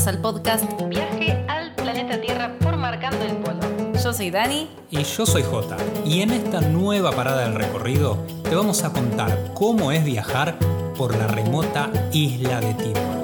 bienvenidos 0.00 0.06
al 0.06 0.18
podcast 0.18 0.64
Viaje 0.88 1.44
al 1.48 1.74
planeta 1.74 2.20
Tierra 2.20 2.56
por 2.60 2.76
Marcando 2.76 3.22
el 3.24 3.36
Polo. 3.36 3.60
Yo 3.92 4.12
soy 4.12 4.30
Dani. 4.30 4.68
Y 4.90 5.02
yo 5.02 5.26
soy 5.26 5.42
Jota. 5.42 5.76
Y 6.06 6.22
en 6.22 6.30
esta 6.30 6.60
nueva 6.60 7.12
parada 7.12 7.42
del 7.42 7.54
recorrido 7.54 8.16
te 8.44 8.54
vamos 8.54 8.82
a 8.84 8.92
contar 8.92 9.52
cómo 9.54 9.92
es 9.92 10.04
viajar 10.04 10.58
por 10.96 11.16
la 11.16 11.26
remota 11.26 11.90
isla 12.12 12.60
de 12.60 12.74
Timor. 12.74 13.19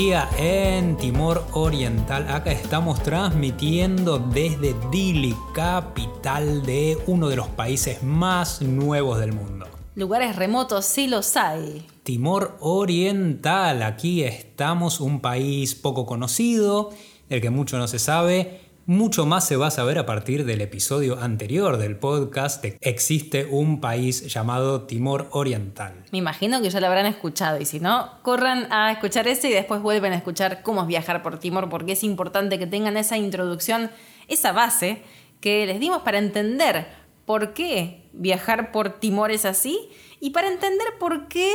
Día 0.00 0.30
en 0.38 0.96
Timor 0.96 1.44
Oriental. 1.52 2.26
Acá 2.30 2.52
estamos 2.52 3.02
transmitiendo 3.02 4.18
desde 4.18 4.74
Dili, 4.90 5.36
capital 5.52 6.62
de 6.62 6.96
uno 7.06 7.28
de 7.28 7.36
los 7.36 7.48
países 7.48 8.02
más 8.02 8.62
nuevos 8.62 9.18
del 9.18 9.34
mundo. 9.34 9.66
Lugares 9.94 10.36
remotos 10.36 10.86
sí 10.86 11.06
los 11.06 11.36
hay. 11.36 11.86
Timor 12.02 12.56
Oriental, 12.60 13.82
aquí 13.82 14.22
estamos, 14.22 15.00
un 15.00 15.20
país 15.20 15.74
poco 15.74 16.06
conocido, 16.06 16.88
del 17.28 17.42
que 17.42 17.50
mucho 17.50 17.76
no 17.76 17.86
se 17.86 17.98
sabe. 17.98 18.59
Mucho 18.86 19.26
más 19.26 19.46
se 19.46 19.56
va 19.56 19.68
a 19.68 19.70
saber 19.70 19.98
a 19.98 20.06
partir 20.06 20.44
del 20.44 20.62
episodio 20.62 21.20
anterior 21.20 21.76
del 21.76 21.96
podcast 21.96 22.62
de 22.62 22.78
Existe 22.80 23.44
un 23.44 23.80
país 23.80 24.26
llamado 24.32 24.82
Timor 24.82 25.28
Oriental. 25.30 26.04
Me 26.10 26.18
imagino 26.18 26.60
que 26.60 26.70
ya 26.70 26.80
lo 26.80 26.86
habrán 26.86 27.06
escuchado 27.06 27.60
y 27.60 27.66
si 27.66 27.78
no, 27.78 28.10
corran 28.22 28.72
a 28.72 28.90
escuchar 28.90 29.28
ese 29.28 29.50
y 29.50 29.52
después 29.52 29.82
vuelven 29.82 30.12
a 30.12 30.16
escuchar 30.16 30.62
cómo 30.62 30.80
es 30.80 30.86
viajar 30.88 31.22
por 31.22 31.38
Timor 31.38 31.68
porque 31.68 31.92
es 31.92 32.02
importante 32.02 32.58
que 32.58 32.66
tengan 32.66 32.96
esa 32.96 33.16
introducción, 33.16 33.90
esa 34.28 34.52
base 34.52 35.02
que 35.40 35.66
les 35.66 35.78
dimos 35.78 36.02
para 36.02 36.18
entender 36.18 36.86
por 37.26 37.52
qué 37.52 38.08
viajar 38.12 38.72
por 38.72 38.98
Timor 38.98 39.30
es 39.30 39.44
así 39.44 39.90
y 40.20 40.30
para 40.30 40.48
entender 40.48 40.88
por 40.98 41.28
qué 41.28 41.52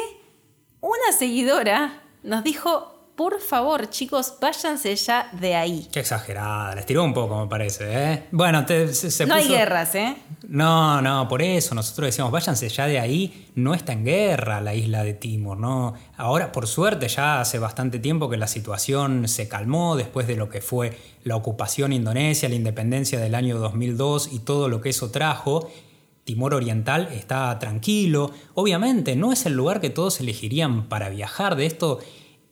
una 0.80 1.12
seguidora 1.18 2.04
nos 2.24 2.44
dijo 2.44 2.95
por 3.16 3.40
favor, 3.40 3.90
chicos, 3.90 4.34
váyanse 4.42 4.96
ya 4.96 5.30
de 5.32 5.56
ahí. 5.56 5.88
Qué 5.92 6.02
exagerada, 6.02 6.76
les 6.76 6.86
tiró 6.86 7.04
un 7.04 7.14
poco, 7.14 7.40
me 7.40 7.48
parece, 7.48 7.86
¿eh? 7.88 8.24
Bueno, 8.32 8.66
te- 8.66 8.94
se, 8.94 9.10
se 9.10 9.26
no 9.26 9.36
hay 9.36 9.48
guerras, 9.48 9.96
¿eh? 9.96 10.16
No, 10.48 11.02
no, 11.02 11.28
por 11.30 11.42
eso 11.42 11.74
nosotros 11.76 12.08
decíamos, 12.08 12.32
váyanse 12.32 12.68
ya 12.70 12.88
de 12.88 13.00
ahí, 13.00 13.50
no 13.56 13.74
está 13.74 13.94
en 13.94 14.04
guerra 14.06 14.60
la 14.62 14.76
isla 14.76 15.04
de 15.04 15.14
Timor, 15.14 15.58
¿no? 15.58 15.94
Ahora, 16.18 16.52
por 16.52 16.68
suerte, 16.68 17.08
ya 17.08 17.40
hace 17.42 17.58
bastante 17.58 18.00
tiempo 18.00 18.30
que 18.30 18.38
la 18.38 18.48
situación 18.48 19.28
se 19.28 19.48
calmó 19.48 19.96
después 19.96 20.28
de 20.28 20.36
lo 20.36 20.50
que 20.50 20.62
fue 20.62 20.98
la 21.24 21.36
ocupación 21.36 21.94
indonesia, 21.94 22.50
la 22.50 22.56
independencia 22.56 23.20
del 23.20 23.34
año 23.36 23.58
2002 23.58 24.30
y 24.34 24.40
todo 24.40 24.68
lo 24.70 24.82
que 24.82 24.90
eso 24.90 25.10
trajo. 25.12 25.72
Timor 26.26 26.54
Oriental 26.56 27.08
está 27.12 27.58
tranquilo. 27.60 28.32
Obviamente, 28.56 29.16
no 29.16 29.32
es 29.32 29.46
el 29.46 29.54
lugar 29.54 29.80
que 29.80 29.90
todos 29.92 30.20
elegirían 30.20 30.90
para 30.90 31.10
viajar. 31.10 31.56
De 31.56 31.66
esto 31.68 32.00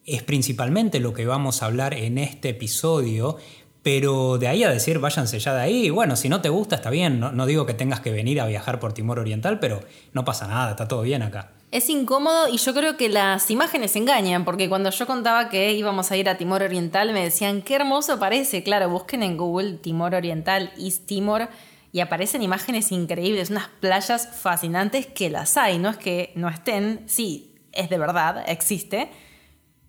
es 0.05 0.23
principalmente 0.23 0.99
lo 0.99 1.13
que 1.13 1.25
vamos 1.25 1.61
a 1.61 1.67
hablar 1.67 1.93
en 1.93 2.17
este 2.17 2.49
episodio. 2.49 3.37
Pero 3.83 4.37
de 4.37 4.47
ahí 4.47 4.63
a 4.63 4.69
decir 4.69 4.99
váyanse 4.99 5.39
ya 5.39 5.53
de 5.53 5.61
ahí, 5.61 5.89
bueno, 5.89 6.15
si 6.15 6.29
no 6.29 6.39
te 6.39 6.47
gusta 6.47 6.75
está 6.75 6.89
bien, 6.89 7.19
no, 7.19 7.45
digo 7.45 7.65
que 7.65 7.73
tengas 7.73 7.99
que 7.99 8.11
venir 8.11 8.39
a 8.39 8.45
viajar 8.45 8.79
por 8.79 8.93
Timor 8.93 9.19
Oriental, 9.19 9.59
pero 9.59 9.81
no 10.13 10.23
pasa 10.23 10.47
nada, 10.47 10.71
está 10.71 10.87
todo 10.87 11.01
bien 11.01 11.21
acá. 11.21 11.51
Es 11.69 11.89
incómodo 11.89 12.47
y 12.47 12.57
yo 12.57 12.73
creo 12.73 12.95
que 12.95 13.09
las 13.09 13.51
imágenes 13.51 13.97
engañan, 13.97 14.45
porque 14.45 14.69
cuando 14.69 14.89
yo 14.89 15.05
contaba 15.05 15.49
que 15.49 15.73
íbamos 15.73 16.11
a 16.11 16.15
ir 16.15 16.29
a 16.29 16.37
Timor 16.37 16.63
Oriental 16.63 17.11
me 17.11 17.23
decían, 17.25 17.61
qué 17.61 17.75
hermoso 17.75 18.19
parece. 18.19 18.63
Claro, 18.63 18.89
busquen 18.89 19.21
en 19.21 19.35
Google 19.35 19.73
Timor 19.73 20.15
Oriental, 20.15 20.71
East 20.77 21.05
Timor, 21.05 21.49
y 21.91 21.99
aparecen 21.99 22.41
imágenes 22.41 22.91
increíbles, 22.91 23.49
unas 23.49 23.67
playas 23.79 24.29
fascinantes 24.33 25.07
que 25.07 25.29
las 25.29 25.57
hay, 25.57 25.77
no 25.77 25.89
es 25.89 25.97
que 25.97 26.31
no 26.35 26.47
estén, 26.47 27.03
sí, 27.05 27.53
es 27.73 27.89
de 27.89 27.97
verdad, 27.97 28.43
existe, 28.47 29.09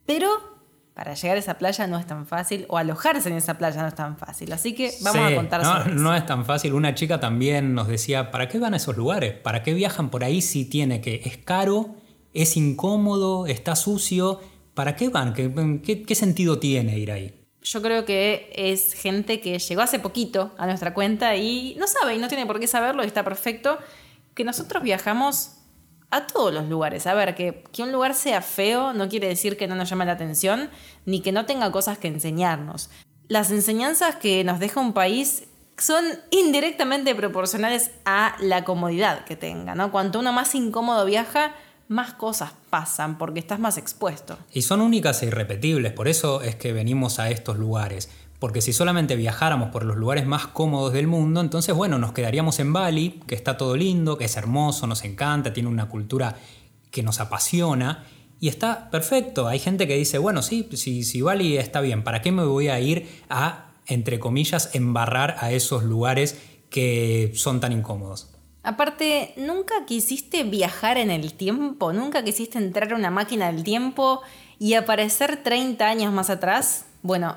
pero 0.06 0.28
para 0.94 1.14
llegar 1.14 1.36
a 1.36 1.40
esa 1.40 1.54
playa 1.58 1.86
no 1.88 1.98
es 1.98 2.06
tan 2.06 2.24
fácil, 2.26 2.66
o 2.68 2.78
alojarse 2.78 3.28
en 3.28 3.34
esa 3.36 3.58
playa 3.58 3.82
no 3.82 3.88
es 3.88 3.94
tan 3.96 4.16
fácil. 4.16 4.52
Así 4.52 4.74
que 4.74 4.92
vamos 5.02 5.26
Sí, 5.26 5.32
a 5.32 5.36
contar 5.36 5.62
no, 5.62 5.72
sobre 5.72 5.90
eso. 5.92 6.00
no 6.02 6.14
es 6.14 6.24
tan 6.26 6.44
fácil. 6.44 6.72
Una 6.72 6.94
chica 6.94 7.18
también 7.18 7.74
nos 7.74 7.88
decía, 7.88 8.30
¿para 8.30 8.48
qué 8.48 8.58
van 8.60 8.74
a 8.74 8.76
esos 8.76 8.96
lugares? 8.96 9.34
¿Para 9.34 9.64
qué 9.64 9.74
viajan 9.74 10.10
por 10.10 10.22
ahí 10.22 10.40
si 10.40 10.64
tiene 10.64 11.00
que 11.00 11.22
es 11.24 11.36
caro, 11.38 11.96
es 12.32 12.56
incómodo, 12.56 13.46
está 13.46 13.74
sucio? 13.74 14.40
¿Para 14.74 14.94
qué 14.94 15.08
van? 15.08 15.32
¿Qué, 15.34 15.52
qué- 15.84 16.02
qué 16.04 16.14
sentido 16.14 16.60
tiene 16.60 16.96
ir 16.98 17.10
ahí? 17.10 17.40
Yo 17.62 17.80
creo 17.82 18.04
que 18.04 18.52
es 18.54 18.92
gente 18.92 19.40
que 19.40 19.58
llegó 19.58 19.80
hace 19.82 19.98
poquito 19.98 20.52
a 20.58 20.66
nuestra 20.66 20.94
cuenta 20.94 21.34
y 21.34 21.74
no 21.78 21.86
sabe 21.88 22.14
y 22.14 22.18
no 22.18 22.28
tiene 22.28 22.46
por 22.46 22.60
qué 22.60 22.66
saberlo 22.68 23.02
y 23.02 23.06
está 23.06 23.24
perfecto 23.24 23.78
que 24.34 24.44
nosotros 24.44 24.82
viajamos 24.82 25.56
a 26.10 26.26
todos 26.26 26.52
los 26.52 26.68
lugares. 26.68 27.06
A 27.06 27.14
ver, 27.14 27.34
que, 27.34 27.64
que 27.72 27.82
un 27.82 27.92
lugar 27.92 28.14
sea 28.14 28.40
feo 28.42 28.92
no 28.92 29.08
quiere 29.08 29.28
decir 29.28 29.56
que 29.56 29.66
no 29.66 29.74
nos 29.74 29.90
llame 29.90 30.06
la 30.06 30.12
atención 30.12 30.70
ni 31.06 31.20
que 31.20 31.32
no 31.32 31.46
tenga 31.46 31.70
cosas 31.72 31.98
que 31.98 32.08
enseñarnos. 32.08 32.90
Las 33.28 33.50
enseñanzas 33.50 34.16
que 34.16 34.44
nos 34.44 34.60
deja 34.60 34.80
un 34.80 34.92
país 34.92 35.44
son 35.78 36.04
indirectamente 36.30 37.14
proporcionales 37.14 37.90
a 38.04 38.36
la 38.40 38.64
comodidad 38.64 39.24
que 39.24 39.36
tenga, 39.36 39.74
¿no? 39.74 39.90
Cuanto 39.90 40.20
uno 40.20 40.32
más 40.32 40.54
incómodo 40.54 41.04
viaja, 41.04 41.54
más 41.88 42.14
cosas 42.14 42.52
pasan 42.70 43.18
porque 43.18 43.40
estás 43.40 43.58
más 43.58 43.76
expuesto. 43.76 44.38
Y 44.52 44.62
son 44.62 44.80
únicas 44.80 45.22
e 45.22 45.26
irrepetibles, 45.26 45.92
por 45.92 46.08
eso 46.08 46.42
es 46.42 46.56
que 46.56 46.72
venimos 46.72 47.18
a 47.18 47.30
estos 47.30 47.58
lugares. 47.58 48.10
Porque 48.38 48.60
si 48.60 48.72
solamente 48.72 49.16
viajáramos 49.16 49.70
por 49.70 49.84
los 49.84 49.96
lugares 49.96 50.26
más 50.26 50.46
cómodos 50.46 50.92
del 50.92 51.06
mundo, 51.06 51.40
entonces 51.40 51.74
bueno, 51.74 51.98
nos 51.98 52.12
quedaríamos 52.12 52.58
en 52.60 52.72
Bali, 52.72 53.20
que 53.26 53.34
está 53.34 53.56
todo 53.56 53.76
lindo, 53.76 54.18
que 54.18 54.24
es 54.24 54.36
hermoso, 54.36 54.86
nos 54.86 55.04
encanta, 55.04 55.52
tiene 55.52 55.68
una 55.68 55.88
cultura 55.88 56.36
que 56.90 57.02
nos 57.02 57.20
apasiona 57.20 58.04
y 58.40 58.48
está 58.48 58.90
perfecto. 58.90 59.48
Hay 59.48 59.58
gente 59.58 59.86
que 59.86 59.96
dice, 59.96 60.18
bueno, 60.18 60.42
sí, 60.42 60.68
si, 60.74 61.04
si 61.04 61.22
Bali 61.22 61.56
está 61.56 61.80
bien, 61.80 62.04
¿para 62.04 62.20
qué 62.20 62.32
me 62.32 62.44
voy 62.44 62.68
a 62.68 62.78
ir 62.80 63.08
a, 63.28 63.70
entre 63.86 64.18
comillas, 64.18 64.74
embarrar 64.74 65.36
a 65.40 65.50
esos 65.52 65.84
lugares 65.84 66.38
que 66.70 67.32
son 67.34 67.60
tan 67.60 67.72
incómodos? 67.72 68.30
Aparte, 68.62 69.34
¿nunca 69.36 69.84
quisiste 69.86 70.42
viajar 70.42 70.96
en 70.96 71.10
el 71.10 71.34
tiempo? 71.34 71.92
¿Nunca 71.92 72.24
quisiste 72.24 72.58
entrar 72.58 72.92
a 72.92 72.96
una 72.96 73.10
máquina 73.10 73.52
del 73.52 73.62
tiempo 73.62 74.22
y 74.58 74.74
aparecer 74.74 75.42
30 75.42 75.86
años 75.86 76.12
más 76.12 76.30
atrás? 76.30 76.86
Bueno, 77.02 77.36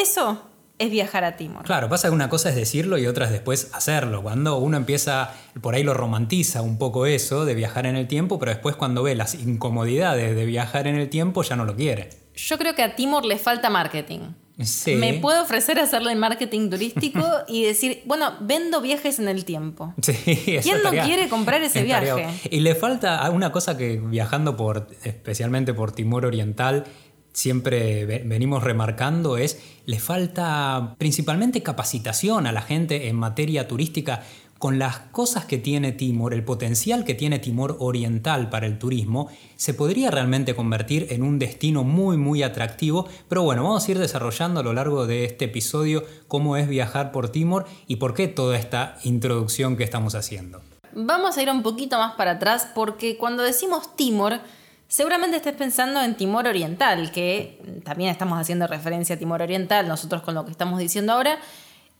eso 0.00 0.48
es 0.78 0.90
viajar 0.90 1.24
a 1.24 1.36
Timor. 1.36 1.64
Claro, 1.64 1.88
pasa 1.88 2.08
que 2.08 2.14
una 2.14 2.28
cosa 2.28 2.50
es 2.50 2.56
decirlo 2.56 2.98
y 2.98 3.06
otra 3.06 3.26
es 3.26 3.32
después 3.32 3.70
hacerlo. 3.74 4.22
Cuando 4.22 4.58
uno 4.58 4.76
empieza, 4.76 5.34
por 5.60 5.74
ahí 5.74 5.82
lo 5.82 5.94
romantiza 5.94 6.62
un 6.62 6.78
poco 6.78 7.06
eso 7.06 7.44
de 7.44 7.54
viajar 7.54 7.86
en 7.86 7.96
el 7.96 8.06
tiempo, 8.06 8.38
pero 8.38 8.52
después 8.52 8.76
cuando 8.76 9.02
ve 9.02 9.14
las 9.14 9.34
incomodidades 9.34 10.34
de 10.36 10.44
viajar 10.46 10.86
en 10.86 10.96
el 10.96 11.08
tiempo 11.08 11.42
ya 11.42 11.56
no 11.56 11.64
lo 11.64 11.74
quiere. 11.74 12.10
Yo 12.34 12.56
creo 12.58 12.74
que 12.74 12.82
a 12.82 12.94
Timor 12.94 13.24
le 13.24 13.38
falta 13.38 13.68
marketing. 13.68 14.20
Sí. 14.60 14.96
Me 14.96 15.14
puedo 15.14 15.42
ofrecer 15.42 15.78
hacerle 15.78 16.14
marketing 16.16 16.68
turístico 16.68 17.24
y 17.48 17.64
decir, 17.64 18.02
bueno, 18.06 18.34
vendo 18.40 18.80
viajes 18.80 19.18
en 19.18 19.28
el 19.28 19.44
tiempo. 19.44 19.94
Sí, 20.02 20.14
¿Quién 20.62 20.82
no 20.82 20.90
quiere 20.90 21.28
comprar 21.28 21.62
ese 21.62 21.82
viaje? 21.82 22.28
Y 22.50 22.60
le 22.60 22.74
falta 22.74 23.28
una 23.30 23.52
cosa 23.52 23.76
que 23.76 23.96
viajando 23.96 24.56
por, 24.56 24.88
especialmente 25.04 25.74
por 25.74 25.92
Timor 25.92 26.26
Oriental, 26.26 26.84
siempre 27.32 28.04
ve- 28.06 28.22
venimos 28.24 28.62
remarcando 28.62 29.36
es, 29.36 29.60
le 29.86 29.98
falta 29.98 30.94
principalmente 30.98 31.62
capacitación 31.62 32.46
a 32.46 32.52
la 32.52 32.62
gente 32.62 33.08
en 33.08 33.16
materia 33.16 33.68
turística 33.68 34.22
con 34.58 34.80
las 34.80 34.98
cosas 35.12 35.44
que 35.44 35.56
tiene 35.58 35.92
Timor, 35.92 36.34
el 36.34 36.42
potencial 36.42 37.04
que 37.04 37.14
tiene 37.14 37.38
Timor 37.38 37.76
Oriental 37.78 38.50
para 38.50 38.66
el 38.66 38.76
turismo, 38.80 39.28
se 39.54 39.72
podría 39.72 40.10
realmente 40.10 40.56
convertir 40.56 41.06
en 41.10 41.22
un 41.22 41.38
destino 41.38 41.84
muy 41.84 42.16
muy 42.16 42.42
atractivo, 42.42 43.06
pero 43.28 43.44
bueno, 43.44 43.62
vamos 43.62 43.86
a 43.86 43.90
ir 43.92 44.00
desarrollando 44.00 44.58
a 44.58 44.64
lo 44.64 44.72
largo 44.72 45.06
de 45.06 45.24
este 45.24 45.44
episodio 45.44 46.02
cómo 46.26 46.56
es 46.56 46.68
viajar 46.68 47.12
por 47.12 47.28
Timor 47.28 47.66
y 47.86 47.96
por 47.96 48.14
qué 48.14 48.26
toda 48.26 48.58
esta 48.58 48.98
introducción 49.04 49.76
que 49.76 49.84
estamos 49.84 50.16
haciendo. 50.16 50.60
Vamos 50.92 51.36
a 51.38 51.42
ir 51.42 51.50
un 51.50 51.62
poquito 51.62 51.96
más 51.96 52.16
para 52.16 52.32
atrás 52.32 52.66
porque 52.74 53.16
cuando 53.16 53.44
decimos 53.44 53.94
Timor, 53.94 54.40
seguramente 54.88 55.36
estés 55.36 55.54
pensando 55.54 56.02
en 56.02 56.16
Timor 56.16 56.48
Oriental, 56.48 57.12
que 57.12 57.60
también 57.84 58.10
estamos 58.10 58.38
haciendo 58.38 58.66
referencia 58.66 59.14
a 59.14 59.18
Timor 59.18 59.42
Oriental, 59.42 59.86
nosotros 59.86 60.22
con 60.22 60.34
lo 60.34 60.44
que 60.44 60.50
estamos 60.50 60.80
diciendo 60.80 61.12
ahora, 61.12 61.38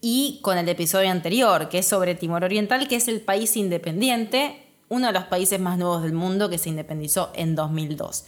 y 0.00 0.40
con 0.42 0.58
el 0.58 0.68
episodio 0.68 1.10
anterior, 1.10 1.68
que 1.68 1.78
es 1.78 1.86
sobre 1.86 2.14
Timor 2.14 2.44
Oriental, 2.44 2.88
que 2.88 2.96
es 2.96 3.08
el 3.08 3.20
país 3.20 3.56
independiente, 3.56 4.64
uno 4.88 5.08
de 5.08 5.12
los 5.12 5.24
países 5.24 5.60
más 5.60 5.78
nuevos 5.78 6.02
del 6.02 6.12
mundo 6.12 6.48
que 6.48 6.58
se 6.58 6.70
independizó 6.70 7.30
en 7.34 7.54
2002. 7.54 8.24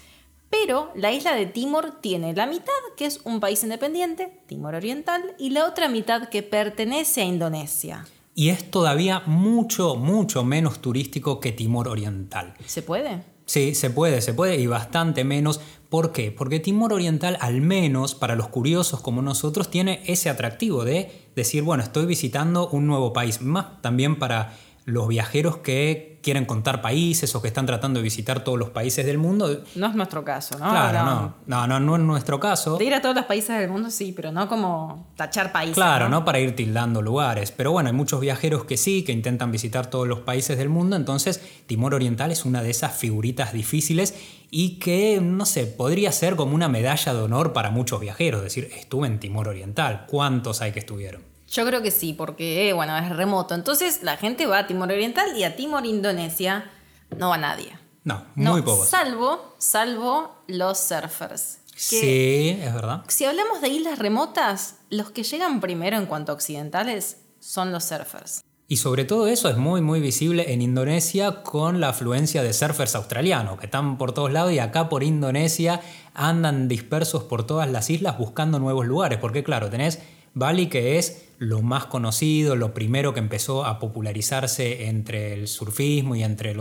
Pero 0.50 0.90
la 0.96 1.12
isla 1.12 1.34
de 1.34 1.46
Timor 1.46 2.00
tiene 2.00 2.34
la 2.34 2.46
mitad 2.46 2.72
que 2.96 3.06
es 3.06 3.20
un 3.24 3.38
país 3.38 3.62
independiente, 3.62 4.42
Timor 4.46 4.74
Oriental, 4.74 5.34
y 5.38 5.50
la 5.50 5.64
otra 5.64 5.88
mitad 5.88 6.28
que 6.28 6.42
pertenece 6.42 7.22
a 7.22 7.24
Indonesia. 7.24 8.04
Y 8.34 8.50
es 8.50 8.70
todavía 8.70 9.22
mucho, 9.26 9.94
mucho 9.94 10.44
menos 10.44 10.80
turístico 10.80 11.40
que 11.40 11.52
Timor 11.52 11.88
Oriental. 11.88 12.54
¿Se 12.66 12.82
puede? 12.82 13.22
Sí, 13.50 13.74
se 13.74 13.90
puede, 13.90 14.20
se 14.20 14.32
puede 14.32 14.60
y 14.60 14.68
bastante 14.68 15.24
menos. 15.24 15.60
¿Por 15.88 16.12
qué? 16.12 16.30
Porque 16.30 16.60
Timor 16.60 16.92
Oriental, 16.92 17.36
al 17.40 17.60
menos 17.60 18.14
para 18.14 18.36
los 18.36 18.46
curiosos 18.46 19.00
como 19.00 19.22
nosotros, 19.22 19.72
tiene 19.72 20.04
ese 20.06 20.30
atractivo 20.30 20.84
de 20.84 21.10
decir, 21.34 21.64
bueno, 21.64 21.82
estoy 21.82 22.06
visitando 22.06 22.68
un 22.68 22.86
nuevo 22.86 23.12
país. 23.12 23.42
Más 23.42 23.82
también 23.82 24.20
para 24.20 24.56
los 24.84 25.08
viajeros 25.08 25.56
que 25.56 26.09
quieren 26.22 26.44
contar 26.44 26.82
países 26.82 27.34
o 27.34 27.42
que 27.42 27.48
están 27.48 27.66
tratando 27.66 27.98
de 27.98 28.04
visitar 28.04 28.44
todos 28.44 28.58
los 28.58 28.70
países 28.70 29.06
del 29.06 29.18
mundo. 29.18 29.62
No 29.74 29.86
es 29.86 29.94
nuestro 29.94 30.24
caso, 30.24 30.58
¿no? 30.58 30.70
Claro, 30.70 31.04
no, 31.04 31.34
no, 31.46 31.66
no, 31.66 31.80
no 31.80 31.96
es 31.96 32.02
nuestro 32.02 32.38
caso. 32.38 32.76
De 32.76 32.84
ir 32.84 32.94
a 32.94 33.00
todos 33.00 33.14
los 33.14 33.24
países 33.24 33.58
del 33.58 33.70
mundo 33.70 33.90
sí, 33.90 34.12
pero 34.12 34.32
no 34.32 34.48
como 34.48 35.08
tachar 35.16 35.52
países. 35.52 35.74
Claro, 35.74 36.08
¿no? 36.08 36.24
para 36.24 36.38
ir 36.38 36.54
tildando 36.54 37.02
lugares. 37.02 37.50
Pero 37.52 37.72
bueno, 37.72 37.88
hay 37.88 37.94
muchos 37.94 38.20
viajeros 38.20 38.64
que 38.64 38.76
sí, 38.76 39.02
que 39.02 39.12
intentan 39.12 39.50
visitar 39.50 39.88
todos 39.88 40.06
los 40.06 40.20
países 40.20 40.58
del 40.58 40.68
mundo, 40.68 40.96
entonces 40.96 41.40
Timor 41.66 41.94
Oriental 41.94 42.30
es 42.30 42.44
una 42.44 42.62
de 42.62 42.70
esas 42.70 42.94
figuritas 42.94 43.52
difíciles 43.52 44.14
y 44.50 44.78
que, 44.78 45.20
no 45.22 45.46
sé, 45.46 45.66
podría 45.66 46.12
ser 46.12 46.36
como 46.36 46.54
una 46.54 46.68
medalla 46.68 47.14
de 47.14 47.20
honor 47.20 47.52
para 47.52 47.70
muchos 47.70 48.00
viajeros, 48.00 48.42
decir, 48.42 48.68
estuve 48.76 49.06
en 49.06 49.20
Timor 49.20 49.48
Oriental, 49.48 50.06
¿cuántos 50.08 50.60
hay 50.60 50.72
que 50.72 50.80
estuvieron? 50.80 51.29
Yo 51.50 51.66
creo 51.66 51.82
que 51.82 51.90
sí, 51.90 52.12
porque 52.12 52.72
bueno, 52.72 52.96
es 52.96 53.08
remoto. 53.10 53.54
Entonces 53.56 54.04
la 54.04 54.16
gente 54.16 54.46
va 54.46 54.60
a 54.60 54.66
Timor 54.68 54.92
Oriental 54.92 55.36
y 55.36 55.42
a 55.42 55.56
Timor 55.56 55.84
Indonesia 55.84 56.70
no 57.18 57.30
va 57.30 57.38
nadie. 57.38 57.76
No, 58.04 58.24
muy 58.36 58.62
poco. 58.62 58.84
Salvo, 58.84 59.54
salvo 59.58 60.36
los 60.46 60.78
surfers. 60.78 61.58
Sí, 61.74 62.56
es 62.60 62.72
verdad. 62.72 63.02
Si 63.08 63.24
hablamos 63.24 63.60
de 63.60 63.68
islas 63.68 63.98
remotas, 63.98 64.76
los 64.90 65.10
que 65.10 65.24
llegan 65.24 65.60
primero 65.60 65.96
en 65.96 66.06
cuanto 66.06 66.30
a 66.30 66.36
occidentales 66.36 67.18
son 67.40 67.72
los 67.72 67.84
surfers. 67.84 68.42
Y 68.68 68.76
sobre 68.76 69.04
todo 69.04 69.26
eso 69.26 69.48
es 69.48 69.56
muy 69.56 69.80
muy 69.80 69.98
visible 69.98 70.52
en 70.52 70.62
Indonesia 70.62 71.42
con 71.42 71.80
la 71.80 71.88
afluencia 71.88 72.44
de 72.44 72.52
surfers 72.52 72.94
australianos 72.94 73.58
que 73.58 73.66
están 73.66 73.98
por 73.98 74.12
todos 74.12 74.30
lados 74.30 74.52
y 74.52 74.60
acá 74.60 74.88
por 74.88 75.02
Indonesia 75.02 75.80
andan 76.14 76.68
dispersos 76.68 77.24
por 77.24 77.44
todas 77.44 77.68
las 77.68 77.90
islas 77.90 78.16
buscando 78.16 78.60
nuevos 78.60 78.86
lugares. 78.86 79.18
Porque 79.18 79.42
claro, 79.42 79.70
tenés 79.70 79.98
Bali 80.34 80.68
que 80.68 80.98
es 80.98 81.30
lo 81.38 81.62
más 81.62 81.86
conocido, 81.86 82.54
lo 82.54 82.74
primero 82.74 83.14
que 83.14 83.20
empezó 83.20 83.64
a 83.64 83.78
popularizarse 83.78 84.86
entre 84.86 85.32
el 85.32 85.48
surfismo 85.48 86.14
y 86.14 86.22
entre, 86.22 86.52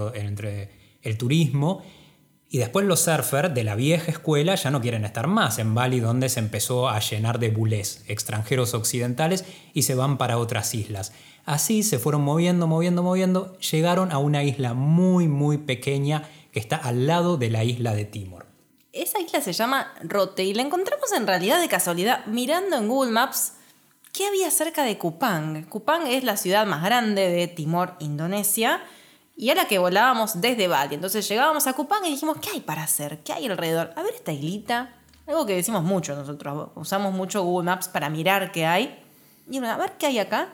el 1.01 1.17
turismo. 1.17 1.83
Y 2.49 2.57
después 2.57 2.85
los 2.85 3.01
surfers 3.01 3.53
de 3.53 3.63
la 3.63 3.75
vieja 3.75 4.09
escuela 4.09 4.55
ya 4.55 4.71
no 4.71 4.81
quieren 4.81 5.05
estar 5.05 5.27
más 5.27 5.59
en 5.59 5.75
Bali, 5.75 5.99
donde 5.99 6.29
se 6.29 6.39
empezó 6.39 6.89
a 6.89 6.99
llenar 6.99 7.39
de 7.39 7.49
bulés, 7.49 8.03
extranjeros 8.07 8.73
occidentales, 8.73 9.45
y 9.73 9.83
se 9.83 9.95
van 9.95 10.17
para 10.17 10.39
otras 10.39 10.73
islas. 10.73 11.11
Así 11.45 11.83
se 11.83 11.99
fueron 11.99 12.21
moviendo, 12.21 12.65
moviendo, 12.65 13.03
moviendo, 13.03 13.57
llegaron 13.59 14.11
a 14.11 14.17
una 14.17 14.43
isla 14.43 14.73
muy, 14.73 15.27
muy 15.27 15.57
pequeña 15.57 16.23
que 16.51 16.59
está 16.59 16.77
al 16.77 17.05
lado 17.05 17.37
de 17.37 17.49
la 17.49 17.63
isla 17.63 17.93
de 17.93 18.05
Timor. 18.05 18.47
Esa 18.93 19.19
isla 19.19 19.41
se 19.41 19.53
llama 19.53 19.93
Rote 20.03 20.43
y 20.43 20.53
la 20.53 20.63
encontramos 20.63 21.11
en 21.11 21.27
realidad 21.27 21.61
de 21.61 21.67
casualidad 21.67 22.25
mirando 22.25 22.77
en 22.77 22.87
Google 22.87 23.11
Maps 23.11 23.53
¿Qué 24.13 24.25
había 24.25 24.49
cerca 24.51 24.83
de 24.83 24.97
Kupang? 24.97 25.65
Kupang 25.65 26.07
es 26.07 26.23
la 26.23 26.35
ciudad 26.35 26.65
más 26.65 26.83
grande 26.83 27.29
de 27.29 27.47
Timor, 27.47 27.95
Indonesia, 27.99 28.81
y 29.37 29.49
era 29.49 29.67
que 29.67 29.77
volábamos 29.77 30.41
desde 30.41 30.67
Bali. 30.67 30.95
Entonces 30.95 31.27
llegábamos 31.27 31.67
a 31.67 31.73
Kupang 31.73 32.05
y 32.05 32.09
dijimos, 32.09 32.37
¿qué 32.41 32.49
hay 32.49 32.61
para 32.61 32.83
hacer? 32.83 33.19
¿Qué 33.19 33.33
hay 33.33 33.45
alrededor? 33.45 33.91
A 33.95 34.03
ver 34.03 34.13
esta 34.15 34.31
islita. 34.31 34.95
Algo 35.27 35.45
que 35.45 35.55
decimos 35.55 35.83
mucho 35.83 36.15
nosotros. 36.15 36.69
Usamos 36.75 37.13
mucho 37.13 37.43
Google 37.43 37.65
Maps 37.65 37.87
para 37.87 38.09
mirar 38.09 38.51
qué 38.51 38.65
hay. 38.65 38.99
Y 39.49 39.57
a 39.59 39.77
ver 39.77 39.93
qué 39.97 40.07
hay 40.07 40.19
acá. 40.19 40.53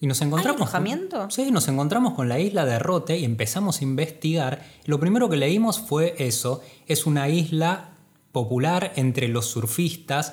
Y 0.00 0.06
nos 0.06 0.20
encontramos. 0.22 0.60
¿Hay 0.60 0.64
alojamiento? 0.64 1.30
sí, 1.30 1.50
nos 1.50 1.68
encontramos 1.68 2.14
con 2.14 2.28
la 2.28 2.38
isla 2.38 2.64
de 2.64 2.78
Rote 2.78 3.18
y 3.18 3.24
empezamos 3.24 3.80
a 3.80 3.84
investigar. 3.84 4.62
Lo 4.86 4.98
primero 4.98 5.28
que 5.28 5.36
leímos 5.36 5.78
fue 5.78 6.14
eso. 6.18 6.62
Es 6.86 7.06
una 7.06 7.28
isla 7.28 7.90
popular 8.32 8.92
entre 8.96 9.28
los 9.28 9.46
surfistas 9.46 10.32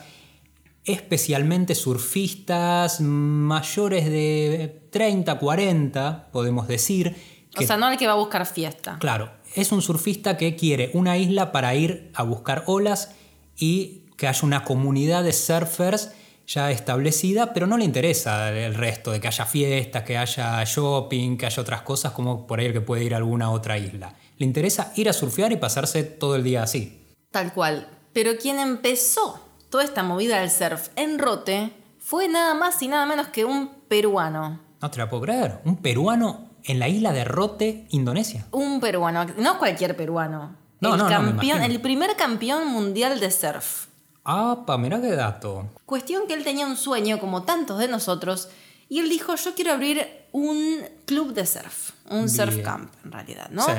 especialmente 0.86 1.76
surfistas 1.76 3.00
mayores 3.02 4.06
de 4.06 4.84
30, 4.90 5.40
40, 5.40 6.30
podemos 6.32 6.68
decir. 6.68 7.16
o 7.58 7.62
sea, 7.62 7.78
no 7.78 7.90
el 7.90 7.98
que 7.98 8.08
va 8.08 8.14
a 8.14 8.18
buscar 8.18 8.46
fiesta. 8.46 8.98
Claro, 9.00 9.32
es 9.56 9.72
un 9.72 9.82
surfista 9.82 10.38
que 10.38 10.56
quiere 10.56 10.92
una 10.94 11.18
isla 11.18 11.52
para 11.52 11.76
ir 11.76 12.12
a 12.14 12.24
buscar 12.24 12.64
olas 12.68 13.12
y 13.58 14.04
que 14.18 14.28
haya 14.28 14.42
una 14.44 14.64
comunidad 14.64 15.24
de 15.24 15.34
surfers 15.34 16.12
ya 16.46 16.72
establecida, 16.72 17.54
pero 17.54 17.68
no 17.68 17.78
le 17.78 17.86
interesa 17.86 18.52
el 18.52 18.76
resto, 18.76 19.12
de 19.12 19.22
que 19.22 19.28
haya 19.28 19.46
fiestas, 19.46 20.04
que 20.04 20.18
haya 20.18 20.64
shopping, 20.66 21.38
que 21.38 21.46
haya 21.46 21.62
otras 21.62 21.82
cosas 21.84 22.12
como 22.12 22.46
por 22.46 22.60
ahí 22.60 22.66
el 22.66 22.74
que 22.74 22.82
puede 22.82 23.04
ir 23.06 23.14
a 23.14 23.18
alguna 23.18 23.50
otra 23.52 23.78
isla. 23.78 24.14
Le 24.38 24.46
interesa 24.46 24.92
ir 24.96 25.08
a 25.08 25.14
surfear 25.14 25.52
y 25.54 25.58
pasarse 25.58 26.04
todo 26.04 26.36
el 26.36 26.44
día 26.44 26.64
así. 26.64 27.02
Tal 27.32 27.54
cual. 27.54 27.88
Pero 28.12 28.38
quien 28.38 28.60
empezó 28.60 29.40
toda 29.74 29.84
esta 29.84 30.04
movida 30.04 30.40
del 30.40 30.52
surf 30.52 30.90
en 30.96 31.18
Rote 31.18 31.74
fue 31.98 32.28
nada 32.28 32.54
más 32.54 32.80
y 32.84 32.88
nada 32.88 33.08
menos 33.08 33.30
que 33.30 33.44
un 33.44 33.70
peruano. 33.88 34.60
No 34.80 34.92
te 34.92 35.00
la 35.00 35.10
puedo 35.10 35.24
creer. 35.24 35.62
Un 35.66 35.78
peruano 35.78 36.52
en 36.64 36.78
la 36.78 36.88
isla 36.88 37.12
de 37.12 37.24
Rote, 37.24 37.88
Indonesia. 37.90 38.46
Un 38.52 38.80
peruano, 38.80 39.26
no 39.36 39.58
cualquier 39.58 39.98
peruano. 39.98 40.56
No, 40.80 40.94
el 40.94 41.00
no, 41.00 41.10
campeón, 41.10 41.64
el 41.64 41.82
primer 41.82 42.16
campeón 42.16 42.68
mundial 42.68 43.20
de 43.20 43.32
surf. 43.32 43.88
Ah, 44.24 44.62
pa, 44.68 44.78
mira 44.78 45.02
qué 45.02 45.16
dato. 45.16 45.72
Cuestión 45.88 46.28
que 46.28 46.36
él 46.36 46.44
tenía 46.44 46.68
un 46.68 46.78
sueño, 46.78 47.20
como 47.20 47.42
tantos 47.42 47.80
de 47.80 47.88
nosotros, 47.88 48.50
y 48.90 49.00
él 49.00 49.10
dijo, 49.10 49.34
yo 49.34 49.56
quiero 49.56 49.72
abrir 49.72 50.08
un 50.34 50.88
club 51.08 51.34
de 51.34 51.48
surf, 51.48 51.94
un 52.12 52.30
surf 52.30 52.60
camp 52.60 52.94
en 53.04 53.12
realidad, 53.12 53.50
¿no? 53.50 53.66
Sí. 53.66 53.72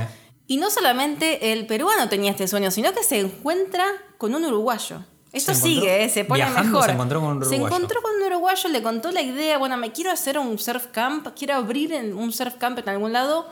Y 0.49 0.57
no 0.57 0.71
solamente 0.71 1.53
el 1.53 1.69
peruano 1.69 2.09
tenía 2.09 2.33
este 2.33 2.49
sueño, 2.49 2.73
sino 2.73 2.93
que 2.93 3.05
se 3.05 3.21
encuentra 3.21 3.85
con 4.19 4.35
un 4.35 4.45
uruguayo. 4.45 5.05
Esto 5.35 5.55
sigue, 5.55 6.05
¿eh? 6.05 6.09
se 6.09 6.25
pone 6.25 6.45
mejor. 6.47 6.87
Se 6.87 6.93
encontró 6.93 7.21
con 7.21 7.31
un 7.31 7.37
uruguayo. 7.39 7.51
Se 7.51 7.63
encontró 7.63 8.03
con 8.03 8.13
un 8.17 8.23
uruguayo, 8.23 8.69
le 8.71 8.83
contó 8.83 9.11
la 9.11 9.21
idea, 9.23 9.59
bueno, 9.59 9.77
me 9.77 9.93
quiero 9.93 10.11
hacer 10.11 10.39
un 10.39 10.59
surf 10.59 10.87
camp, 10.87 11.29
quiero 11.37 11.55
abrir 11.55 11.93
un 12.15 12.33
surf 12.33 12.55
camp 12.55 12.79
en 12.79 12.89
algún 12.89 13.13
lado 13.13 13.47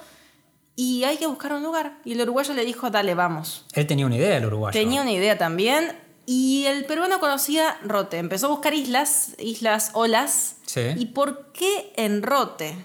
y 0.76 1.04
hay 1.04 1.16
que 1.16 1.26
buscar 1.26 1.52
un 1.52 1.62
lugar. 1.62 1.98
Y 2.04 2.12
el 2.12 2.22
uruguayo 2.22 2.54
le 2.54 2.64
dijo, 2.64 2.90
dale, 2.90 3.14
vamos. 3.14 3.66
Él 3.74 3.86
tenía 3.86 4.06
una 4.06 4.16
idea, 4.16 4.36
el 4.36 4.46
uruguayo. 4.46 4.72
Tenía 4.72 5.02
una 5.02 5.12
idea 5.12 5.36
también. 5.36 5.92
Y 6.24 6.64
el 6.66 6.84
peruano 6.84 7.18
conocía 7.18 7.78
Rote. 7.82 8.18
Empezó 8.18 8.46
a 8.46 8.50
buscar 8.50 8.74
islas, 8.74 9.34
islas, 9.38 9.90
olas. 9.92 10.56
Sí. 10.66 10.82
¿Y 10.96 11.06
por 11.06 11.52
qué 11.52 11.92
en 11.96 12.22
Rote? 12.22 12.76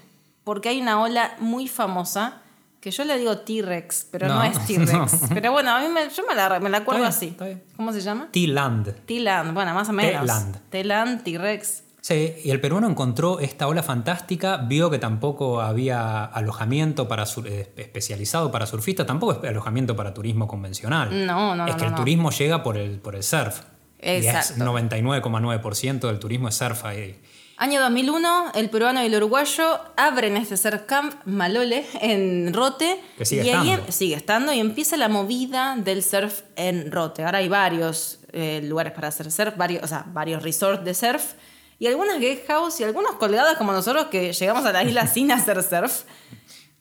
Porque 0.43 0.69
hay 0.69 0.81
una 0.81 1.01
ola 1.01 1.35
muy 1.39 1.67
famosa 1.67 2.41
que 2.79 2.91
yo 2.91 3.03
le 3.05 3.17
digo 3.17 3.37
T-Rex, 3.39 4.07
pero 4.11 4.27
no, 4.27 4.43
es 4.43 4.65
T-Rex. 4.65 5.29
Pero 5.33 5.51
bueno, 5.51 5.71
a 5.71 5.79
mí 5.79 5.87
me, 5.87 6.09
yo 6.09 6.23
me 6.27 6.35
la, 6.35 6.59
me 6.59 6.69
la 6.69 6.77
acuerdo 6.79 7.05
así. 7.05 7.35
¿Cómo 7.75 7.91
se 7.91 8.01
llama? 8.01 8.29
T-Land. 8.31 9.05
T-Land, 9.05 9.53
bueno, 9.53 9.73
más 9.73 9.89
o 9.89 9.93
menos. 9.93 10.21
T-Land. 10.21 10.57
T-Land, 10.69 11.23
T-Rex. 11.23 11.83
Sí, 12.07 12.35
y 12.45 12.51
el 12.51 12.61
peruano 12.61 12.87
encontró 12.87 13.39
esta 13.39 13.67
ola 13.67 13.83
fantástica, 13.83 14.57
vio 14.57 14.89
que 14.89 14.97
tampoco 14.97 15.59
había 15.59 16.23
alojamiento 16.23 17.07
para 17.07 17.25
eh, 17.43 17.73
especializado 17.75 18.49
para 18.49 18.65
surfistas, 18.65 19.05
tampoco 19.05 19.33
es 19.33 19.49
alojamiento 19.49 19.93
para 19.95 20.13
turismo 20.13 20.47
convencional. 20.47 21.25
No, 21.25 21.53
no, 21.55 21.67
Es 21.67 21.75
que 21.75 21.85
el 21.85 21.95
turismo 21.95 22.29
llega 22.29 22.63
por 22.63 22.77
el, 22.77 22.99
por 22.99 23.15
el 23.15 23.23
surf. 23.23 23.61
Exacto. 23.99 24.53
Y 24.57 24.61
es 24.61 24.65
99,9% 24.65 25.99
del 26.07 26.19
turismo 26.19 26.47
es 26.47 26.55
surf 26.55 26.85
ahí. 26.85 27.19
Año 27.59 27.81
2001, 27.81 28.51
el 28.53 28.69
peruano 28.69 29.01
y 29.01 29.07
el 29.07 29.15
uruguayo 29.15 29.79
abren 29.97 30.37
este 30.37 30.57
surf 30.57 30.83
camp 30.83 31.15
Malole 31.25 31.87
en 32.01 32.53
Rote. 32.53 33.01
Que 33.17 33.25
sigue 33.25 33.45
y 33.45 33.49
ahí 33.49 33.55
estando. 33.71 33.83
em- 33.87 33.91
sigue 33.91 34.15
estando 34.15 34.53
y 34.53 34.59
empieza 34.59 34.95
la 34.95 35.09
movida 35.09 35.75
del 35.75 36.03
surf 36.03 36.41
en 36.55 36.91
Rote. 36.91 37.23
Ahora 37.23 37.39
hay 37.39 37.49
varios 37.49 38.19
eh, 38.31 38.61
lugares 38.63 38.93
para 38.93 39.07
hacer 39.07 39.31
surf, 39.31 39.57
varios, 39.57 39.83
o 39.83 39.87
sea, 39.87 40.05
varios 40.07 40.43
resorts 40.43 40.85
de 40.85 40.93
surf. 40.93 41.33
Y 41.79 41.87
algunas 41.87 42.19
guest 42.19 42.45
house 42.47 42.79
y 42.79 42.83
algunos 42.83 43.13
colgados 43.15 43.57
como 43.57 43.71
nosotros 43.71 44.05
que 44.07 44.33
llegamos 44.33 44.63
a 44.65 44.71
la 44.71 44.83
isla 44.83 45.07
sin 45.11 45.31
hacer 45.31 45.63
surf. 45.63 46.03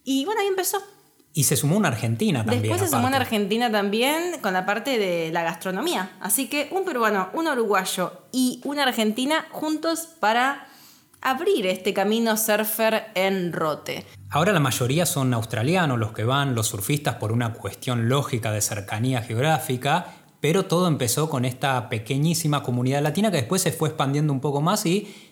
Y 0.04 0.26
bueno, 0.26 0.42
ahí 0.42 0.46
empezó. 0.48 0.82
Y 1.36 1.44
se 1.44 1.54
sumó 1.54 1.76
una 1.76 1.88
Argentina 1.88 2.38
también. 2.38 2.62
Después 2.62 2.80
se 2.80 2.88
sumó 2.88 3.08
una. 3.08 3.18
Argentina 3.18 3.70
también 3.70 4.40
con 4.40 4.54
la 4.54 4.64
parte 4.64 4.98
de 4.98 5.30
la 5.32 5.42
gastronomía. 5.42 6.12
Así 6.18 6.48
que 6.48 6.70
un 6.70 6.86
peruano, 6.86 7.28
un 7.34 7.46
uruguayo 7.46 8.22
y 8.32 8.62
una 8.64 8.84
argentina 8.84 9.46
juntos 9.50 10.08
para 10.18 10.66
abrir 11.20 11.66
este 11.66 11.92
camino 11.92 12.38
surfer 12.38 13.08
en 13.14 13.52
Rote. 13.52 14.06
Ahora 14.30 14.54
la 14.54 14.60
mayoría 14.60 15.04
son 15.04 15.34
australianos 15.34 15.98
los 15.98 16.12
que 16.12 16.24
van, 16.24 16.54
los 16.54 16.68
surfistas 16.68 17.16
por 17.16 17.32
una 17.32 17.52
cuestión 17.52 18.08
lógica 18.08 18.50
de 18.50 18.62
cercanía 18.62 19.20
geográfica, 19.20 20.14
pero 20.40 20.64
todo 20.64 20.88
empezó 20.88 21.28
con 21.28 21.44
esta 21.44 21.90
pequeñísima 21.90 22.62
comunidad 22.62 23.02
latina 23.02 23.30
que 23.30 23.36
después 23.36 23.60
se 23.60 23.72
fue 23.72 23.90
expandiendo 23.90 24.32
un 24.32 24.40
poco 24.40 24.62
más 24.62 24.86
y 24.86 25.25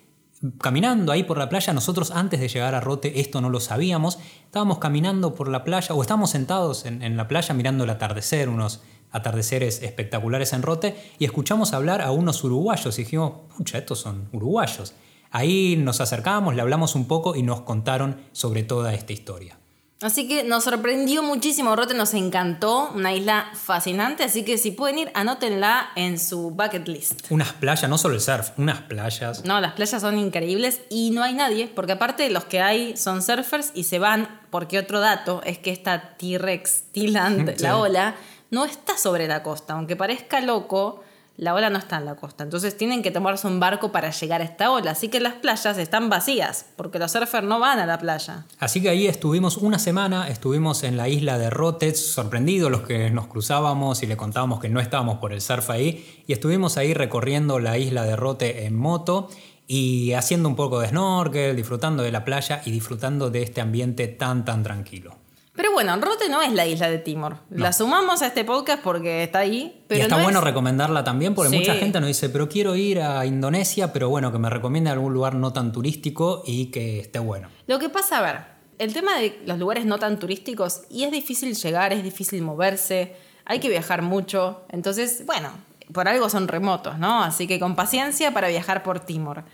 caminando 0.60 1.12
ahí 1.12 1.22
por 1.22 1.38
la 1.38 1.48
playa, 1.48 1.72
nosotros 1.72 2.10
antes 2.10 2.40
de 2.40 2.48
llegar 2.48 2.74
a 2.74 2.80
Rote 2.80 3.20
esto 3.20 3.40
no 3.40 3.50
lo 3.50 3.60
sabíamos, 3.60 4.18
estábamos 4.44 4.78
caminando 4.78 5.34
por 5.34 5.48
la 5.48 5.64
playa 5.64 5.94
o 5.94 6.02
estábamos 6.02 6.30
sentados 6.30 6.86
en, 6.86 7.02
en 7.02 7.16
la 7.16 7.28
playa 7.28 7.54
mirando 7.54 7.84
el 7.84 7.90
atardecer, 7.90 8.48
unos 8.48 8.82
atardeceres 9.10 9.82
espectaculares 9.82 10.52
en 10.52 10.62
Rote 10.62 10.96
y 11.18 11.24
escuchamos 11.24 11.72
hablar 11.72 12.02
a 12.02 12.10
unos 12.10 12.42
uruguayos 12.42 12.98
y 12.98 13.04
dijimos, 13.04 13.32
pucha, 13.56 13.78
estos 13.78 14.00
son 14.00 14.28
uruguayos. 14.32 14.94
Ahí 15.30 15.76
nos 15.76 16.00
acercamos, 16.00 16.54
le 16.54 16.62
hablamos 16.62 16.94
un 16.94 17.06
poco 17.06 17.34
y 17.34 17.42
nos 17.42 17.62
contaron 17.62 18.16
sobre 18.32 18.62
toda 18.64 18.92
esta 18.94 19.12
historia. 19.12 19.58
Así 20.04 20.28
que 20.28 20.44
nos 20.44 20.64
sorprendió 20.64 21.23
muchísimo, 21.23 21.75
Rote 21.75 21.94
nos 21.94 22.12
encantó, 22.12 22.90
una 22.94 23.14
isla 23.14 23.50
fascinante, 23.54 24.23
así 24.25 24.44
que 24.44 24.58
si 24.58 24.70
pueden 24.70 24.99
ir, 24.99 25.11
anótenla 25.14 25.92
en 25.96 26.18
su 26.18 26.50
bucket 26.50 26.87
list. 26.88 27.23
Unas 27.30 27.54
playas, 27.54 27.88
no 27.88 27.96
solo 27.96 28.14
el 28.16 28.20
surf, 28.20 28.50
unas 28.58 28.82
playas. 28.82 29.46
No, 29.46 29.62
las 29.62 29.73
playas 29.73 30.02
son 30.02 30.18
increíbles 30.18 30.80
y 30.90 31.11
no 31.12 31.23
hay 31.23 31.32
nadie, 31.32 31.68
porque 31.75 31.92
aparte 31.92 32.28
los 32.28 32.44
que 32.44 32.61
hay 32.61 32.99
son 32.99 33.23
surfers 33.23 33.70
y 33.75 33.84
se 33.84 33.99
van, 33.99 34.42
porque 34.50 34.78
otro 34.78 35.00
dato 35.00 35.40
es 35.44 35.56
que 35.58 35.70
esta 35.70 36.16
T-Rex, 36.18 36.92
T-Land, 36.92 37.56
Sí. 37.56 37.62
la 37.62 37.78
ola, 37.78 38.14
no 38.50 38.66
está 38.66 38.99
sobre 38.99 39.26
la 39.26 39.42
costa, 39.42 39.73
aunque 39.73 39.96
parezca 39.96 40.40
loco, 40.42 41.02
la 41.36 41.54
ola 41.54 41.68
no 41.68 41.78
está 41.78 41.96
en 41.96 42.04
la 42.04 42.14
costa. 42.14 42.44
Entonces 42.44 42.76
tienen 42.76 43.02
que 43.02 43.10
tomarse 43.10 43.46
un 43.46 43.58
barco 43.58 43.90
para 43.90 44.10
llegar 44.10 44.40
a 44.40 44.44
esta 44.44 44.70
ola, 44.70 44.92
así 44.92 45.08
que 45.08 45.20
las 45.20 45.34
playas 45.34 45.78
están 45.78 46.08
vacías, 46.08 46.66
porque 46.76 46.98
los 46.98 47.10
surfers 47.12 47.46
no 47.46 47.58
van 47.58 47.78
a 47.78 47.86
la 47.86 47.98
playa. 47.98 48.46
Así 48.58 48.80
que 48.80 48.88
ahí 48.88 49.06
estuvimos 49.06 49.56
una 49.56 49.78
semana, 49.78 50.28
estuvimos 50.28 50.84
en 50.84 50.96
la 50.96 51.08
isla 51.08 51.38
de 51.38 51.50
Rotes, 51.50 52.12
sorprendidos 52.12 52.70
los 52.70 52.82
que 52.82 53.10
nos 53.10 53.26
cruzábamos 53.26 54.02
y 54.02 54.06
le 54.06 54.16
contábamos 54.16 54.60
que 54.60 54.68
no 54.68 54.80
estábamos 54.80 55.18
por 55.18 55.32
el 55.32 55.40
surf 55.40 55.70
ahí, 55.70 56.22
y 56.26 56.32
estuvimos 56.32 56.76
ahí 56.76 56.94
recorriendo 56.94 57.58
la 57.58 57.78
isla 57.78 58.04
de 58.04 58.16
Rote 58.16 58.66
en 58.66 58.76
moto 58.76 59.28
y 59.66 60.12
haciendo 60.12 60.48
un 60.48 60.56
poco 60.56 60.80
de 60.80 60.88
snorkel, 60.88 61.56
disfrutando 61.56 62.02
de 62.02 62.12
la 62.12 62.24
playa 62.24 62.62
y 62.64 62.70
disfrutando 62.70 63.30
de 63.30 63.42
este 63.42 63.60
ambiente 63.60 64.06
tan 64.08 64.44
tan 64.44 64.62
tranquilo. 64.62 65.24
Pero 65.56 65.70
bueno, 65.73 65.96
Rote 66.00 66.28
no 66.28 66.42
es 66.42 66.52
la 66.52 66.66
isla 66.66 66.90
de 66.90 66.99
Timor. 66.99 67.37
La 67.50 67.73
sumamos 67.73 68.23
a 68.23 68.26
este 68.26 68.44
podcast 68.44 68.82
porque 68.82 69.23
está 69.23 69.38
ahí. 69.38 69.84
Pero 69.87 70.00
y 70.00 70.02
está 70.02 70.16
no 70.16 70.23
bueno 70.25 70.38
es- 70.40 70.44
recomendarla 70.44 71.04
también 71.04 71.34
porque 71.34 71.50
Sí. 71.50 71.58
mucha 71.58 71.75
gente 71.75 72.00
nos 72.00 72.08
dice, 72.08 72.28
pero 72.28 72.49
quiero 72.49 72.75
ir 72.75 73.00
a 73.00 73.25
Indonesia, 73.25 73.92
pero 73.92 74.08
bueno, 74.08 74.32
que 74.32 74.38
me 74.38 74.50
recomiende 74.50 74.90
algún 74.90 75.12
lugar 75.14 75.37
no 75.37 75.52
tan 75.52 75.70
turístico 75.70 76.42
y 76.44 76.66
que 76.73 76.99
esté 77.00 77.20
bueno. 77.20 77.49
Lo 77.68 77.78
que 77.78 77.88
pasa, 77.88 78.18
a 78.18 78.23
ver, 78.23 78.40
el 78.78 78.92
tema 78.92 79.16
de 79.18 79.40
los 79.46 79.58
lugares 79.61 79.87
no 79.87 79.99
tan 79.99 80.18
turísticos, 80.18 80.82
y 80.90 81.04
es 81.04 81.12
difícil 81.12 81.54
llegar, 81.54 81.92
es 81.92 82.02
difícil 82.02 82.42
moverse, 82.42 83.14
hay 83.44 83.61
que 83.61 83.68
viajar 83.68 84.02
mucho. 84.02 84.62
Entonces, 84.70 85.25
bueno, 85.25 85.50
por 85.92 86.08
algo 86.08 86.28
son 86.30 86.49
remotos, 86.49 86.99
¿no? 86.99 87.23
Así 87.23 87.46
que 87.46 87.61
con 87.61 87.76
paciencia 87.76 88.32
para 88.34 88.49
viajar 88.49 88.82
por 88.82 88.99
Timor. 89.00 89.44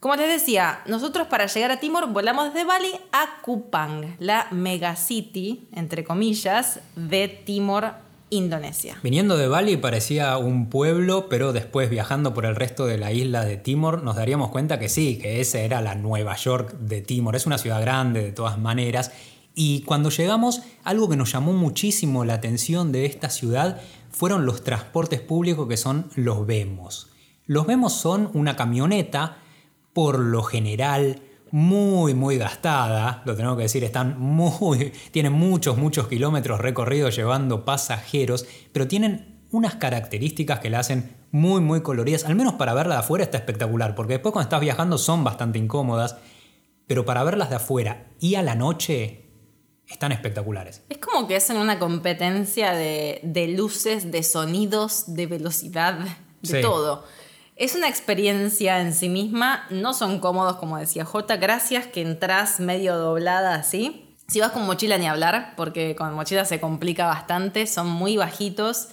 Como 0.00 0.16
les 0.16 0.28
decía, 0.28 0.80
nosotros 0.86 1.28
para 1.28 1.44
llegar 1.44 1.70
a 1.72 1.78
Timor 1.78 2.10
volamos 2.10 2.54
desde 2.54 2.64
Bali 2.64 2.90
a 3.12 3.42
Kupang, 3.42 4.16
la 4.18 4.46
megacity, 4.50 5.68
entre 5.74 6.04
comillas, 6.04 6.80
de 6.96 7.28
Timor, 7.28 7.92
Indonesia. 8.30 8.96
Viniendo 9.02 9.36
de 9.36 9.46
Bali 9.46 9.76
parecía 9.76 10.38
un 10.38 10.70
pueblo, 10.70 11.28
pero 11.28 11.52
después 11.52 11.90
viajando 11.90 12.32
por 12.32 12.46
el 12.46 12.56
resto 12.56 12.86
de 12.86 12.96
la 12.96 13.12
isla 13.12 13.44
de 13.44 13.58
Timor 13.58 14.02
nos 14.02 14.16
daríamos 14.16 14.48
cuenta 14.48 14.78
que 14.78 14.88
sí, 14.88 15.18
que 15.18 15.42
esa 15.42 15.60
era 15.60 15.82
la 15.82 15.94
Nueva 15.96 16.34
York 16.34 16.78
de 16.78 17.02
Timor. 17.02 17.36
Es 17.36 17.44
una 17.44 17.58
ciudad 17.58 17.82
grande 17.82 18.22
de 18.22 18.32
todas 18.32 18.58
maneras. 18.58 19.12
Y 19.54 19.82
cuando 19.82 20.08
llegamos, 20.08 20.62
algo 20.82 21.10
que 21.10 21.16
nos 21.16 21.30
llamó 21.32 21.52
muchísimo 21.52 22.24
la 22.24 22.34
atención 22.34 22.90
de 22.90 23.04
esta 23.04 23.28
ciudad 23.28 23.82
fueron 24.10 24.46
los 24.46 24.64
transportes 24.64 25.20
públicos 25.20 25.68
que 25.68 25.76
son 25.76 26.08
los 26.14 26.46
Vemos. 26.46 27.10
Los 27.44 27.66
Vemos 27.66 27.92
son 27.92 28.30
una 28.32 28.56
camioneta, 28.56 29.36
por 29.92 30.18
lo 30.18 30.42
general, 30.42 31.20
muy, 31.50 32.14
muy 32.14 32.38
gastada, 32.38 33.22
lo 33.24 33.34
tengo 33.34 33.56
que 33.56 33.64
decir, 33.64 33.82
están 33.82 34.18
muy, 34.20 34.92
tienen 35.10 35.32
muchos, 35.32 35.76
muchos 35.76 36.06
kilómetros 36.08 36.60
recorridos 36.60 37.16
llevando 37.16 37.64
pasajeros, 37.64 38.46
pero 38.72 38.86
tienen 38.86 39.40
unas 39.50 39.74
características 39.74 40.60
que 40.60 40.70
la 40.70 40.78
hacen 40.78 41.16
muy, 41.32 41.60
muy 41.60 41.82
coloridas, 41.82 42.24
al 42.24 42.36
menos 42.36 42.54
para 42.54 42.72
verla 42.74 42.94
de 42.94 43.00
afuera 43.00 43.24
está 43.24 43.38
espectacular, 43.38 43.94
porque 43.94 44.14
después 44.14 44.32
cuando 44.32 44.46
estás 44.46 44.60
viajando 44.60 44.96
son 44.96 45.24
bastante 45.24 45.58
incómodas, 45.58 46.16
pero 46.86 47.04
para 47.04 47.24
verlas 47.24 47.50
de 47.50 47.56
afuera 47.56 48.06
y 48.20 48.36
a 48.36 48.42
la 48.42 48.54
noche 48.54 49.26
están 49.88 50.12
espectaculares. 50.12 50.82
Es 50.88 50.98
como 50.98 51.26
que 51.26 51.34
hacen 51.34 51.56
una 51.56 51.80
competencia 51.80 52.72
de, 52.74 53.20
de 53.24 53.48
luces, 53.48 54.12
de 54.12 54.22
sonidos, 54.22 55.14
de 55.14 55.26
velocidad, 55.26 55.98
de 55.98 56.48
Sí. 56.48 56.60
todo. 56.62 57.04
Es 57.60 57.74
una 57.74 57.88
experiencia 57.90 58.80
en 58.80 58.94
sí 58.94 59.10
misma, 59.10 59.66
no 59.68 59.92
son 59.92 60.18
cómodos 60.18 60.56
como 60.56 60.78
decía 60.78 61.04
J, 61.04 61.36
gracias 61.36 61.86
que 61.86 62.00
entras 62.00 62.58
medio 62.58 62.96
doblada 62.96 63.54
así. 63.54 64.16
Si 64.28 64.40
vas 64.40 64.52
con 64.52 64.64
mochila 64.64 64.96
ni 64.96 65.06
hablar, 65.06 65.52
porque 65.58 65.94
con 65.94 66.14
mochila 66.14 66.46
se 66.46 66.58
complica 66.58 67.04
bastante, 67.04 67.66
son 67.66 67.86
muy 67.86 68.16
bajitos 68.16 68.88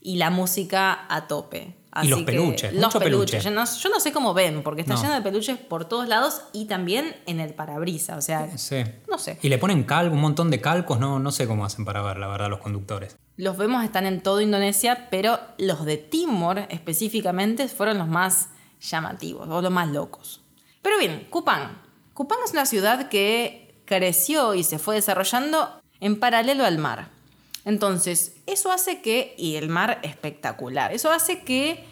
y 0.00 0.18
la 0.18 0.30
música 0.30 1.04
a 1.08 1.26
tope. 1.26 1.74
Y 2.02 2.08
los 2.08 2.22
peluches, 2.22 2.72
los 2.72 2.92
peluches. 2.94 3.02
peluche. 3.02 3.40
Yo 3.40 3.50
no, 3.50 3.64
yo 3.66 3.88
no 3.90 4.00
sé 4.00 4.12
cómo 4.12 4.32
ven, 4.32 4.62
porque 4.62 4.80
está 4.80 4.94
No. 4.94 5.02
lleno 5.02 5.14
de 5.14 5.20
peluches 5.20 5.58
por 5.58 5.84
todos 5.84 6.08
lados 6.08 6.42
y 6.52 6.64
también 6.64 7.14
en 7.26 7.38
el 7.40 7.52
parabrisa. 7.54 8.16
O 8.16 8.22
sea, 8.22 8.56
Sí. 8.56 8.82
no 9.10 9.18
sé. 9.18 9.38
Y 9.42 9.48
le 9.50 9.58
ponen 9.58 9.84
calco, 9.84 10.14
un 10.14 10.20
montón 10.22 10.50
de 10.50 10.60
calcos, 10.60 10.98
no, 10.98 11.18
no 11.18 11.30
sé 11.32 11.46
cómo 11.46 11.64
hacen 11.66 11.84
para 11.84 12.00
ver, 12.02 12.16
la 12.18 12.28
verdad, 12.28 12.48
los 12.48 12.60
conductores. 12.60 13.16
Los 13.36 13.56
vemos 13.56 13.84
están 13.84 14.06
en 14.06 14.22
todo 14.22 14.40
Indonesia, 14.40 15.08
pero 15.10 15.38
los 15.58 15.84
de 15.84 15.96
Timor 15.98 16.66
específicamente 16.70 17.68
fueron 17.68 17.98
los 17.98 18.08
más 18.08 18.48
llamativos 18.80 19.48
o 19.48 19.60
los 19.62 19.70
más 19.70 19.88
locos. 19.88 20.40
Pero 20.82 20.98
bien, 20.98 21.26
Kupang. 21.30 21.80
Kupang 22.14 22.38
es 22.44 22.52
una 22.52 22.66
ciudad 22.66 23.08
que 23.08 23.80
creció 23.84 24.54
y 24.54 24.64
se 24.64 24.78
fue 24.78 24.94
desarrollando 24.96 25.80
en 26.00 26.18
paralelo 26.18 26.64
al 26.64 26.78
mar. 26.78 27.10
Entonces, 27.64 28.36
eso 28.46 28.72
hace 28.72 29.00
que, 29.00 29.34
y 29.38 29.56
el 29.56 29.68
mar 29.68 30.00
espectacular, 30.02 30.92
eso 30.92 31.10
hace 31.10 31.42
que 31.42 31.84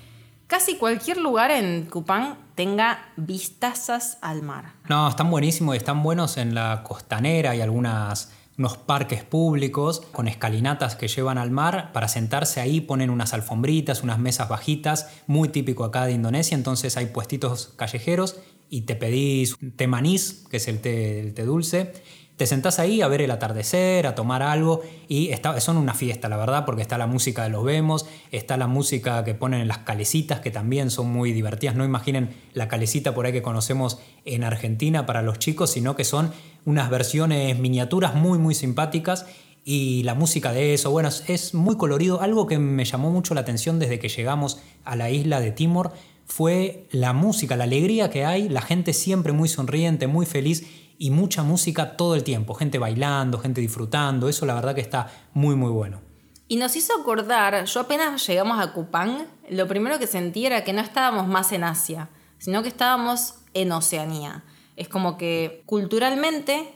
casi 0.46 0.76
cualquier 0.76 1.18
lugar 1.18 1.50
en 1.50 1.86
Kupang 1.86 2.36
tenga 2.56 3.12
vistazas 3.16 4.18
al 4.20 4.42
mar. 4.42 4.72
No, 4.88 5.08
están 5.08 5.30
buenísimos 5.30 5.74
y 5.74 5.78
están 5.78 6.02
buenos 6.02 6.36
en 6.36 6.54
la 6.54 6.82
costanera 6.82 7.54
y 7.54 7.60
algunas 7.60 8.32
unos 8.60 8.76
parques 8.76 9.24
públicos 9.24 10.02
con 10.12 10.28
escalinatas 10.28 10.94
que 10.94 11.08
llevan 11.08 11.38
al 11.38 11.50
mar. 11.50 11.92
Para 11.94 12.08
sentarse 12.08 12.60
ahí 12.60 12.82
ponen 12.82 13.08
unas 13.08 13.32
alfombritas, 13.32 14.02
unas 14.02 14.18
mesas 14.18 14.50
bajitas, 14.50 15.08
muy 15.26 15.48
típico 15.48 15.82
acá 15.82 16.04
de 16.04 16.12
Indonesia. 16.12 16.56
Entonces 16.56 16.98
hay 16.98 17.06
puestitos 17.06 17.72
callejeros 17.76 18.36
y 18.68 18.82
te 18.82 18.96
pedís 18.96 19.56
té 19.76 19.86
manís, 19.86 20.44
que 20.50 20.58
es 20.58 20.68
el 20.68 20.82
té, 20.82 21.20
el 21.20 21.32
té 21.32 21.44
dulce. 21.46 21.94
Te 22.40 22.46
sentás 22.46 22.78
ahí 22.78 23.02
a 23.02 23.06
ver 23.06 23.20
el 23.20 23.30
atardecer, 23.32 24.06
a 24.06 24.14
tomar 24.14 24.42
algo 24.42 24.80
y 25.08 25.28
está, 25.28 25.60
son 25.60 25.76
una 25.76 25.92
fiesta, 25.92 26.26
la 26.30 26.38
verdad, 26.38 26.64
porque 26.64 26.80
está 26.80 26.96
la 26.96 27.06
música 27.06 27.42
de 27.42 27.50
los 27.50 27.62
vemos, 27.62 28.06
está 28.30 28.56
la 28.56 28.66
música 28.66 29.22
que 29.24 29.34
ponen 29.34 29.60
en 29.60 29.68
las 29.68 29.80
calecitas, 29.80 30.40
que 30.40 30.50
también 30.50 30.90
son 30.90 31.12
muy 31.12 31.34
divertidas. 31.34 31.74
No 31.76 31.84
imaginen 31.84 32.30
la 32.54 32.66
calecita 32.66 33.12
por 33.14 33.26
ahí 33.26 33.32
que 33.32 33.42
conocemos 33.42 33.98
en 34.24 34.42
Argentina 34.42 35.04
para 35.04 35.20
los 35.20 35.38
chicos, 35.38 35.72
sino 35.72 35.96
que 35.96 36.04
son 36.04 36.32
unas 36.64 36.88
versiones 36.88 37.58
miniaturas 37.58 38.14
muy, 38.14 38.38
muy 38.38 38.54
simpáticas 38.54 39.26
y 39.62 40.02
la 40.04 40.14
música 40.14 40.50
de 40.54 40.72
eso, 40.72 40.90
bueno, 40.90 41.10
es, 41.10 41.24
es 41.28 41.52
muy 41.52 41.76
colorido. 41.76 42.22
Algo 42.22 42.46
que 42.46 42.58
me 42.58 42.86
llamó 42.86 43.10
mucho 43.10 43.34
la 43.34 43.42
atención 43.42 43.78
desde 43.78 43.98
que 43.98 44.08
llegamos 44.08 44.62
a 44.86 44.96
la 44.96 45.10
isla 45.10 45.40
de 45.40 45.50
Timor 45.50 45.92
fue 46.24 46.86
la 46.90 47.12
música, 47.12 47.56
la 47.56 47.64
alegría 47.64 48.08
que 48.08 48.24
hay, 48.24 48.48
la 48.48 48.62
gente 48.62 48.94
siempre 48.94 49.34
muy 49.34 49.50
sonriente, 49.50 50.06
muy 50.06 50.24
feliz 50.24 50.64
y 51.00 51.10
mucha 51.10 51.42
música 51.42 51.96
todo 51.96 52.14
el 52.14 52.22
tiempo, 52.22 52.52
gente 52.52 52.78
bailando, 52.78 53.38
gente 53.38 53.62
disfrutando, 53.62 54.28
eso 54.28 54.44
la 54.44 54.52
verdad 54.54 54.74
que 54.74 54.82
está 54.82 55.10
muy 55.32 55.56
muy 55.56 55.70
bueno. 55.70 56.02
Y 56.46 56.56
nos 56.56 56.76
hizo 56.76 56.92
acordar, 56.94 57.64
yo 57.64 57.80
apenas 57.80 58.26
llegamos 58.26 58.60
a 58.60 58.74
Kupang, 58.74 59.26
lo 59.48 59.66
primero 59.66 59.98
que 59.98 60.06
sentí 60.06 60.44
era 60.44 60.62
que 60.62 60.74
no 60.74 60.82
estábamos 60.82 61.26
más 61.26 61.52
en 61.52 61.64
Asia, 61.64 62.10
sino 62.36 62.62
que 62.62 62.68
estábamos 62.68 63.36
en 63.54 63.72
Oceanía. 63.72 64.44
Es 64.76 64.88
como 64.88 65.16
que 65.16 65.62
culturalmente 65.64 66.74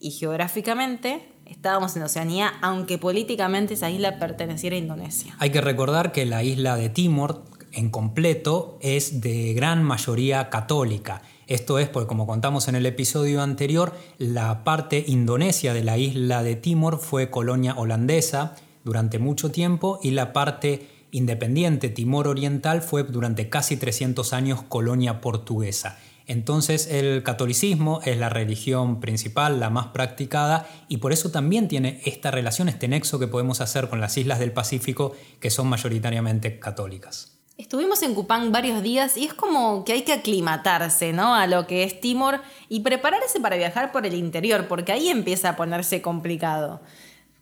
y 0.00 0.12
geográficamente 0.12 1.30
estábamos 1.44 1.94
en 1.96 2.04
Oceanía, 2.04 2.54
aunque 2.62 2.96
políticamente 2.96 3.74
esa 3.74 3.90
isla 3.90 4.18
perteneciera 4.18 4.76
a 4.76 4.78
Indonesia. 4.78 5.36
Hay 5.38 5.50
que 5.50 5.60
recordar 5.60 6.12
que 6.12 6.24
la 6.24 6.42
isla 6.42 6.76
de 6.76 6.88
Timor 6.88 7.44
en 7.72 7.90
completo 7.90 8.78
es 8.80 9.20
de 9.20 9.52
gran 9.52 9.82
mayoría 9.84 10.48
católica. 10.48 11.20
Esto 11.46 11.78
es 11.78 11.88
porque, 11.88 12.08
como 12.08 12.26
contamos 12.26 12.66
en 12.66 12.74
el 12.74 12.86
episodio 12.86 13.40
anterior, 13.40 13.94
la 14.18 14.64
parte 14.64 15.04
indonesia 15.06 15.74
de 15.74 15.84
la 15.84 15.96
isla 15.96 16.42
de 16.42 16.56
Timor 16.56 16.98
fue 16.98 17.30
colonia 17.30 17.74
holandesa 17.76 18.56
durante 18.82 19.20
mucho 19.20 19.52
tiempo 19.52 20.00
y 20.02 20.10
la 20.10 20.32
parte 20.32 20.88
independiente 21.12 21.88
Timor 21.88 22.26
Oriental 22.26 22.82
fue 22.82 23.04
durante 23.04 23.48
casi 23.48 23.76
300 23.76 24.32
años 24.32 24.62
colonia 24.62 25.20
portuguesa. 25.20 25.98
Entonces 26.26 26.88
el 26.88 27.22
catolicismo 27.22 28.00
es 28.04 28.18
la 28.18 28.28
religión 28.28 28.98
principal, 28.98 29.60
la 29.60 29.70
más 29.70 29.86
practicada, 29.88 30.68
y 30.88 30.96
por 30.96 31.12
eso 31.12 31.30
también 31.30 31.68
tiene 31.68 32.00
esta 32.04 32.32
relación, 32.32 32.68
este 32.68 32.88
nexo 32.88 33.20
que 33.20 33.28
podemos 33.28 33.60
hacer 33.60 33.88
con 33.88 34.00
las 34.00 34.16
islas 34.16 34.40
del 34.40 34.50
Pacífico, 34.50 35.14
que 35.38 35.50
son 35.50 35.68
mayoritariamente 35.68 36.58
católicas. 36.58 37.35
Estuvimos 37.58 38.02
en 38.02 38.14
Kupang 38.14 38.52
varios 38.52 38.82
días 38.82 39.16
y 39.16 39.24
es 39.24 39.32
como 39.32 39.82
que 39.86 39.94
hay 39.94 40.02
que 40.02 40.12
aclimatarse 40.12 41.14
¿no? 41.14 41.34
a 41.34 41.46
lo 41.46 41.66
que 41.66 41.84
es 41.84 42.02
Timor 42.02 42.42
y 42.68 42.80
prepararse 42.80 43.40
para 43.40 43.56
viajar 43.56 43.92
por 43.92 44.04
el 44.04 44.14
interior, 44.14 44.68
porque 44.68 44.92
ahí 44.92 45.08
empieza 45.08 45.48
a 45.48 45.56
ponerse 45.56 46.02
complicado. 46.02 46.82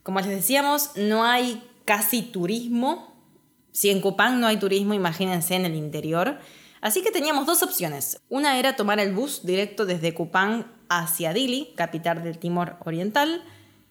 Como 0.03 0.21
les 0.21 0.29
decíamos, 0.29 0.91
no 0.95 1.25
hay 1.25 1.61
casi 1.83 2.21
turismo. 2.21 3.13
Si 3.73 3.89
en 3.89 3.99
Kupang 3.99 4.39
no 4.39 4.47
hay 4.47 4.55
turismo, 4.55 4.93
imagínense 4.93 5.55
en 5.55 5.65
el 5.65 5.75
interior. 5.75 6.39
Así 6.79 7.01
que 7.01 7.11
teníamos 7.11 7.45
dos 7.45 7.61
opciones. 7.61 8.21
Una 8.29 8.57
era 8.57 8.77
tomar 8.77 9.01
el 9.01 9.13
bus 9.13 9.45
directo 9.45 9.85
desde 9.85 10.13
Kupang 10.13 10.65
hacia 10.87 11.33
Dili, 11.33 11.73
capital 11.75 12.23
del 12.23 12.37
Timor 12.37 12.77
Oriental, 12.85 13.43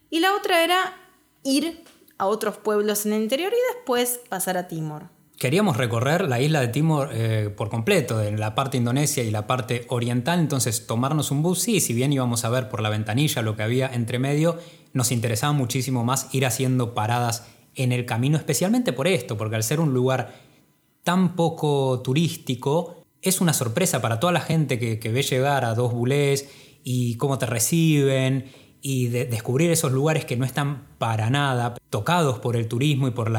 Y 0.08 0.20
la 0.20 0.34
otra 0.34 0.64
era 0.64 0.96
ir 1.42 1.84
a 2.16 2.26
otros 2.26 2.56
pueblos 2.56 3.04
en 3.04 3.12
el 3.12 3.22
interior 3.24 3.52
y 3.52 3.74
después 3.74 4.20
pasar 4.30 4.56
a 4.56 4.68
Timor. 4.68 5.13
Queríamos 5.38 5.76
recorrer 5.76 6.28
la 6.28 6.40
isla 6.40 6.60
de 6.60 6.68
Timor 6.68 7.10
eh, 7.12 7.52
por 7.54 7.68
completo, 7.68 8.22
en 8.22 8.38
la 8.38 8.54
parte 8.54 8.76
indonesia 8.76 9.22
y 9.24 9.30
la 9.30 9.46
parte 9.46 9.84
oriental, 9.88 10.38
entonces 10.38 10.86
tomarnos 10.86 11.32
un 11.32 11.42
bus, 11.42 11.60
sí, 11.60 11.80
si 11.80 11.92
bien 11.92 12.12
íbamos 12.12 12.44
a 12.44 12.50
ver 12.50 12.68
por 12.68 12.80
la 12.80 12.88
ventanilla 12.88 13.42
lo 13.42 13.56
que 13.56 13.64
había 13.64 13.88
entre 13.92 14.20
medio, 14.20 14.58
nos 14.92 15.10
interesaba 15.10 15.52
muchísimo 15.52 16.04
más 16.04 16.32
ir 16.32 16.46
haciendo 16.46 16.94
paradas 16.94 17.48
en 17.74 17.90
el 17.90 18.06
camino, 18.06 18.38
especialmente 18.38 18.92
por 18.92 19.08
esto, 19.08 19.36
porque 19.36 19.56
al 19.56 19.64
ser 19.64 19.80
un 19.80 19.92
lugar 19.92 20.34
tan 21.02 21.34
poco 21.34 22.00
turístico, 22.00 23.04
es 23.20 23.40
una 23.40 23.52
sorpresa 23.52 24.00
para 24.00 24.20
toda 24.20 24.32
la 24.32 24.40
gente 24.40 24.78
que, 24.78 25.00
que 25.00 25.10
ve 25.10 25.22
llegar 25.22 25.64
a 25.64 25.74
dos 25.74 25.92
bulés 25.92 26.48
y 26.84 27.16
cómo 27.16 27.38
te 27.38 27.46
reciben 27.46 28.44
y 28.86 29.08
de 29.08 29.24
descubrir 29.24 29.70
esos 29.70 29.92
lugares 29.92 30.26
que 30.26 30.36
no 30.36 30.44
están 30.44 30.86
para 30.98 31.30
nada 31.30 31.74
tocados 31.88 32.38
por 32.38 32.54
el 32.54 32.68
turismo 32.68 33.08
y 33.08 33.12
por, 33.12 33.34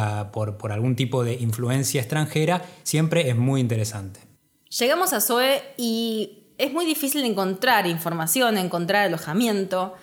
algún 0.71 0.95
tipo 0.95 1.23
de 1.23 1.35
influencia 1.35 2.01
extranjera, 2.01 2.63
siempre 2.81 3.29
es 3.29 3.37
muy 3.37 3.61
interesante. 3.61 4.21
Llegamos 4.79 5.13
a 5.13 5.21
Zoe 5.21 5.61
y 5.77 6.47
es 6.57 6.73
muy 6.73 6.83
difícil 6.83 7.23
encontrar 7.23 7.85
información, 7.85 8.57
encontrar 8.57 9.05
alojamiento. 9.05 9.93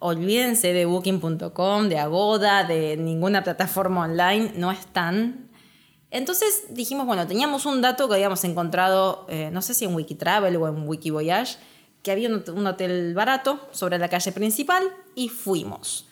Olvídense 0.00 0.72
de 0.72 0.86
booking.com, 0.86 1.88
de 1.88 1.98
Agoda, 2.00 2.64
de 2.64 2.96
ninguna 2.96 3.44
plataforma 3.44 4.02
online, 4.02 4.54
no 4.56 4.72
están. 4.72 5.50
Entonces 6.10 6.64
dijimos, 6.70 7.06
bueno, 7.06 7.28
teníamos 7.28 7.64
un 7.64 7.80
dato 7.80 8.08
que 8.08 8.14
habíamos 8.14 8.42
encontrado, 8.42 9.24
eh, 9.28 9.50
no 9.52 9.62
sé 9.62 9.72
si 9.72 9.84
en 9.84 9.94
Wikitravel 9.94 10.56
o 10.56 10.66
en 10.66 10.88
Wikivoyage, 10.88 11.58
que 12.04 12.12
había 12.12 12.28
un 12.28 12.66
hotel 12.66 13.14
barato 13.14 13.66
sobre 13.72 13.98
la 13.98 14.08
calle 14.08 14.30
principal 14.30 14.84
y 15.16 15.30
fuimos. 15.30 16.06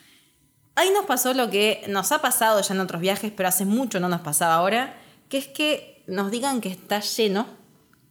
Ahí 0.75 0.89
nos 0.91 1.05
pasó 1.05 1.35
lo 1.35 1.51
que 1.51 1.85
nos 1.87 2.11
ha 2.11 2.19
pasado 2.19 2.59
ya 2.59 2.73
en 2.73 2.79
otros 2.79 2.99
viajes, 2.99 3.31
pero 3.35 3.47
hace 3.47 3.63
mucho 3.63 3.99
no 3.99 4.09
nos 4.09 4.21
pasaba 4.21 4.55
ahora, 4.55 4.95
que 5.29 5.37
es 5.37 5.47
que 5.47 6.03
nos 6.07 6.31
digan 6.31 6.61
que 6.61 6.69
está 6.69 6.99
lleno 6.99 7.45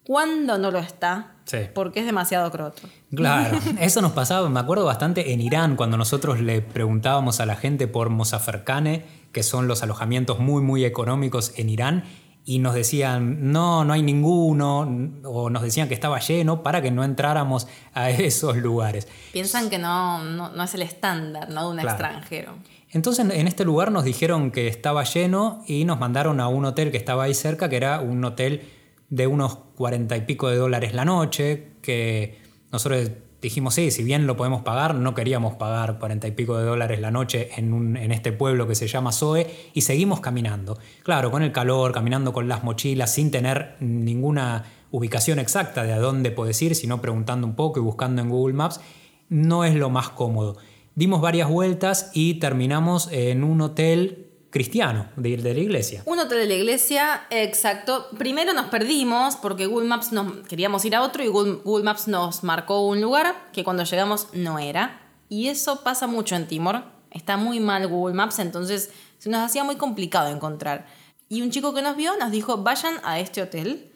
cuando 0.04 0.58
no 0.58 0.70
lo 0.70 0.78
está, 0.78 1.34
porque 1.74 2.00
es 2.00 2.06
demasiado 2.06 2.50
croto. 2.52 2.82
Claro, 3.14 3.58
eso 3.80 4.00
nos 4.00 4.12
pasaba, 4.12 4.48
me 4.48 4.60
acuerdo 4.60 4.84
bastante 4.84 5.32
en 5.32 5.40
Irán, 5.40 5.74
cuando 5.74 5.96
nosotros 5.96 6.40
le 6.40 6.62
preguntábamos 6.62 7.40
a 7.40 7.46
la 7.46 7.56
gente 7.56 7.88
por 7.88 8.10
Mosaferkane, 8.10 9.04
que 9.32 9.42
son 9.42 9.66
los 9.66 9.82
alojamientos 9.82 10.38
muy, 10.38 10.62
muy 10.62 10.84
económicos 10.84 11.52
en 11.56 11.68
Irán, 11.68 12.04
y 12.44 12.58
nos 12.58 12.74
decían, 12.74 13.52
no, 13.52 13.84
no 13.84 13.92
hay 13.92 14.02
ninguno, 14.02 14.80
o 15.24 15.50
nos 15.50 15.62
decían 15.62 15.88
que 15.88 15.94
estaba 15.94 16.18
lleno 16.18 16.62
para 16.62 16.82
que 16.82 16.90
no 16.90 17.04
entráramos 17.04 17.68
a 17.94 18.10
esos 18.10 18.56
lugares. 18.56 19.06
Piensan 19.32 19.70
que 19.70 19.78
no, 19.78 20.22
no, 20.24 20.62
es 20.62 20.74
el 20.74 20.82
estándar 20.82 21.48
¿no? 21.50 21.68
de 21.68 21.72
un 21.72 21.80
extranjero. 21.80 22.54
Entonces 22.90 23.24
en 23.30 23.48
este 23.48 23.64
lugar 23.64 23.90
nos 23.90 24.04
dijeron 24.04 24.50
que 24.50 24.68
estaba 24.68 25.04
lleno 25.04 25.62
y 25.66 25.86
nos 25.86 25.98
mandaron 25.98 26.40
a 26.40 26.48
un 26.48 26.66
hotel 26.66 26.90
que 26.90 26.98
estaba 26.98 27.24
ahí 27.24 27.32
cerca, 27.32 27.70
que 27.70 27.76
era 27.76 28.00
un 28.00 28.22
hotel 28.22 28.68
de 29.08 29.26
unos 29.26 29.56
cuarenta 29.76 30.16
y 30.16 30.22
pico 30.22 30.48
de 30.48 30.56
dólares 30.56 30.92
la 30.92 31.04
noche, 31.04 31.72
que 31.80 32.38
nosotros 32.70 33.10
dijimos, 33.42 33.74
sí, 33.74 33.90
si 33.90 34.04
bien 34.04 34.26
lo 34.26 34.36
podemos 34.36 34.62
pagar, 34.62 34.94
no 34.94 35.14
queríamos 35.14 35.56
pagar 35.56 35.98
cuarenta 35.98 36.28
y 36.28 36.30
pico 36.30 36.56
de 36.56 36.64
dólares 36.64 37.00
la 37.00 37.10
noche 37.10 37.50
en, 37.56 37.96
en, 37.96 38.12
este 38.12 38.32
pueblo 38.32 38.68
que 38.68 38.76
se 38.76 38.86
llama 38.86 39.10
Zoe 39.12 39.46
y 39.74 39.80
seguimos 39.82 40.20
caminando. 40.20 40.78
Claro, 41.02 41.30
con 41.32 41.42
el 41.42 41.50
calor, 41.50 41.92
caminando 41.92 42.32
con 42.32 42.48
las 42.48 42.62
mochilas, 42.62 43.12
sin 43.12 43.32
tener 43.32 43.76
ninguna 43.80 44.64
ubicación 44.92 45.40
exacta 45.40 45.82
de 45.82 45.92
a 45.92 45.98
dónde 45.98 46.30
puedes 46.30 46.62
ir, 46.62 46.76
sino 46.76 47.02
preguntando 47.02 47.46
un 47.46 47.56
poco 47.56 47.80
y 47.80 47.82
buscando 47.82 48.22
en 48.22 48.28
Google 48.28 48.54
Maps, 48.54 48.80
no 49.28 49.64
es 49.64 49.74
lo 49.74 49.90
más 49.90 50.10
cómodo. 50.10 50.56
Dimos 50.94 51.20
varias 51.20 51.48
vueltas 51.48 52.10
y 52.14 52.34
terminamos 52.34 53.08
en 53.10 53.42
un 53.42 53.60
hotel 53.62 54.21
cristiano 54.52 55.08
de 55.16 55.30
ir 55.30 55.42
de 55.42 55.54
la 55.54 55.60
iglesia. 55.60 56.02
Un 56.04 56.18
hotel 56.18 56.38
de 56.38 56.46
la 56.46 56.54
iglesia, 56.54 57.22
exacto. 57.30 58.08
Primero 58.18 58.52
nos 58.52 58.66
perdimos 58.66 59.36
porque 59.36 59.66
Google 59.66 59.88
Maps 59.88 60.12
nos 60.12 60.46
queríamos 60.46 60.84
ir 60.84 60.94
a 60.94 61.02
otro 61.02 61.24
y 61.24 61.28
Google, 61.28 61.82
Maps 61.82 62.06
nos 62.06 62.44
marcó 62.44 62.86
un 62.86 63.00
lugar 63.00 63.34
que 63.52 63.64
cuando 63.64 63.82
llegamos 63.84 64.28
no 64.34 64.58
era. 64.58 65.00
Y 65.30 65.48
eso 65.48 65.82
pasa 65.82 66.06
mucho 66.06 66.36
en 66.36 66.46
Timor. 66.46 66.84
Está 67.10 67.38
muy 67.38 67.60
mal 67.60 67.88
Google 67.88 68.14
Maps, 68.14 68.38
entonces 68.38 68.90
se 69.18 69.30
nos 69.30 69.40
hacía 69.40 69.64
muy 69.64 69.76
complicado 69.76 70.28
encontrar. 70.28 70.86
Y 71.30 71.40
un 71.40 71.50
chico 71.50 71.72
que 71.72 71.80
nos 71.80 71.96
vio 71.96 72.14
nos 72.18 72.30
dijo, 72.30 72.58
vayan 72.58 72.96
a 73.04 73.20
este 73.20 73.40
hotel, 73.40 73.90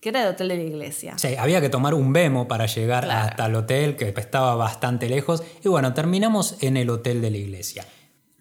que 0.00 0.10
era 0.10 0.24
el 0.24 0.28
hotel 0.28 0.48
de 0.48 0.56
la 0.58 0.62
iglesia. 0.62 1.14
Sí, 1.16 1.36
había 1.36 1.62
que 1.62 1.70
tomar 1.70 1.94
un 1.94 2.12
Vemo 2.12 2.48
para 2.48 2.66
llegar 2.66 3.10
hasta 3.10 3.46
el 3.46 3.54
hotel, 3.54 3.96
que 3.96 4.12
estaba 4.14 4.56
bastante 4.56 5.08
lejos. 5.08 5.42
Y 5.64 5.68
bueno, 5.68 5.94
terminamos 5.94 6.56
en 6.60 6.76
el 6.76 6.90
hotel 6.90 7.22
de 7.22 7.30
la 7.30 7.38
iglesia. 7.38 7.86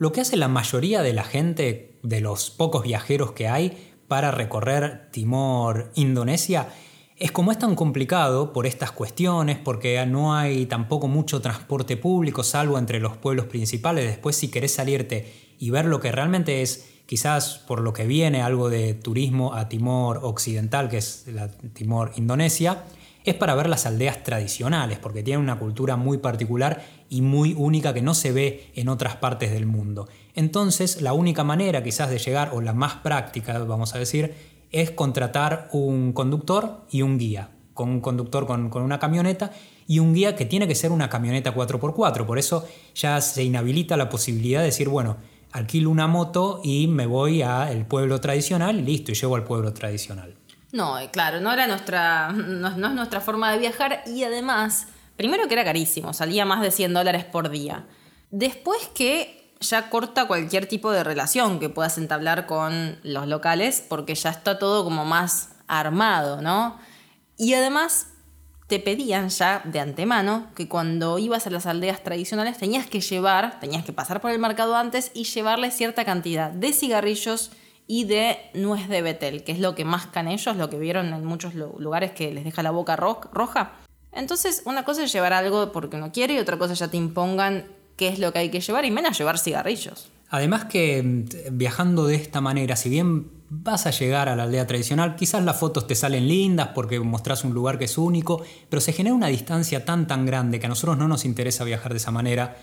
Lo 0.01 0.11
que 0.11 0.21
hace 0.21 0.35
la 0.35 0.47
mayoría 0.47 1.03
de 1.03 1.13
la 1.13 1.23
gente, 1.23 1.99
de 2.01 2.21
los 2.21 2.49
pocos 2.49 2.81
viajeros 2.81 3.33
que 3.33 3.47
hay 3.47 3.93
para 4.07 4.31
recorrer 4.31 5.11
Timor, 5.11 5.91
Indonesia, 5.93 6.69
es 7.17 7.31
como 7.31 7.51
es 7.51 7.59
tan 7.59 7.75
complicado 7.75 8.51
por 8.51 8.65
estas 8.65 8.91
cuestiones, 8.91 9.59
porque 9.59 10.03
no 10.07 10.33
hay 10.35 10.65
tampoco 10.65 11.07
mucho 11.07 11.39
transporte 11.39 11.97
público, 11.97 12.41
salvo 12.41 12.79
entre 12.79 12.99
los 12.99 13.15
pueblos 13.15 13.45
principales. 13.45 14.07
Después, 14.07 14.35
si 14.35 14.47
querés 14.47 14.73
salirte 14.73 15.31
y 15.59 15.69
ver 15.69 15.85
lo 15.85 15.99
que 15.99 16.11
realmente 16.11 16.63
es, 16.63 16.89
quizás 17.05 17.59
por 17.59 17.81
lo 17.81 17.93
que 17.93 18.07
viene, 18.07 18.41
algo 18.41 18.71
de 18.71 18.95
turismo 18.95 19.53
a 19.53 19.69
Timor 19.69 20.21
Occidental, 20.23 20.89
que 20.89 20.97
es 20.97 21.27
la 21.27 21.47
Timor 21.47 22.13
Indonesia, 22.15 22.85
es 23.23 23.35
para 23.35 23.55
ver 23.55 23.69
las 23.69 23.85
aldeas 23.85 24.23
tradicionales, 24.23 24.99
porque 24.99 25.23
tienen 25.23 25.43
una 25.43 25.59
cultura 25.59 25.95
muy 25.95 26.17
particular 26.17 26.83
y 27.09 27.21
muy 27.21 27.53
única 27.57 27.93
que 27.93 28.01
no 28.01 28.13
se 28.13 28.31
ve 28.31 28.71
en 28.75 28.89
otras 28.89 29.15
partes 29.17 29.51
del 29.51 29.65
mundo. 29.65 30.07
Entonces, 30.33 31.01
la 31.01 31.13
única 31.13 31.43
manera 31.43 31.83
quizás 31.83 32.09
de 32.09 32.17
llegar, 32.17 32.51
o 32.53 32.61
la 32.61 32.73
más 32.73 32.95
práctica, 32.95 33.59
vamos 33.59 33.93
a 33.95 33.99
decir, 33.99 34.33
es 34.71 34.91
contratar 34.91 35.69
un 35.71 36.13
conductor 36.13 36.85
y 36.89 37.01
un 37.01 37.17
guía, 37.17 37.51
con 37.73 37.89
un 37.89 38.01
conductor 38.01 38.47
con, 38.47 38.71
una 38.73 38.99
camioneta 38.99 39.51
y 39.87 39.99
un 39.99 40.13
guía 40.13 40.35
que 40.35 40.45
tiene 40.45 40.67
que 40.67 40.75
ser 40.75 40.91
una 40.91 41.09
camioneta 41.09 41.53
4x4. 41.53 42.25
Por 42.25 42.39
eso 42.39 42.65
ya 42.95 43.19
se 43.21 43.43
inhabilita 43.43 43.97
la 43.97 44.09
posibilidad 44.09 44.59
de 44.59 44.67
decir, 44.67 44.87
bueno, 44.87 45.17
alquilo 45.51 45.89
una 45.89 46.07
moto 46.07 46.61
y 46.63 46.87
me 46.87 47.05
voy 47.05 47.41
al 47.41 47.85
pueblo 47.85 48.21
tradicional 48.21 48.79
y 48.79 48.83
listo, 48.83 49.11
y 49.11 49.15
llego 49.15 49.35
al 49.35 49.43
pueblo 49.43 49.73
tradicional. 49.73 50.35
No, 50.71 50.97
eh, 50.99 51.09
claro, 51.11 51.39
no 51.41 51.51
era 51.51 51.67
nuestra, 51.67 52.31
no, 52.31 52.67
es 52.67 52.77
nuestra 52.77 53.21
forma 53.21 53.51
de 53.51 53.59
viajar 53.59 54.03
y 54.05 54.23
además, 54.23 54.87
primero 55.17 55.47
que 55.47 55.53
era 55.53 55.65
carísimo, 55.65 56.13
salía 56.13 56.45
más 56.45 56.61
de 56.61 56.71
100 56.71 56.93
dólares 56.93 57.25
por 57.25 57.49
día. 57.49 57.85
Después 58.29 58.89
que 58.95 59.53
ya 59.59 59.89
corta 59.89 60.27
cualquier 60.27 60.65
tipo 60.65 60.91
de 60.91 61.03
relación 61.03 61.59
que 61.59 61.69
puedas 61.69 61.97
entablar 61.97 62.45
con 62.45 62.99
los 63.03 63.27
locales 63.27 63.83
porque 63.87 64.15
ya 64.15 64.29
está 64.29 64.57
todo 64.57 64.83
como 64.83 65.05
más 65.05 65.49
armado, 65.67 66.41
¿no? 66.41 66.79
Y 67.37 67.53
además 67.53 68.07
te 68.67 68.79
pedían 68.79 69.27
ya 69.27 69.61
de 69.65 69.81
antemano 69.81 70.47
que 70.55 70.69
cuando 70.69 71.19
ibas 71.19 71.45
a 71.45 71.49
las 71.49 71.65
aldeas 71.65 72.03
tradicionales 72.03 72.57
tenías 72.57 72.87
que 72.87 73.01
llevar, 73.01 73.59
tenías 73.59 73.83
que 73.83 73.91
pasar 73.91 74.21
por 74.21 74.31
el 74.31 74.39
mercado 74.39 74.77
antes 74.77 75.11
y 75.13 75.25
llevarle 75.25 75.71
cierta 75.71 76.05
cantidad 76.05 76.51
de 76.51 76.71
cigarrillos 76.71 77.51
y 77.91 78.05
de 78.05 78.37
nuez 78.53 78.87
de 78.87 79.01
betel, 79.01 79.43
que 79.43 79.51
es 79.51 79.59
lo 79.59 79.75
que 79.75 79.83
mascan 79.83 80.29
ellos, 80.29 80.55
lo 80.55 80.69
que 80.69 80.79
vieron 80.79 81.07
en 81.13 81.25
muchos 81.25 81.55
lugares 81.55 82.11
que 82.11 82.31
les 82.31 82.45
deja 82.45 82.63
la 82.63 82.71
boca 82.71 82.95
roja. 82.95 83.73
Entonces, 84.13 84.61
una 84.63 84.85
cosa 84.85 85.03
es 85.03 85.11
llevar 85.11 85.33
algo 85.33 85.73
porque 85.73 85.97
uno 85.97 86.09
quiere 86.13 86.35
y 86.35 86.37
otra 86.37 86.57
cosa 86.57 86.73
ya 86.73 86.87
te 86.87 86.95
impongan 86.95 87.65
qué 87.97 88.07
es 88.07 88.17
lo 88.17 88.31
que 88.31 88.39
hay 88.39 88.49
que 88.49 88.61
llevar 88.61 88.85
y 88.85 88.91
menos 88.91 89.17
llevar 89.17 89.37
cigarrillos. 89.37 90.09
Además 90.29 90.63
que 90.65 91.03
mm, 91.03 91.57
viajando 91.57 92.05
de 92.05 92.15
esta 92.15 92.39
manera, 92.39 92.77
si 92.77 92.87
bien 92.87 93.29
vas 93.49 93.85
a 93.85 93.91
llegar 93.91 94.29
a 94.29 94.37
la 94.37 94.43
aldea 94.43 94.65
tradicional, 94.65 95.17
quizás 95.17 95.43
las 95.43 95.59
fotos 95.59 95.85
te 95.85 95.95
salen 95.95 96.29
lindas 96.29 96.69
porque 96.73 96.97
mostrás 97.01 97.43
un 97.43 97.53
lugar 97.53 97.77
que 97.77 97.85
es 97.85 97.97
único, 97.97 98.41
pero 98.69 98.79
se 98.79 98.93
genera 98.93 99.13
una 99.13 99.27
distancia 99.27 99.83
tan 99.83 100.07
tan 100.07 100.25
grande 100.25 100.61
que 100.61 100.67
a 100.67 100.69
nosotros 100.69 100.97
no 100.97 101.09
nos 101.09 101.25
interesa 101.25 101.65
viajar 101.65 101.91
de 101.91 101.97
esa 101.97 102.11
manera, 102.11 102.55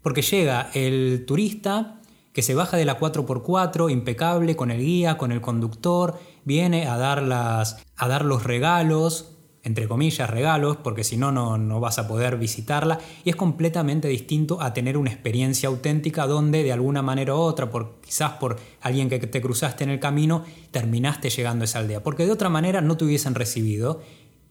porque 0.00 0.22
llega 0.22 0.70
el 0.74 1.24
turista 1.26 1.99
que 2.32 2.42
se 2.42 2.54
baja 2.54 2.76
de 2.76 2.84
la 2.84 2.98
4x4 2.98 3.90
impecable 3.90 4.56
con 4.56 4.70
el 4.70 4.80
guía, 4.80 5.18
con 5.18 5.32
el 5.32 5.40
conductor, 5.40 6.18
viene 6.44 6.86
a 6.86 6.96
dar, 6.96 7.22
las, 7.22 7.84
a 7.96 8.08
dar 8.08 8.24
los 8.24 8.44
regalos, 8.44 9.36
entre 9.62 9.88
comillas 9.88 10.30
regalos, 10.30 10.78
porque 10.78 11.04
si 11.04 11.16
no, 11.16 11.32
no 11.32 11.80
vas 11.80 11.98
a 11.98 12.08
poder 12.08 12.38
visitarla, 12.38 12.98
y 13.24 13.30
es 13.30 13.36
completamente 13.36 14.08
distinto 14.08 14.62
a 14.62 14.72
tener 14.72 14.96
una 14.96 15.10
experiencia 15.10 15.68
auténtica 15.68 16.26
donde 16.26 16.62
de 16.62 16.72
alguna 16.72 17.02
manera 17.02 17.34
u 17.34 17.38
otra, 17.38 17.70
por, 17.70 18.00
quizás 18.00 18.32
por 18.32 18.58
alguien 18.80 19.08
que 19.08 19.18
te 19.18 19.42
cruzaste 19.42 19.84
en 19.84 19.90
el 19.90 20.00
camino, 20.00 20.44
terminaste 20.70 21.28
llegando 21.30 21.64
a 21.64 21.66
esa 21.66 21.80
aldea, 21.80 22.02
porque 22.02 22.24
de 22.24 22.32
otra 22.32 22.48
manera 22.48 22.80
no 22.80 22.96
te 22.96 23.04
hubiesen 23.04 23.34
recibido, 23.34 24.00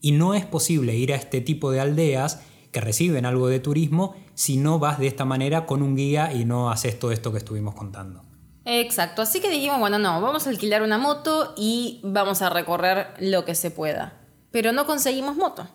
y 0.02 0.12
no 0.12 0.34
es 0.34 0.46
posible 0.46 0.96
ir 0.96 1.12
a 1.12 1.18
este 1.18 1.42
tipo 1.42 1.72
de 1.72 1.80
aldeas 1.80 2.42
que 2.72 2.82
reciben 2.82 3.26
algo 3.26 3.48
de 3.48 3.60
turismo 3.60 4.16
si 4.34 4.58
no 4.58 4.80
vas 4.80 5.00
de 5.00 5.08
esta 5.08 5.26
manera 5.26 5.66
con 5.66 5.82
un 5.82 5.96
guía 5.96 6.34
y 6.34 6.46
no 6.46 6.70
haces 6.70 7.00
todo 7.00 7.12
esto 7.12 7.32
que 7.32 7.40
estuvimos 7.40 7.76
contando. 7.76 8.24
Exacto, 8.66 9.22
así 9.22 9.40
que 9.40 9.50
dijimos, 9.50 9.80
bueno, 9.80 9.98
no, 9.98 10.22
vamos 10.22 10.46
a 10.46 10.52
alquilar 10.52 10.84
una 10.84 10.98
moto 10.98 11.54
y 11.58 12.02
vamos 12.04 12.42
a 12.42 12.50
recorrer 12.50 13.08
lo 13.20 13.44
que 13.44 13.56
se 13.56 13.72
pueda. 13.72 14.14
Pero 14.52 14.72
no 14.72 14.86
conseguimos 14.86 15.36
moto. 15.36 15.68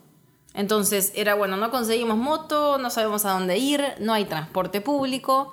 Entonces 0.54 1.12
era, 1.16 1.34
bueno, 1.34 1.56
no 1.56 1.70
conseguimos 1.70 2.16
moto, 2.16 2.78
no 2.78 2.90
sabemos 2.90 3.24
a 3.24 3.32
dónde 3.32 3.58
ir, 3.58 3.82
no 3.98 4.12
hay 4.12 4.26
transporte 4.26 4.80
público. 4.80 5.52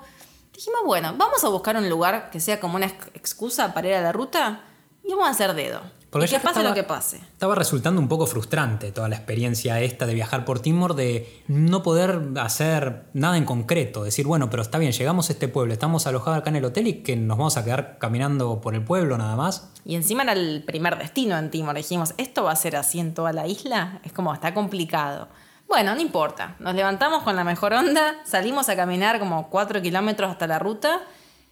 Dijimos, 0.52 0.80
bueno, 0.86 1.14
vamos 1.16 1.42
a 1.42 1.48
buscar 1.48 1.76
un 1.76 1.88
lugar 1.88 2.30
que 2.30 2.38
sea 2.38 2.60
como 2.60 2.76
una 2.76 2.86
excusa 2.86 3.74
para 3.74 3.88
ir 3.88 3.94
a 3.94 4.02
la 4.02 4.12
ruta 4.12 4.64
y 5.02 5.10
vamos 5.10 5.26
a 5.26 5.30
hacer 5.30 5.54
dedo. 5.54 5.80
Porque 6.12 6.28
que 6.28 6.40
pase 6.40 6.62
lo 6.62 6.74
que 6.74 6.84
pase. 6.84 7.16
Estaba 7.16 7.54
resultando 7.54 7.98
un 7.98 8.06
poco 8.06 8.26
frustrante 8.26 8.92
toda 8.92 9.08
la 9.08 9.16
experiencia 9.16 9.80
esta 9.80 10.04
de 10.04 10.12
viajar 10.12 10.44
por 10.44 10.60
Timor, 10.60 10.94
de 10.94 11.42
no 11.48 11.82
poder 11.82 12.20
hacer 12.38 13.04
nada 13.14 13.38
en 13.38 13.46
concreto. 13.46 14.04
Decir, 14.04 14.26
bueno, 14.26 14.50
pero 14.50 14.62
está 14.62 14.76
bien, 14.76 14.92
llegamos 14.92 15.30
a 15.30 15.32
este 15.32 15.48
pueblo, 15.48 15.72
estamos 15.72 16.06
alojados 16.06 16.40
acá 16.40 16.50
en 16.50 16.56
el 16.56 16.66
hotel 16.66 16.86
y 16.86 17.02
que 17.02 17.16
nos 17.16 17.38
vamos 17.38 17.56
a 17.56 17.64
quedar 17.64 17.96
caminando 17.98 18.60
por 18.60 18.74
el 18.74 18.84
pueblo 18.84 19.16
nada 19.16 19.36
más. 19.36 19.70
Y 19.86 19.94
encima 19.94 20.22
era 20.24 20.34
el 20.34 20.62
primer 20.66 20.98
destino 20.98 21.38
en 21.38 21.50
Timor. 21.50 21.76
Dijimos, 21.76 22.12
¿esto 22.18 22.44
va 22.44 22.52
a 22.52 22.56
ser 22.56 22.76
así 22.76 23.00
en 23.00 23.14
toda 23.14 23.32
la 23.32 23.46
isla? 23.46 24.02
Es 24.04 24.12
como, 24.12 24.34
está 24.34 24.52
complicado. 24.52 25.28
Bueno, 25.66 25.94
no 25.94 26.02
importa. 26.02 26.56
Nos 26.58 26.74
levantamos 26.74 27.22
con 27.22 27.36
la 27.36 27.44
mejor 27.44 27.72
onda, 27.72 28.16
salimos 28.26 28.68
a 28.68 28.76
caminar 28.76 29.18
como 29.18 29.48
4 29.48 29.80
kilómetros 29.80 30.30
hasta 30.30 30.46
la 30.46 30.58
ruta 30.58 31.00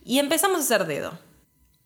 y 0.05 0.19
empezamos 0.19 0.59
a 0.59 0.65
hacer 0.65 0.87
dedo. 0.87 1.30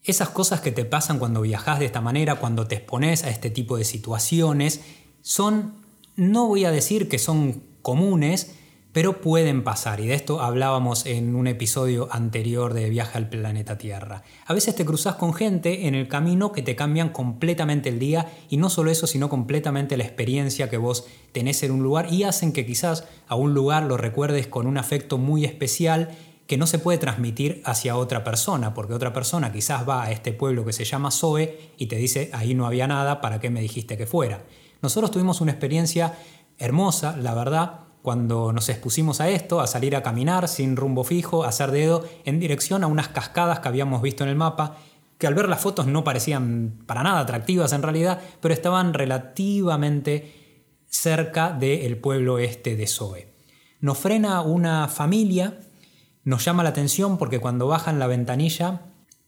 Esas 0.04 0.28
cosas 0.28 0.60
que 0.60 0.70
te 0.70 0.84
pasan 0.84 1.18
cuando 1.18 1.40
viajas 1.40 1.78
de 1.78 1.86
esta 1.86 2.02
manera, 2.02 2.34
cuando 2.34 2.66
te 2.66 2.74
expones 2.74 3.24
a 3.24 3.30
este 3.30 3.48
tipo 3.48 3.78
de 3.78 3.84
situaciones, 3.84 4.82
son, 5.22 5.76
no 6.14 6.46
voy 6.46 6.66
a 6.66 6.70
decir 6.70 7.08
que 7.08 7.18
son 7.18 7.62
comunes, 7.80 8.54
pero 8.92 9.22
pueden 9.22 9.64
pasar. 9.64 10.00
Y 10.00 10.06
de 10.06 10.14
esto 10.14 10.40
hablábamos 10.42 11.06
en 11.06 11.34
un 11.34 11.46
episodio 11.46 12.08
anterior 12.12 12.74
de 12.74 12.90
Viaje 12.90 13.16
al 13.16 13.30
planeta 13.30 13.78
Tierra. 13.78 14.22
A 14.44 14.52
veces 14.52 14.76
te 14.76 14.84
cruzas 14.84 15.16
con 15.16 15.32
gente 15.32 15.88
en 15.88 15.94
el 15.94 16.06
camino 16.06 16.52
que 16.52 16.60
te 16.60 16.76
cambian 16.76 17.08
completamente 17.08 17.88
el 17.88 17.98
día 17.98 18.30
y 18.50 18.58
no 18.58 18.68
solo 18.68 18.90
eso, 18.90 19.06
sino 19.06 19.30
completamente 19.30 19.96
la 19.96 20.04
experiencia 20.04 20.68
que 20.68 20.76
vos 20.76 21.06
tenés 21.32 21.62
en 21.62 21.72
un 21.72 21.82
lugar 21.82 22.12
y 22.12 22.24
hacen 22.24 22.52
que 22.52 22.66
quizás 22.66 23.04
a 23.26 23.36
un 23.36 23.54
lugar 23.54 23.84
lo 23.84 23.96
recuerdes 23.96 24.46
con 24.48 24.66
un 24.66 24.76
afecto 24.76 25.16
muy 25.16 25.46
especial 25.46 26.10
que 26.46 26.58
no 26.58 26.66
se 26.66 26.78
puede 26.78 26.98
transmitir 26.98 27.62
hacia 27.64 27.96
otra 27.96 28.22
persona, 28.22 28.74
porque 28.74 28.94
otra 28.94 29.12
persona 29.12 29.52
quizás 29.52 29.88
va 29.88 30.04
a 30.04 30.10
este 30.10 30.32
pueblo 30.32 30.64
que 30.64 30.72
se 30.72 30.84
llama 30.84 31.10
Zoe 31.10 31.72
y 31.78 31.86
te 31.86 31.96
dice, 31.96 32.30
ahí 32.32 32.54
no 32.54 32.66
había 32.66 32.86
nada, 32.86 33.20
¿para 33.20 33.40
qué 33.40 33.50
me 33.50 33.60
dijiste 33.60 33.96
que 33.96 34.06
fuera? 34.06 34.44
Nosotros 34.82 35.10
tuvimos 35.10 35.40
una 35.40 35.52
experiencia 35.52 36.14
hermosa, 36.58 37.16
la 37.16 37.34
verdad, 37.34 37.80
cuando 38.02 38.52
nos 38.52 38.68
expusimos 38.68 39.22
a 39.22 39.30
esto, 39.30 39.60
a 39.60 39.66
salir 39.66 39.96
a 39.96 40.02
caminar 40.02 40.46
sin 40.46 40.76
rumbo 40.76 41.04
fijo, 41.04 41.44
a 41.44 41.48
hacer 41.48 41.70
dedo 41.70 42.04
en 42.26 42.38
dirección 42.38 42.84
a 42.84 42.86
unas 42.86 43.08
cascadas 43.08 43.60
que 43.60 43.68
habíamos 43.68 44.02
visto 44.02 44.24
en 44.24 44.30
el 44.30 44.36
mapa, 44.36 44.76
que 45.16 45.26
al 45.26 45.34
ver 45.34 45.48
las 45.48 45.62
fotos 45.62 45.86
no 45.86 46.04
parecían 46.04 46.82
para 46.86 47.02
nada 47.02 47.20
atractivas 47.20 47.72
en 47.72 47.80
realidad, 47.82 48.20
pero 48.42 48.52
estaban 48.52 48.92
relativamente 48.92 50.74
cerca 50.86 51.50
del 51.52 51.96
pueblo 51.96 52.38
este 52.38 52.76
de 52.76 52.86
Zoe. 52.86 53.34
Nos 53.80 53.96
frena 53.96 54.42
una 54.42 54.88
familia 54.88 55.58
nos 56.24 56.44
llama 56.44 56.62
la 56.62 56.70
atención 56.70 57.18
porque 57.18 57.38
cuando 57.38 57.66
bajan 57.66 57.98
la 57.98 58.06
ventanilla 58.06 58.82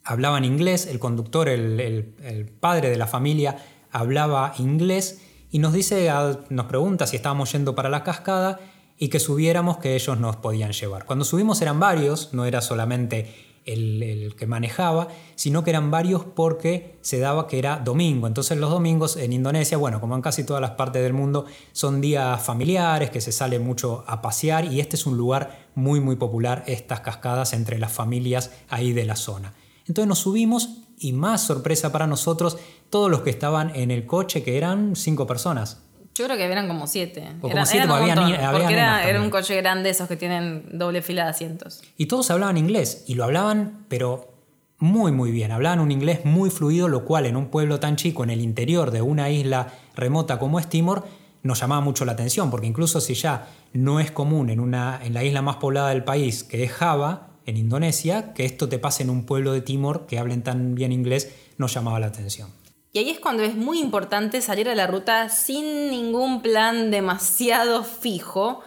hablaban 0.05 0.45
inglés, 0.45 0.87
el 0.87 0.99
conductor, 0.99 1.49
el, 1.49 2.55
padre 2.61 2.91
de 2.91 2.97
la 2.97 3.07
familia, 3.07 3.59
hablaba 3.91 4.55
inglés 4.59 5.21
y 5.51 5.59
nos 5.59 5.73
dice, 5.73 6.11
nos 6.49 6.67
pregunta 6.67 7.07
si 7.07 7.17
estábamos 7.17 7.53
yendo 7.53 7.75
para 7.75 7.89
la 7.89 8.05
cascada 8.05 8.61
y 8.99 9.09
que 9.09 9.21
subiéramos 9.21 9.79
que 9.79 9.95
ellos 9.95 10.19
nos 10.19 10.37
podían 10.37 10.73
llevar. 10.73 11.05
Cuando 11.05 11.25
subimos 11.25 11.61
eran 11.61 11.81
varios, 11.81 12.33
no 12.33 12.47
era 12.47 12.61
solamente 12.61 13.46
el, 13.67 14.35
que 14.37 14.47
manejaba, 14.47 15.09
sino 15.35 15.63
que 15.63 15.71
eran 15.71 15.91
varios 15.91 16.25
porque 16.25 16.99
se 17.03 17.19
daba 17.19 17.47
que 17.47 17.59
era 17.59 17.79
domingo. 17.79 18.27
Entonces 18.27 18.59
los 18.59 18.71
domingos 18.71 19.17
en 19.17 19.33
Indonesia, 19.33 19.77
bueno, 19.77 20.01
como 20.01 20.15
en 20.15 20.23
casi 20.23 20.45
todas 20.45 20.61
las 20.61 20.73
partes 20.73 21.03
del 21.03 21.13
mundo, 21.13 21.45
son 21.73 22.01
días 22.01 22.43
familiares, 22.43 23.11
que 23.11 23.21
se 23.21 23.33
sale 23.33 23.59
mucho 23.59 24.05
a 24.07 24.23
pasear 24.23 24.65
y 24.65 24.81
este 24.81 24.97
es 24.97 25.07
un 25.07 25.17
lugar 25.17 25.67
muy 25.75 26.01
muy 26.01 26.17
popular, 26.17 26.65
estas 26.67 27.01
cascadas 27.01 27.53
entre 27.53 27.79
las 27.79 27.93
familias 27.93 28.53
ahí 28.69 28.93
de 28.93 29.05
la 29.05 29.17
zona. 29.17 29.55
Entonces 29.87 30.09
nos 30.09 30.21
subimos 30.21 30.83
y 30.99 31.13
más 31.13 31.43
sorpresa 31.43 31.93
para 31.93 32.07
nosotros, 32.07 32.57
todos 32.91 33.11
los 33.11 33.21
que 33.21 33.31
estaban 33.31 33.75
en 33.75 33.91
el 33.91 34.07
coche, 34.07 34.43
que 34.43 34.57
eran 34.57 34.97
cinco 34.97 35.27
personas. 35.27 35.83
Yo 36.17 36.25
creo 36.25 36.37
que 36.37 36.45
eran 36.45 36.67
como 36.67 36.87
siete. 36.87 37.29
como 37.41 37.67
siete, 37.67 37.87
porque 37.87 38.73
era, 38.73 39.21
un 39.21 39.31
coche 39.31 39.55
grande 39.57 39.91
esos 39.91 40.09
que 40.09 40.17
tienen 40.17 40.65
doble 40.73 41.03
fila 41.03 41.25
de 41.25 41.31
asientos. 41.31 41.83
Y 41.99 42.07
todos 42.07 42.31
hablaban 42.31 42.57
inglés, 42.57 43.05
y 43.07 43.15
lo 43.15 43.25
hablaban, 43.25 43.85
pero 43.89 44.33
muy 44.79 45.13
muy 45.13 45.31
bien. 45.31 45.53
Hablaban 45.53 45.81
un 45.81 45.91
inglés 45.91 46.25
muy 46.25 46.49
fluido, 46.49 46.89
lo 46.89 47.05
cual 47.05 47.27
en 47.27 47.37
un 47.37 47.49
pueblo 47.49 47.81
tan 47.81 47.97
chico, 47.97 48.25
en 48.25 48.31
el 48.31 48.41
interior 48.41 48.91
de 48.93 49.03
una 49.03 49.31
isla 49.31 49.75
remota 49.95 50.39
como 50.39 50.59
es 50.59 50.69
Timor, 50.69 51.05
nos 51.43 51.61
llamaba 51.61 51.83
mucho 51.83 52.05
la 52.05 52.13
atención, 52.13 52.51
porque 52.51 52.67
incluso 52.67 53.01
si 53.01 53.15
ya 53.15 53.49
no 53.75 54.01
es 54.01 54.11
común 54.11 54.49
en, 54.49 54.59
una, 54.59 54.99
en 55.03 55.13
la 55.13 55.23
isla 55.23 55.43
más 55.43 55.57
poblada 55.57 55.91
del 55.91 56.03
país, 56.03 56.45
que 56.45 56.65
es 56.65 56.73
Java, 56.73 57.29
en 57.47 57.57
Indonesia, 57.57 58.33
que 58.33 58.45
esto 58.45 58.69
te 58.69 58.79
pase 58.79 59.05
en 59.05 59.11
un 59.11 59.25
pueblo 59.25 59.53
de 59.53 59.61
Timor 59.61 60.07
que 60.07 60.19
hablen 60.19 60.43
tan 60.43 60.75
bien 60.75 60.93
inglés, 60.93 61.33
nos 61.59 61.73
llamaba 61.73 62.01
la 62.01 62.07
atención. 62.07 62.51
Y 62.97 62.99
ahí 62.99 63.11
es 63.11 63.21
cuando 63.21 63.43
es 63.43 63.55
muy 63.55 63.79
importante 63.79 64.41
salir 64.41 64.71
a 64.71 64.75
la 64.75 64.87
ruta 64.87 65.29
sin 65.29 65.91
ningún 65.91 66.41
plan 66.41 66.91
demasiado 66.91 67.85
fijo, 67.85 68.63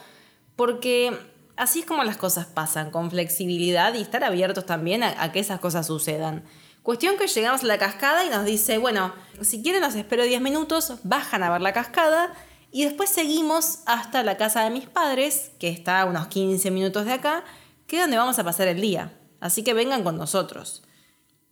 porque 0.55 1.17
así 1.57 1.79
es 1.79 1.87
como 1.87 2.03
las 2.03 2.17
cosas 2.17 2.45
pasan, 2.45 2.91
con 2.91 3.09
flexibilidad 3.09 3.91
y 3.95 4.01
estar 4.01 4.23
abiertos 4.23 4.67
también 4.67 5.01
a, 5.01 5.31
que 5.31 5.39
esas 5.39 5.59
cosas 5.59 5.87
sucedan. 5.87 6.43
Cuestión 6.83 7.17
que 7.17 7.25
llegamos 7.25 7.63
a 7.63 7.65
la 7.65 7.79
cascada 7.79 8.23
y 8.23 8.29
nos 8.29 8.45
dice, 8.45 8.77
bueno, 8.77 9.15
si 9.41 9.63
quieren 9.63 9.81
los 9.81 9.95
espero 9.95 10.23
10 10.23 10.41
minutos, 10.41 10.93
bajan 11.01 11.41
a 11.41 11.49
ver 11.49 11.61
la 11.61 11.73
cascada 11.73 12.31
y 12.71 12.83
después 12.83 13.09
seguimos 13.09 13.79
hasta 13.87 14.21
la 14.21 14.37
casa 14.37 14.63
de 14.63 14.69
mis 14.69 14.85
padres, 14.85 15.53
que 15.57 15.69
está 15.69 16.01
a 16.01 16.05
unos 16.05 16.27
15 16.27 16.69
minutos 16.69 17.05
de 17.05 17.13
acá, 17.13 17.43
que 17.87 17.95
es 17.95 18.03
donde 18.03 18.17
vamos 18.17 18.37
a 18.37 18.43
pasar 18.43 18.67
el 18.67 18.79
día. 18.79 19.11
Así 19.39 19.63
que 19.63 19.73
vengan 19.73 20.03
con 20.03 20.17
nosotros. 20.19 20.83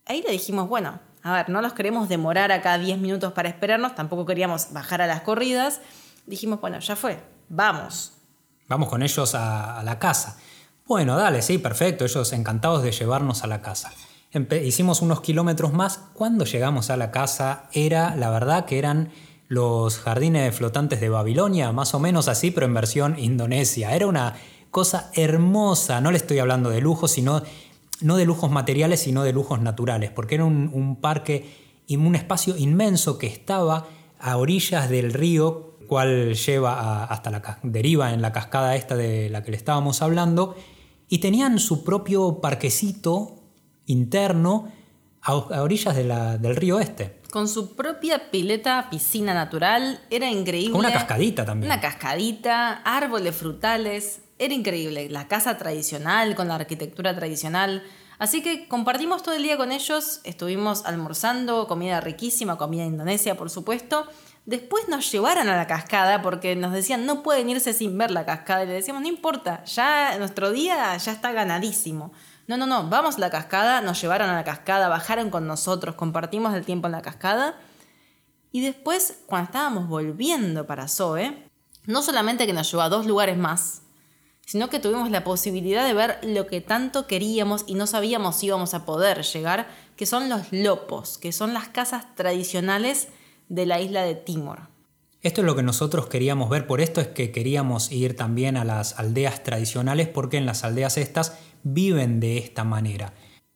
Ahí 0.04 0.22
le 0.22 0.30
dijimos, 0.30 0.68
bueno, 0.68 1.00
a 1.28 1.34
ver, 1.34 1.48
no 1.48 1.62
los 1.62 1.72
queremos 1.72 2.08
demorar 2.08 2.52
acá 2.52 2.78
10 2.78 2.98
minutos 2.98 3.32
para 3.32 3.48
esperarnos, 3.48 3.94
tampoco 3.94 4.26
queríamos 4.26 4.72
bajar 4.72 5.02
a 5.02 5.06
las 5.06 5.22
corridas. 5.22 5.80
Dijimos, 6.26 6.60
bueno, 6.60 6.78
ya 6.80 6.96
fue, 6.96 7.22
vamos. 7.48 8.12
Vamos 8.68 8.88
con 8.88 9.02
ellos 9.02 9.34
a, 9.34 9.82
la 9.84 9.98
casa. 9.98 10.38
Bueno, 10.86 11.16
dale, 11.16 11.42
sí, 11.42 11.58
perfecto, 11.58 12.04
ellos 12.04 12.32
encantados 12.32 12.82
de 12.82 12.92
llevarnos 12.92 13.44
a 13.44 13.46
la 13.46 13.62
casa. 13.62 13.92
hicimos 14.62 15.02
unos 15.02 15.20
kilómetros 15.20 15.72
más. 15.72 16.00
Cuando 16.12 16.44
llegamos 16.44 16.90
a 16.90 16.96
la 16.96 17.10
casa 17.10 17.64
era, 17.72 18.14
la 18.16 18.30
verdad, 18.30 18.66
que 18.66 18.78
eran 18.78 19.10
los 19.48 19.98
jardines 19.98 20.54
flotantes 20.54 21.00
de 21.00 21.08
Babilonia, 21.08 21.72
más 21.72 21.94
o 21.94 21.98
menos 21.98 22.28
así, 22.28 22.50
pero 22.50 22.66
en 22.66 22.74
versión 22.74 23.18
indonesia. 23.18 23.94
Era 23.94 24.06
una 24.06 24.34
cosa 24.70 25.10
hermosa, 25.14 26.00
no 26.00 26.10
le 26.10 26.18
estoy 26.18 26.38
hablando 26.38 26.68
de 26.70 26.80
lujo, 26.80 27.08
sino 27.08 27.42
no 28.00 28.16
de 28.16 28.24
lujos 28.24 28.50
materiales, 28.50 29.00
sino 29.00 29.22
de 29.22 29.32
lujos 29.32 29.60
naturales, 29.60 30.10
porque 30.10 30.36
era 30.36 30.44
un, 30.44 30.98
parque 31.00 31.50
y 31.86 31.96
un 31.96 32.14
espacio 32.14 32.56
inmenso 32.56 33.18
que 33.18 33.26
estaba 33.26 33.86
a 34.18 34.36
orillas 34.36 34.88
del 34.88 35.12
río, 35.12 35.76
cual 35.86 36.34
lleva 36.34 37.04
hasta 37.04 37.30
la 37.30 37.58
deriva 37.62 38.12
en 38.12 38.20
la 38.20 38.32
cascada 38.32 38.76
esta 38.76 38.94
de 38.94 39.30
la 39.30 39.42
que 39.42 39.50
le 39.50 39.56
estábamos 39.56 40.02
hablando, 40.02 40.56
y 41.08 41.18
tenían 41.18 41.58
su 41.58 41.84
propio 41.84 42.40
parquecito 42.40 43.36
interno 43.86 44.70
a, 45.22 45.34
orillas 45.34 45.96
del 45.96 46.56
río 46.56 46.78
este. 46.78 47.18
Con 47.30 47.48
su 47.48 47.74
propia 47.76 48.30
pileta, 48.30 48.88
piscina 48.90 49.34
natural, 49.34 50.00
era 50.10 50.30
increíble. 50.30 50.72
Con 50.72 50.80
una 50.80 50.92
cascadita 50.92 51.44
también. 51.44 51.70
Una 51.70 51.80
cascadita, 51.80 52.82
árboles 52.84 53.36
frutales, 53.36 54.20
era 54.38 54.54
increíble, 54.54 55.08
la 55.10 55.28
casa 55.28 55.58
tradicional, 55.58 56.34
con 56.34 56.48
la 56.48 56.56
arquitectura 56.56 57.14
tradicional. 57.14 57.82
Así 58.18 58.42
que 58.42 58.68
compartimos 58.68 59.22
todo 59.22 59.34
el 59.34 59.42
día 59.42 59.56
con 59.56 59.70
ellos, 59.70 60.20
estuvimos 60.24 60.84
almorzando, 60.84 61.68
comida 61.68 62.00
riquísima, 62.00 62.56
comida 62.56 62.84
indonesia, 62.84 63.36
por 63.36 63.50
supuesto. 63.50 64.06
Después 64.44 64.88
nos 64.88 65.10
llevaron 65.12 65.48
a 65.48 65.56
la 65.56 65.66
cascada 65.66 66.22
porque 66.22 66.56
nos 66.56 66.72
decían 66.72 67.04
no 67.04 67.22
pueden 67.22 67.50
irse 67.50 67.72
sin 67.72 67.98
ver 67.98 68.10
la 68.10 68.24
cascada. 68.24 68.64
Y 68.64 68.66
le 68.66 68.72
decíamos, 68.72 69.02
no 69.02 69.08
importa, 69.08 69.64
ya 69.64 70.16
nuestro 70.18 70.50
día 70.50 70.96
ya 70.96 71.12
está 71.12 71.32
ganadísimo. 71.32 72.12
No, 72.46 72.56
no, 72.56 72.66
no, 72.66 72.88
vamos 72.88 73.16
a 73.16 73.20
la 73.20 73.30
cascada, 73.30 73.82
nos 73.82 74.00
llevaron 74.00 74.30
a 74.30 74.34
la 74.34 74.44
cascada, 74.44 74.88
bajaron 74.88 75.30
con 75.30 75.46
nosotros, 75.46 75.96
compartimos 75.96 76.54
el 76.54 76.64
tiempo 76.64 76.86
en 76.86 76.92
la 76.92 77.02
cascada. 77.02 77.60
Y 78.50 78.62
después, 78.62 79.20
cuando 79.26 79.46
estábamos 79.46 79.86
volviendo 79.86 80.66
para 80.66 80.88
Zoe, 80.88 81.46
no 81.84 82.02
solamente 82.02 82.46
que 82.46 82.54
nos 82.54 82.70
llevó 82.70 82.82
a 82.82 82.88
dos 82.88 83.04
lugares 83.04 83.36
más, 83.36 83.82
sino 84.48 84.70
que 84.70 84.80
tuvimos 84.80 85.10
la 85.10 85.24
posibilidad 85.24 85.86
de 85.86 85.92
ver 85.92 86.20
lo 86.22 86.46
que 86.46 86.62
tanto 86.62 87.06
queríamos 87.06 87.64
y 87.66 87.74
no 87.74 87.86
sabíamos 87.86 88.36
si 88.36 88.46
íbamos 88.46 88.72
a 88.72 88.86
poder 88.86 89.22
llegar, 89.22 89.68
que 89.94 90.06
son 90.06 90.30
los 90.30 90.50
lopos, 90.52 91.18
que 91.18 91.32
son 91.32 91.52
las 91.52 91.68
casas 91.68 92.14
tradicionales 92.14 93.08
de 93.50 93.66
la 93.66 93.78
isla 93.78 94.04
de 94.04 94.14
Timor. 94.14 94.70
Esto 95.20 95.42
es 95.42 95.46
lo 95.46 95.54
que 95.54 95.62
nosotros 95.62 96.06
queríamos 96.06 96.48
ver, 96.48 96.66
por 96.66 96.80
esto 96.80 97.02
es 97.02 97.08
que 97.08 97.30
queríamos 97.30 97.92
ir 97.92 98.16
también 98.16 98.56
a 98.56 98.64
las 98.64 98.98
aldeas 98.98 99.42
tradicionales, 99.42 100.08
porque 100.08 100.38
en 100.38 100.46
las 100.46 100.64
aldeas 100.64 100.96
estas 100.96 101.36
viven 101.62 102.18
de 102.18 102.38
esta 102.38 102.64
manera. 102.64 103.12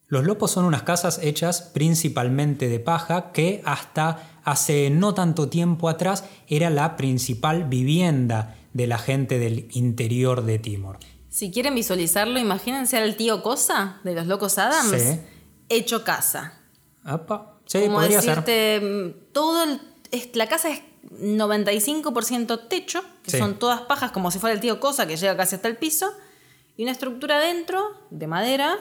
Los 0.09 0.25
lopos 0.25 0.51
son 0.51 0.67
unas 0.67 0.83
casas 0.83 1.21
hechas 1.23 1.71
principalmente 1.73 2.69
de 2.69 2.81
paja 2.81 3.33
que 3.33 3.63
hasta 3.65 4.41
hace 4.45 4.91
no 4.91 5.15
tanto 5.15 5.49
tiempo 5.49 5.89
atrás 5.89 6.27
era 6.49 6.69
la 6.69 6.99
principal 6.99 7.65
vivienda 7.65 8.59
de 8.73 8.87
la 8.87 8.99
gente 8.99 9.39
del 9.39 9.69
interior 9.73 10.45
de 10.45 10.59
Timor. 10.59 10.99
Si 11.29 11.51
quieren 11.51 11.75
visualizarlo, 11.75 12.39
imagínense 12.39 12.99
al 12.99 13.17
tío 13.17 13.43
Cosa 13.43 14.01
de 14.05 14.15
los 14.15 14.27
Locos 14.27 14.59
Adams 14.59 15.21
hecho 15.69 16.05
casa. 16.05 16.61
Sí, 17.67 17.79
podría 17.89 18.21
decirte, 18.21 18.81
mm, 18.81 19.33
todo 19.33 19.65
la 20.35 20.49
casa 20.49 20.69
es 20.69 20.83
95% 21.11 22.69
techo, 22.69 23.03
que 23.23 23.39
son 23.39 23.59
todas 23.59 23.83
pajas 23.83 24.13
como 24.13 24.31
si 24.31 24.39
fuera 24.39 24.55
el 24.55 24.61
tío 24.61 24.79
Cosa 24.79 25.07
que 25.07 25.17
llega 25.17 25.37
casi 25.37 25.57
hasta 25.57 25.69
el 25.69 25.77
piso, 25.77 26.13
y 26.77 26.83
una 26.83 26.93
estructura 26.93 27.39
dentro 27.39 27.81
de 28.11 28.27
madera 28.27 28.79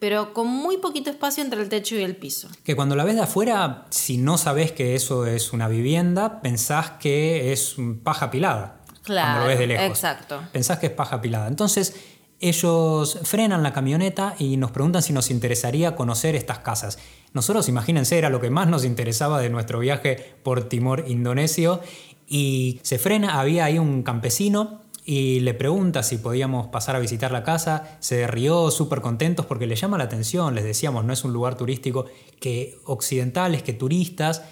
pero 0.00 0.32
con 0.32 0.48
muy 0.48 0.78
poquito 0.78 1.10
espacio 1.10 1.44
entre 1.44 1.60
el 1.60 1.68
techo 1.68 1.94
y 1.94 2.02
el 2.02 2.16
piso. 2.16 2.48
Que 2.64 2.74
cuando 2.74 2.96
la 2.96 3.04
ves 3.04 3.16
de 3.16 3.20
afuera, 3.20 3.86
si 3.90 4.16
no 4.16 4.38
sabes 4.38 4.72
que 4.72 4.94
eso 4.94 5.26
es 5.26 5.52
una 5.52 5.68
vivienda, 5.68 6.40
pensás 6.40 6.92
que 6.92 7.52
es 7.52 7.76
paja 8.02 8.30
pilada. 8.30 8.79
Claro. 9.10 9.26
Cuando 9.26 9.44
lo 9.44 9.48
ves 9.48 9.58
de 9.58 9.66
lejos. 9.66 9.86
Exacto. 9.86 10.40
Pensás 10.52 10.78
que 10.78 10.86
es 10.86 10.92
paja 10.92 11.20
pilada. 11.20 11.48
Entonces, 11.48 11.96
ellos 12.38 13.18
frenan 13.24 13.62
la 13.64 13.72
camioneta 13.72 14.36
y 14.38 14.56
nos 14.56 14.70
preguntan 14.70 15.02
si 15.02 15.12
nos 15.12 15.30
interesaría 15.30 15.96
conocer 15.96 16.36
estas 16.36 16.60
casas. 16.60 16.98
Nosotros, 17.34 17.68
imagínense, 17.68 18.16
era 18.16 18.30
lo 18.30 18.40
que 18.40 18.50
más 18.50 18.68
nos 18.68 18.84
interesaba 18.84 19.40
de 19.40 19.50
nuestro 19.50 19.80
viaje 19.80 20.36
por 20.44 20.68
Timor 20.68 21.04
Indonesio. 21.08 21.80
Y 22.28 22.78
se 22.82 22.98
frena, 22.98 23.40
había 23.40 23.64
ahí 23.64 23.80
un 23.80 24.04
campesino 24.04 24.82
y 25.04 25.40
le 25.40 25.54
pregunta 25.54 26.04
si 26.04 26.18
podíamos 26.18 26.68
pasar 26.68 26.94
a 26.94 27.00
visitar 27.00 27.32
la 27.32 27.42
casa, 27.42 27.96
se 27.98 28.28
rió 28.28 28.70
súper 28.70 29.00
contentos 29.00 29.44
porque 29.44 29.66
le 29.66 29.74
llama 29.74 29.98
la 29.98 30.04
atención, 30.04 30.54
les 30.54 30.62
decíamos, 30.62 31.04
no 31.04 31.12
es 31.12 31.24
un 31.24 31.32
lugar 31.32 31.56
turístico, 31.56 32.06
que 32.38 32.78
occidentales, 32.84 33.64
que 33.64 33.72
turistas 33.72 34.42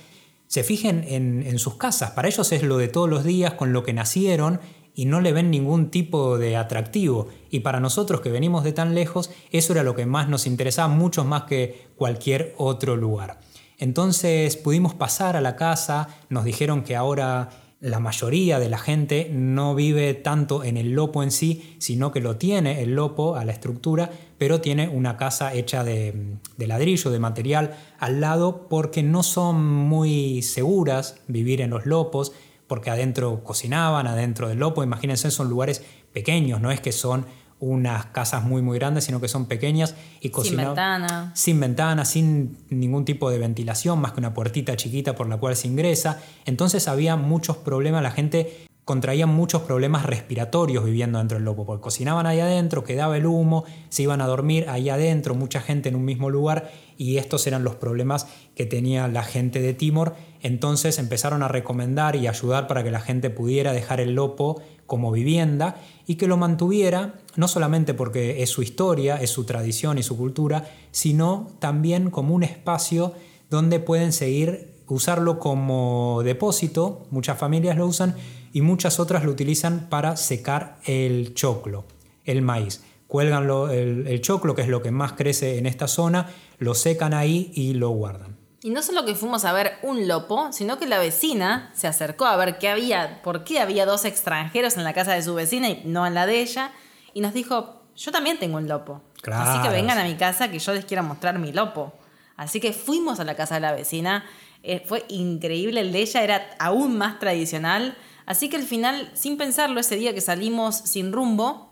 se 0.49 0.65
fijen 0.65 1.05
en, 1.07 1.59
sus 1.59 1.77
casas, 1.77 2.13
para 2.13 2.27
ellos 2.27 2.51
es 2.53 2.63
lo 2.63 2.79
de 2.79 2.89
todos 2.89 3.09
los 3.09 3.23
días, 3.23 3.53
con 3.53 3.73
lo 3.73 3.83
que 3.83 3.93
nacieron 3.93 4.61
y 4.95 5.05
no 5.05 5.21
le 5.21 5.33
ven 5.33 5.51
ningún 5.51 5.91
tipo 5.91 6.39
de 6.39 6.57
atractivo. 6.57 7.29
Y 7.51 7.61
para 7.61 7.81
nosotros 7.81 8.23
que 8.23 8.31
venimos 8.31 8.65
de 8.65 8.73
tan 8.73 8.95
lejos, 8.95 9.31
eso 9.53 9.73
era 9.75 9.83
lo 9.83 9.95
que 9.95 10.07
más 10.07 10.29
nos 10.29 10.47
interesaba, 10.47 10.89
mucho 10.89 11.25
más 11.25 11.45
que 11.45 11.89
cualquier 11.97 12.55
otro 12.57 12.97
lugar. 12.97 13.39
Entonces 13.79 14.57
pudimos 14.57 14.95
pasar 14.95 15.37
a 15.37 15.41
la 15.41 15.55
casa, 15.55 16.09
nos 16.31 16.45
dijeron 16.45 16.83
que 16.83 16.97
ahora 16.97 17.51
la 17.81 18.01
mayoría 18.01 18.59
de 18.59 18.69
la 18.69 18.79
gente 18.79 19.31
no 19.33 19.75
vive 19.75 20.15
tanto 20.15 20.65
en 20.65 20.77
el 20.77 20.93
lopo 20.93 21.23
en 21.23 21.31
sí, 21.31 21.77
sino 21.79 22.11
que 22.11 22.21
lo 22.21 22.37
tiene 22.37 22.83
el 22.83 22.95
lopo 22.95 23.37
a 23.37 23.45
la 23.45 23.53
estructura, 23.53 24.11
pero 24.39 24.61
tiene 24.61 24.89
una 24.89 25.17
casa 25.17 25.53
hecha 25.53 25.85
de, 25.85 26.39
ladrillo, 26.57 27.11
de 27.11 27.19
material 27.19 27.77
al 27.99 28.21
lado, 28.21 28.69
porque 28.69 29.03
no 29.03 29.23
son 29.23 29.65
muy 29.65 30.43
seguras 30.43 31.17
vivir 31.27 31.61
en 31.61 31.71
los 31.71 31.87
lopos, 31.87 32.33
porque 32.69 32.91
adentro 32.91 33.43
cocinaban, 33.43 34.07
adentro 34.07 34.49
del 34.49 34.59
lopo, 34.59 34.85
imagínense, 34.85 35.31
son 35.31 35.49
lugares 35.49 35.83
pequeños, 36.13 36.61
no 36.61 36.71
es 36.71 36.81
que 36.81 36.93
son 36.93 37.27
unas 37.61 38.07
casas 38.07 38.45
muy 38.45 38.63
muy 38.63 38.79
grandes, 38.79 39.05
sino 39.05 39.21
que 39.21 39.27
son 39.27 39.47
pequeñas 39.47 39.97
y 40.21 40.31
cocinaban. 40.31 40.67
Sin 40.67 40.77
ventana. 40.77 41.33
Sin 41.35 41.61
ventana, 41.61 42.05
sin 42.05 42.59
ningún 42.71 43.05
tipo 43.05 43.31
de 43.31 43.39
ventilación, 43.39 44.01
más 44.01 44.13
que 44.13 44.21
una 44.21 44.33
puertita 44.33 44.77
chiquita 44.77 45.17
por 45.17 45.29
la 45.29 45.39
cual 45.39 45.57
se 45.57 45.67
ingresa. 45.67 46.21
Entonces 46.45 46.87
había 46.87 47.17
muchos 47.17 47.57
problemas, 47.57 48.03
la 48.05 48.13
gente 48.13 48.68
contraía 48.89 49.27
muchos 49.27 49.61
problemas 49.61 50.07
respiratorios 50.07 50.83
viviendo 50.83 51.19
dentro 51.19 51.37
del 51.37 51.45
lopo, 51.45 51.67
porque 51.67 51.83
cocinaban 51.83 52.25
ahí 52.25 52.41
adentro, 52.41 52.85
quedaba 52.85 53.19
el 53.19 53.27
humo, 53.27 53.65
se 53.91 54.05
iban 54.05 54.23
a 54.23 54.27
dormir 54.27 54.65
ahí 54.71 54.89
adentro, 54.89 55.35
mucha 55.35 55.61
gente 55.61 55.91
en 55.91 55.95
un 55.95 56.07
mismo 56.07 56.31
lugar, 56.31 56.73
y 56.97 57.19
estos 57.19 57.47
eran 57.47 57.65
los 57.65 57.75
problemas 57.75 58.29
que 58.57 58.65
tenía 58.65 59.07
la 59.07 59.25
gente 59.25 59.61
de 59.61 59.75
Timor. 59.75 60.15
Entonces 60.41 60.99
empezaron 60.99 61.43
a 61.43 61.49
recomendar 61.49 62.17
y 62.17 62.29
ayudar 62.29 62.67
para 62.67 62.83
que 62.83 62.91
la 62.91 63.01
gente 63.01 63.29
pudiera 63.29 63.75
dejar 63.75 64.01
el 64.01 64.15
lopo 64.15 64.63
como 64.87 65.13
vivienda 65.13 65.77
y 66.07 66.15
que 66.15 66.27
lo 66.27 66.39
mantuviera 66.39 67.21
no 67.37 67.47
solamente 67.47 67.93
porque 67.93 68.43
es 68.43 68.49
su 68.49 68.63
historia, 68.63 69.17
es 69.17 69.29
su 69.29 69.45
tradición 69.45 69.99
y 69.99 70.03
su 70.03 70.17
cultura, 70.17 70.65
sino 70.93 71.49
también 71.59 72.11
como 72.11 72.35
un 72.35 72.43
espacio 72.43 73.13
donde 73.51 73.81
pueden 73.81 74.15
seguir 74.15 74.78
usarlo 74.89 75.39
como 75.39 76.23
depósito, 76.25 77.07
muchas 77.11 77.39
familias 77.39 77.77
lo 77.77 77.87
usan 77.87 78.17
y 78.53 78.63
muchas 78.63 79.01
otras 79.01 79.25
lo 79.25 79.31
utilizan 79.31 79.89
para 79.89 80.17
secar 80.17 80.79
el 80.85 81.35
choclo, 81.35 81.85
el 82.25 82.43
maíz. 82.43 82.83
Cuelgan 83.07 83.49
el, 83.71 84.07
el 84.07 84.21
choclo, 84.21 84.55
que 84.55 84.63
es 84.63 84.69
lo 84.69 84.83
que 84.83 84.91
más 84.91 85.13
crece 85.13 85.59
en 85.59 85.67
esta 85.67 85.89
zona, 85.89 86.31
lo 86.59 86.75
secan 86.75 87.15
ahí 87.15 87.51
y 87.55 87.75
lo 87.75 87.91
guardan. 87.91 88.37
Y 88.63 88.71
no 88.71 88.83
solo 88.83 89.05
que 89.05 89.15
fuimos 89.15 89.45
a 89.45 89.53
ver 89.53 89.75
un 89.83 90.09
lopo, 90.09 90.53
sino 90.53 90.79
que 90.79 90.87
la 90.87 90.99
vecina 90.99 91.71
se 91.75 91.87
acercó 91.87 92.27
a 92.27 92.37
ver 92.37 92.59
qué 92.59 92.69
había, 92.69 93.23
por 93.23 93.45
qué 93.45 93.61
había 93.61 93.87
dos 93.87 94.05
extranjeros 94.05 94.77
en 94.77 94.85
la 94.85 94.93
casa 94.93 95.13
de 95.15 95.23
su 95.23 95.35
vecina 95.35 95.69
y 95.69 95.83
no 95.85 96.07
en 96.07 96.15
la 96.15 96.27
de 96.27 96.43
ella, 96.43 96.73
y 97.15 97.21
nos 97.21 97.33
dijo, 97.33 97.83
yo 97.97 98.11
también 98.11 98.39
tengo 98.39 98.57
un 98.57 98.69
lopo. 98.69 99.01
Así 99.33 99.63
que 99.63 99.69
vengan 99.69 99.99
a 99.99 100.05
mi 100.05 100.17
casa 100.17 100.51
que 100.51 100.59
yo 100.59 100.73
les 100.73 100.85
quiero 100.85 101.03
mostrar 101.03 101.39
mi 101.39 101.53
lopo. 101.53 101.93
Así 102.37 102.61
que 102.61 102.73
fuimos 102.73 103.21
a 103.21 103.25
la 103.25 103.35
casa 103.35 103.55
de 103.55 103.61
la 103.61 103.73
vecina, 103.73 104.25
eh, 104.63 104.83
fue 104.85 105.05
increíble, 105.09 105.81
el 105.81 105.93
de 105.93 106.01
ella 106.01 106.23
era 106.23 106.51
aún 106.59 106.99
más 106.99 107.19
tradicional, 107.19 107.97
así 108.27 108.49
que 108.49 108.57
al 108.57 108.65
final, 108.65 109.11
sin 109.15 109.37
pensarlo, 109.37 109.81
ese 109.81 109.97
día 109.97 110.15
que 110.15 110.21
salimos 110.21 110.77
sin 110.77 111.13
rumbo, 111.13 111.69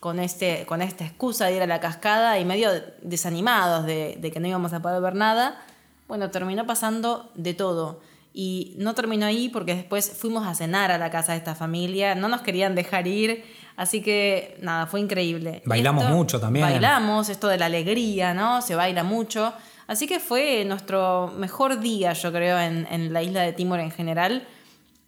con, 0.00 0.18
este, 0.18 0.66
con 0.66 0.82
esta 0.82 1.04
excusa 1.04 1.46
de 1.46 1.56
ir 1.56 1.62
a 1.62 1.66
la 1.66 1.80
cascada 1.80 2.38
y 2.38 2.44
medio 2.44 2.68
desanimados 3.00 3.86
de, 3.86 4.18
de 4.20 4.30
que 4.30 4.38
no 4.38 4.46
íbamos 4.46 4.74
a 4.74 4.82
poder 4.82 5.00
ver 5.00 5.14
nada, 5.14 5.62
bueno, 6.08 6.30
terminó 6.30 6.66
pasando 6.66 7.30
de 7.34 7.54
todo. 7.54 8.00
Y 8.36 8.74
no 8.78 8.94
terminó 8.94 9.26
ahí 9.26 9.48
porque 9.48 9.76
después 9.76 10.10
fuimos 10.10 10.46
a 10.46 10.54
cenar 10.54 10.90
a 10.90 10.98
la 10.98 11.08
casa 11.08 11.32
de 11.32 11.38
esta 11.38 11.54
familia, 11.54 12.16
no 12.16 12.28
nos 12.28 12.42
querían 12.42 12.74
dejar 12.74 13.06
ir, 13.06 13.44
así 13.76 14.02
que 14.02 14.58
nada, 14.60 14.86
fue 14.86 15.00
increíble. 15.00 15.62
Bailamos 15.64 16.10
mucho 16.10 16.40
también. 16.40 16.66
Bailamos, 16.66 17.28
esto 17.28 17.46
de 17.46 17.58
la 17.58 17.66
alegría, 17.66 18.34
¿no? 18.34 18.60
Se 18.60 18.74
baila 18.74 19.04
mucho. 19.04 19.54
Así 19.86 20.06
que 20.06 20.20
fue 20.20 20.64
nuestro 20.64 21.32
mejor 21.36 21.80
día, 21.80 22.12
yo 22.12 22.32
creo, 22.32 22.58
en, 22.58 23.12
la 23.12 23.22
isla 23.22 23.42
de 23.42 23.52
Timor 23.52 23.80
en 23.80 23.90
general. 23.90 24.46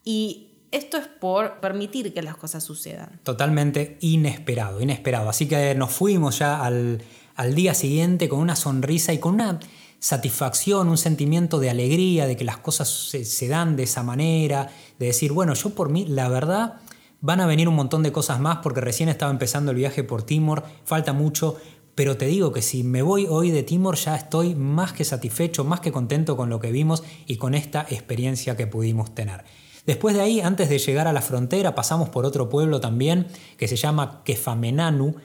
Y 0.05 0.49
esto 0.71 0.99
es 0.99 1.07
por 1.07 1.61
permitir 1.61 2.13
que 2.13 2.23
las 2.23 2.37
cosas 2.37 2.63
sucedan. 2.63 3.21
Totalmente 3.23 3.99
inesperado, 4.01 4.81
inesperado. 4.81 5.29
Así 5.29 5.49
que 5.49 5.75
nos 5.75 5.93
fuimos 5.93 6.39
ya 6.39 6.65
al 6.65 7.55
día 7.55 7.75
siguiente 7.75 8.29
con 8.29 8.41
una 8.41 8.57
sonrisa 8.57 9.13
y 9.13 9.19
con 9.19 9.35
una 9.35 9.59
satisfacción, 9.99 10.89
un 10.89 10.99
sentimiento 10.99 11.59
de 11.59 11.71
alegría, 11.71 12.27
de 12.27 12.37
que 12.37 12.45
las 12.45 12.59
cosas 12.59 12.89
se, 12.89 13.49
dan 13.49 13.77
de 13.77 13.85
esa 13.85 14.03
manera, 14.03 14.71
de 14.99 15.07
decir, 15.07 15.33
bueno, 15.33 15.55
yo 15.55 15.71
por 15.71 15.89
mí, 15.89 16.07
la 16.07 16.29
verdad, 16.29 16.75
van 17.21 17.41
a 17.41 17.47
venir 17.47 17.69
un 17.69 17.75
montón 17.75 18.03
de 18.03 18.13
cosas 18.13 18.39
más 18.41 18.59
porque 18.63 18.81
recién 18.81 19.09
estaba 19.09 19.33
empezando 19.33 19.71
el 19.71 19.77
viaje 19.77 20.05
por 20.05 20.23
Timor, 20.23 20.65
falta 20.85 21.13
mucho, 21.13 21.57
pero 21.97 22.19
te 22.19 22.27
digo 22.27 22.53
que 22.53 22.63
si 22.63 22.85
me 22.85 23.01
voy 23.03 23.27
hoy 23.29 23.51
de 23.51 23.63
Timor 23.63 23.97
ya 23.97 24.15
estoy 24.15 24.55
más 24.55 24.93
que 24.93 25.03
satisfecho, 25.03 25.65
más 25.65 25.81
que 25.81 25.91
contento 25.91 26.37
con 26.37 26.51
lo 26.51 26.61
que 26.61 26.71
vimos 26.71 27.03
y 27.27 27.37
con 27.37 27.55
esta 27.55 27.87
experiencia 27.89 28.55
que 28.55 28.67
pudimos 28.67 29.15
tener. 29.15 29.45
Después 29.87 30.15
de 30.15 30.21
ahí, 30.21 30.41
antes 30.41 30.69
de 30.69 30.79
llegar 30.79 31.09
a 31.09 31.15
la 31.15 31.23
frontera, 31.23 31.75
pasamos 31.75 32.11
por 32.11 32.27
otro 32.27 32.51
pueblo 32.51 32.81
también 32.81 33.29
que 33.57 33.67
se 33.67 33.77
llama 33.77 34.23
Kefamenanu, 34.25 35.17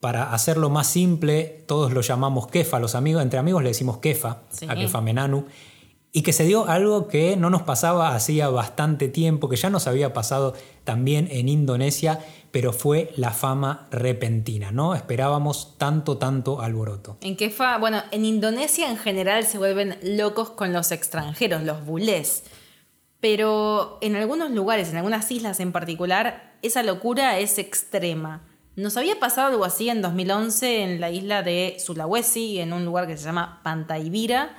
para 0.00 0.32
hacerlo 0.32 0.70
más 0.70 0.88
simple, 0.88 1.64
todos 1.66 1.92
lo 1.92 2.00
llamamos 2.00 2.48
kefa, 2.48 2.80
los 2.80 2.94
amigos, 2.94 3.22
entre 3.22 3.38
amigos 3.38 3.62
le 3.62 3.70
decimos 3.70 3.98
kefa, 3.98 4.42
a 4.68 4.74
kefa 4.74 5.00
menanu, 5.00 5.46
y 6.12 6.22
que 6.22 6.32
se 6.32 6.44
dio 6.44 6.66
algo 6.66 7.08
que 7.08 7.36
no 7.36 7.50
nos 7.50 7.62
pasaba 7.62 8.14
hacía 8.14 8.48
bastante 8.48 9.08
tiempo, 9.08 9.48
que 9.48 9.56
ya 9.56 9.70
nos 9.70 9.86
había 9.86 10.12
pasado 10.12 10.54
también 10.84 11.28
en 11.30 11.48
Indonesia, 11.48 12.20
pero 12.52 12.72
fue 12.72 13.12
la 13.16 13.32
fama 13.32 13.86
repentina, 13.90 14.72
¿no? 14.72 14.94
Esperábamos 14.94 15.76
tanto, 15.76 16.16
tanto 16.16 16.62
alboroto. 16.62 17.18
En 17.20 17.36
Kefa, 17.36 17.76
bueno, 17.76 18.02
en 18.12 18.24
Indonesia 18.24 18.90
en 18.90 18.96
general 18.96 19.44
se 19.44 19.58
vuelven 19.58 19.98
locos 20.02 20.50
con 20.50 20.72
los 20.72 20.90
extranjeros, 20.90 21.62
los 21.64 21.84
bulés. 21.84 22.44
Pero 23.20 23.98
en 24.00 24.16
algunos 24.16 24.50
lugares, 24.50 24.90
en 24.90 24.96
algunas 24.96 25.30
islas 25.30 25.60
en 25.60 25.72
particular, 25.72 26.56
esa 26.62 26.82
locura 26.82 27.38
es 27.38 27.58
extrema. 27.58 28.42
Nos 28.76 28.96
había 28.96 29.18
pasado 29.18 29.48
algo 29.48 29.64
así 29.64 29.88
en 29.88 30.02
2011 30.02 30.82
en 30.82 31.00
la 31.00 31.10
isla 31.10 31.42
de 31.42 31.76
Sulawesi, 31.78 32.58
en 32.58 32.72
un 32.72 32.84
lugar 32.84 33.06
que 33.06 33.16
se 33.16 33.24
llama 33.24 33.60
Pantaibira, 33.64 34.56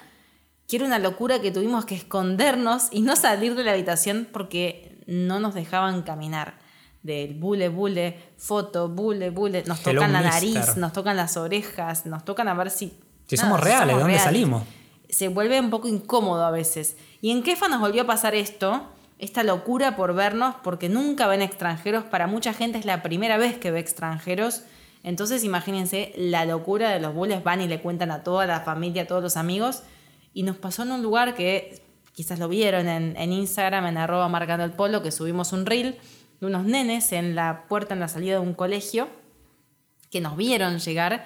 que 0.67 0.75
era 0.75 0.85
una 0.85 0.99
locura 0.99 1.39
que 1.41 1.51
tuvimos 1.51 1.85
que 1.85 1.95
escondernos 1.95 2.89
y 2.91 3.01
no 3.01 3.15
salir 3.15 3.55
de 3.55 3.63
la 3.63 3.71
habitación 3.71 4.27
porque 4.31 5.01
no 5.07 5.39
nos 5.39 5.53
dejaban 5.53 6.01
caminar. 6.03 6.59
Del 7.03 7.35
bule, 7.35 7.69
bule, 7.69 8.19
foto, 8.37 8.89
bule, 8.89 9.29
bule, 9.29 9.63
nos 9.65 9.81
tocan 9.81 10.11
la 10.11 10.21
nariz, 10.21 10.75
nos 10.75 10.91
tocan 10.91 11.15
las 11.15 11.37
orejas, 11.37 12.05
nos 12.05 12.25
tocan 12.25 12.49
a 12.49 12.53
ver 12.53 12.69
si... 12.69 12.93
Si 13.27 13.37
somos 13.37 13.61
reales, 13.61 13.95
¿de 13.95 14.01
dónde 14.01 14.19
salimos? 14.19 14.63
Se 15.09 15.29
vuelve 15.29 15.59
un 15.59 15.69
poco 15.69 15.87
incómodo 15.87 16.45
a 16.45 16.51
veces. 16.51 16.97
Y 17.21 17.31
en 17.31 17.43
Kefa 17.43 17.69
nos 17.69 17.79
volvió 17.79 18.01
a 18.01 18.05
pasar 18.05 18.35
esto 18.35 18.87
esta 19.19 19.43
locura 19.43 19.95
por 19.95 20.13
vernos, 20.13 20.55
porque 20.63 20.89
nunca 20.89 21.27
ven 21.27 21.41
extranjeros, 21.41 22.03
para 22.03 22.27
mucha 22.27 22.53
gente 22.53 22.77
es 22.77 22.85
la 22.85 23.01
primera 23.01 23.37
vez 23.37 23.57
que 23.57 23.71
ve 23.71 23.79
extranjeros, 23.79 24.63
Entonces 25.03 25.43
imagínense 25.45 26.11
la 26.17 26.43
locura 26.43 26.89
de 26.89 26.99
los 26.99 27.13
bulles, 27.13 27.41
van 27.41 27.61
y 27.61 27.67
le 27.67 27.79
cuentan 27.79 28.11
a 28.11 28.23
toda 28.23 28.45
la 28.45 28.61
familia, 28.61 29.03
a 29.03 29.05
todos 29.05 29.23
los 29.23 29.37
amigos. 29.37 29.83
Y 30.37 30.43
nos 30.43 30.57
pasó 30.57 30.83
en 30.83 30.91
un 30.91 31.01
lugar 31.01 31.33
que 31.33 31.81
quizás 32.13 32.37
lo 32.37 32.47
vieron 32.47 32.87
en, 32.87 33.31
Instagram, 33.31 33.87
en 33.87 33.97
arroba 33.97 34.29
marcando 34.29 34.63
el 34.65 34.71
polo, 34.71 35.01
que 35.01 35.09
subimos 35.09 35.51
un 35.51 35.65
reel 35.65 35.97
de 36.39 36.45
unos 36.45 36.63
nenes 36.63 37.11
en 37.11 37.33
la 37.33 37.65
puerta, 37.67 37.95
en 37.95 37.99
la 37.99 38.07
salida 38.07 38.33
de 38.33 38.41
un 38.41 38.53
colegio, 38.53 39.09
que 40.11 40.21
nos 40.21 40.37
vieron 40.37 40.77
llegar. 40.77 41.25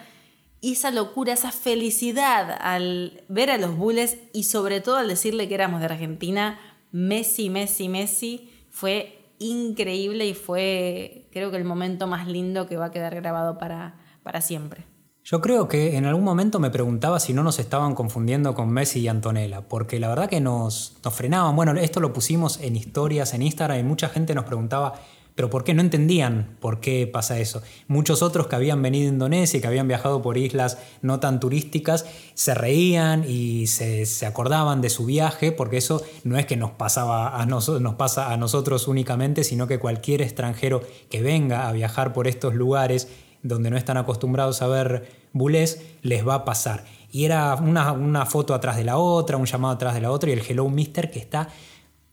Y 0.61 0.71
esa 0.71 0.91
locura, 0.91 1.33
esa 1.33 1.51
felicidad 1.51 2.57
al 2.61 3.25
ver 3.27 3.49
a 3.49 3.57
los 3.57 3.75
bulles 3.75 4.17
y 4.31 4.43
sobre 4.43 4.79
todo 4.79 4.95
al 4.95 5.09
decirle 5.09 5.49
que 5.49 5.55
éramos 5.55 5.81
de 5.81 5.87
Argentina, 5.87 6.57
Messi, 6.93 7.49
Messi, 7.49 7.89
Messi, 7.89 8.49
fue 8.69 9.19
increíble 9.39 10.25
y 10.25 10.33
fue 10.35 11.27
creo 11.33 11.51
que 11.51 11.57
el 11.57 11.65
momento 11.65 12.07
más 12.07 12.29
lindo 12.29 12.65
que 12.65 12.77
va 12.77 12.85
a 12.85 12.91
quedar 12.91 13.13
grabado 13.15 13.57
para, 13.57 13.99
para 14.23 14.39
siempre. 14.39 14.85
Yo 15.23 15.39
creo 15.39 15.67
que 15.67 15.97
en 15.97 16.05
algún 16.05 16.23
momento 16.23 16.59
me 16.59 16.71
preguntaba 16.71 17.19
si 17.19 17.31
no 17.33 17.43
nos 17.43 17.59
estaban 17.59 17.93
confundiendo 17.93 18.55
con 18.55 18.69
Messi 18.69 19.01
y 19.01 19.07
Antonella, 19.07 19.61
porque 19.61 19.99
la 19.99 20.09
verdad 20.09 20.27
que 20.27 20.41
nos, 20.41 20.97
nos 21.03 21.13
frenaban. 21.13 21.55
Bueno, 21.55 21.73
esto 21.73 21.99
lo 21.99 22.11
pusimos 22.11 22.59
en 22.59 22.75
historias 22.75 23.35
en 23.35 23.43
Instagram 23.43 23.79
y 23.79 23.83
mucha 23.83 24.09
gente 24.09 24.33
nos 24.33 24.45
preguntaba, 24.45 24.99
pero 25.35 25.51
¿por 25.51 25.63
qué 25.63 25.75
no 25.75 25.81
entendían 25.81 26.57
por 26.59 26.79
qué 26.79 27.05
pasa 27.05 27.37
eso? 27.37 27.61
Muchos 27.87 28.23
otros 28.23 28.47
que 28.47 28.55
habían 28.55 28.81
venido 28.81 29.09
a 29.09 29.13
Indonesia 29.13 29.59
y 29.59 29.61
que 29.61 29.67
habían 29.67 29.87
viajado 29.87 30.23
por 30.23 30.39
islas 30.39 30.79
no 31.03 31.19
tan 31.19 31.39
turísticas 31.39 32.07
se 32.33 32.55
reían 32.55 33.23
y 33.25 33.67
se, 33.67 34.25
acordaban 34.25 34.81
de 34.81 34.89
su 34.89 35.05
viaje, 35.05 35.51
porque 35.51 35.77
eso 35.77 36.03
no 36.23 36.39
es 36.39 36.47
que 36.47 36.57
nos, 36.57 36.71
pasaba 36.71 37.45
nos 37.45 37.95
pasa 37.95 38.33
a 38.33 38.37
nosotros 38.37 38.87
únicamente, 38.87 39.43
sino 39.43 39.67
que 39.67 39.77
cualquier 39.77 40.23
extranjero 40.23 40.81
que 41.11 41.21
venga 41.21 41.69
a 41.69 41.71
viajar 41.73 42.11
por 42.11 42.27
estos 42.27 42.55
lugares 42.55 43.07
donde 43.43 43.69
no 43.69 43.77
están 43.77 43.97
acostumbrados 43.97 44.61
a 44.61 44.67
ver 44.67 45.09
bulés, 45.33 45.81
les 46.01 46.27
va 46.27 46.35
a 46.35 46.45
pasar. 46.45 46.85
Y 47.11 47.25
era 47.25 47.55
una, 47.55 47.91
una 47.91 48.25
foto 48.25 48.53
atrás 48.53 48.77
de 48.77 48.83
la 48.83 48.97
otra, 48.97 49.37
un 49.37 49.45
llamado 49.45 49.73
atrás 49.73 49.93
de 49.93 50.01
la 50.01 50.11
otra 50.11 50.29
y 50.29 50.33
el 50.33 50.43
Hello 50.47 50.69
Mister 50.69 51.11
que 51.11 51.19
está 51.19 51.49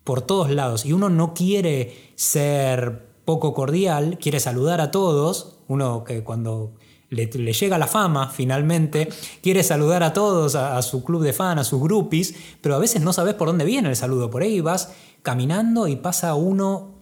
por 0.05 0.23
todos 0.23 0.51
lados. 0.51 0.87
Y 0.87 0.93
uno 0.93 1.11
no 1.11 1.35
quiere 1.35 2.13
ser 2.17 3.09
poco 3.25 3.53
cordial, 3.53 4.19
quiere 4.19 4.41
saludar 4.41 4.81
a 4.81 4.91
todos, 4.91 5.59
uno 5.69 6.03
que 6.03 6.25
cuando 6.25 6.73
le, 7.11 7.27
llega 7.27 7.79
la 7.79 7.87
fama 7.87 8.31
finalmente, 8.31 9.09
quiere 9.43 9.63
saludar 9.63 10.03
a 10.03 10.13
todos, 10.13 10.55
a, 10.55 10.81
su 10.83 11.05
club 11.05 11.23
de 11.23 11.33
fan, 11.33 11.59
a 11.59 11.65
sus 11.65 11.81
groupies, 11.81 12.35
pero 12.61 12.75
a 12.75 12.79
veces 12.79 13.03
no 13.03 13.13
sabes 13.13 13.35
por 13.35 13.49
dónde 13.49 13.65
viene 13.65 13.89
el 13.89 13.97
saludo. 13.97 14.31
Por 14.31 14.43
ahí 14.43 14.61
vas 14.61 14.93
caminando 15.23 15.89
y 15.89 15.97
pasa 15.97 16.35
uno 16.35 16.98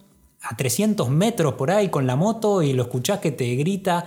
a 0.49 0.57
300 0.57 1.09
metros 1.11 1.55
por 1.55 1.71
ahí 1.71 1.89
con 1.89 2.07
la 2.07 2.17
moto 2.17 2.63
y 2.63 2.73
lo 2.73 2.85
escuchás 2.85 3.21
que 3.21 3.33
te 3.33 3.55
grita 3.57 4.07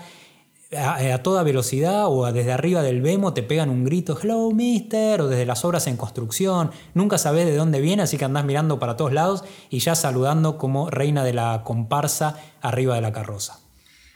a, 0.78 1.18
toda 1.24 1.44
velocidad 1.44 2.06
o 2.08 2.32
desde 2.32 2.52
arriba 2.52 2.82
del 2.84 3.02
Vemo 3.02 3.34
te 3.34 3.42
pegan 3.42 3.70
un 3.70 3.84
grito, 3.84 4.18
hello 4.22 4.52
mister, 4.52 5.22
o 5.22 5.28
desde 5.28 5.46
las 5.46 5.66
obras 5.66 5.88
en 5.88 5.98
construcción, 5.98 6.72
nunca 6.94 7.18
sabes 7.18 7.46
de 7.46 7.56
dónde 7.56 7.82
viene, 7.82 8.04
así 8.04 8.18
que 8.18 8.26
andás 8.26 8.46
mirando 8.46 8.78
para 8.78 8.96
todos 8.96 9.12
lados 9.12 9.44
y 9.70 9.80
ya 9.80 9.96
saludando 9.96 10.58
como 10.58 10.90
reina 10.90 11.24
de 11.24 11.34
la 11.34 11.64
comparsa 11.64 12.40
arriba 12.62 12.96
de 12.96 13.02
la 13.02 13.12
carroza. 13.12 13.60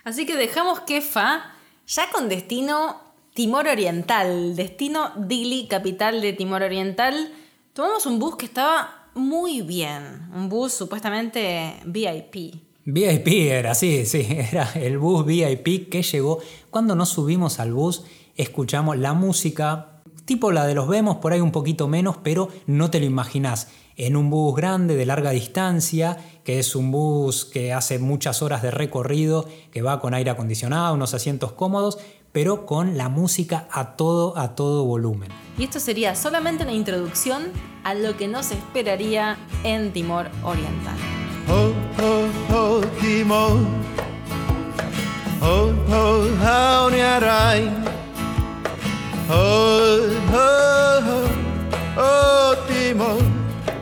Así 0.04 0.26
que 0.26 0.36
dejamos 0.36 0.82
Kefa 0.82 1.54
ya 1.88 2.10
con 2.12 2.30
destino 2.30 3.02
Timor 3.34 3.68
Oriental, 3.68 4.56
destino 4.56 5.12
Dili, 5.16 5.68
capital 5.68 6.22
de 6.22 6.34
Timor 6.34 6.62
Oriental. 6.62 7.34
Tomamos 7.74 8.06
un 8.06 8.20
bus 8.20 8.36
que 8.36 8.46
estaba 8.46 9.03
muy 9.15 9.62
bien, 9.62 10.30
un 10.34 10.49
bus 10.49 10.73
supuestamente 10.73 11.76
VIP. 11.86 12.56
VIP 12.86 13.28
era, 13.49 13.76
sí, 13.76 14.06
sí, 14.06 14.26
era 14.52 14.71
el 14.76 14.97
bus 14.97 15.26
VIP 15.26 15.89
que 15.89 16.04
llegó. 16.04 16.39
Cuando 16.69 16.95
nos 16.95 17.10
subimos 17.10 17.60
al 17.60 17.73
bus, 17.73 18.04
escuchamos 18.36 18.97
la 18.97 19.13
música, 19.13 20.02
tipo 20.26 20.52
la 20.52 20.65
de 20.65 20.76
los 20.76 20.88
vemos, 20.88 21.17
por 21.17 21.34
ahí 21.34 21.41
un 21.41 21.52
poquito 21.52 21.88
menos, 21.88 22.17
pero 22.23 22.49
no 22.65 22.89
te 22.89 22.99
lo 22.99 23.06
imaginas. 23.06 23.69
En 23.95 24.15
un 24.15 24.30
bus 24.30 24.56
grande 24.56 24.95
de 24.95 25.06
larga 25.06 25.30
distancia, 25.30 26.17
que 26.43 26.60
es 26.60 26.76
un 26.76 26.91
bus 26.91 27.45
que 27.45 27.73
hace 27.73 27.99
muchas 27.99 28.41
horas 28.41 28.63
de 28.63 28.71
recorrido, 28.71 29.47
que 29.71 29.84
va 29.84 29.99
con 29.99 30.13
aire 30.13 30.32
acondicionado, 30.32 30.95
unos 30.95 31.13
asientos 31.13 31.54
cómodos, 31.54 31.99
pero 32.34 32.65
con 32.65 32.98
la 32.98 33.08
música 33.08 33.67
a 33.72 33.96
todo, 33.96 34.38
a 34.38 34.56
todo 34.56 34.84
volumen. 34.84 35.30
Y 35.58 35.63
esto 35.63 35.80
sería 35.80 36.15
solamente 36.15 36.63
una 36.63 36.74
introducción 36.74 37.52
a 37.86 37.93
lo 37.93 38.17
que 38.17 38.28
nos 38.28 38.52
esperaría 38.52 39.38
en 39.63 39.93
Timor 39.93 40.30
Oriental. 40.43 40.98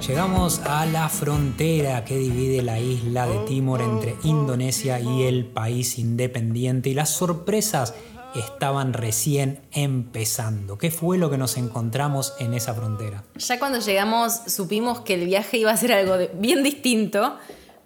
Llegamos 0.05 0.59
a 0.65 0.85
la 0.87 1.07
frontera 1.07 2.03
que 2.03 2.17
divide 2.17 2.61
la 2.61 2.79
isla 2.79 3.27
de 3.27 3.37
Timor 3.45 3.81
entre 3.81 4.15
Indonesia 4.23 4.99
y 4.99 5.23
el 5.23 5.45
país 5.45 5.97
independiente. 5.99 6.89
Y 6.89 6.93
las 6.93 7.11
sorpresas 7.11 7.93
estaban 8.35 8.93
recién 8.93 9.61
empezando. 9.71 10.77
¿Qué 10.77 10.91
fue 10.91 11.17
lo 11.17 11.29
que 11.29 11.37
nos 11.37 11.57
encontramos 11.57 12.33
en 12.39 12.53
esa 12.53 12.73
frontera? 12.73 13.23
Ya 13.35 13.59
cuando 13.59 13.79
llegamos 13.79 14.33
supimos 14.47 15.01
que 15.01 15.15
el 15.15 15.25
viaje 15.25 15.57
iba 15.57 15.71
a 15.71 15.77
ser 15.77 15.93
algo 15.93 16.15
bien 16.35 16.63
distinto, 16.63 17.37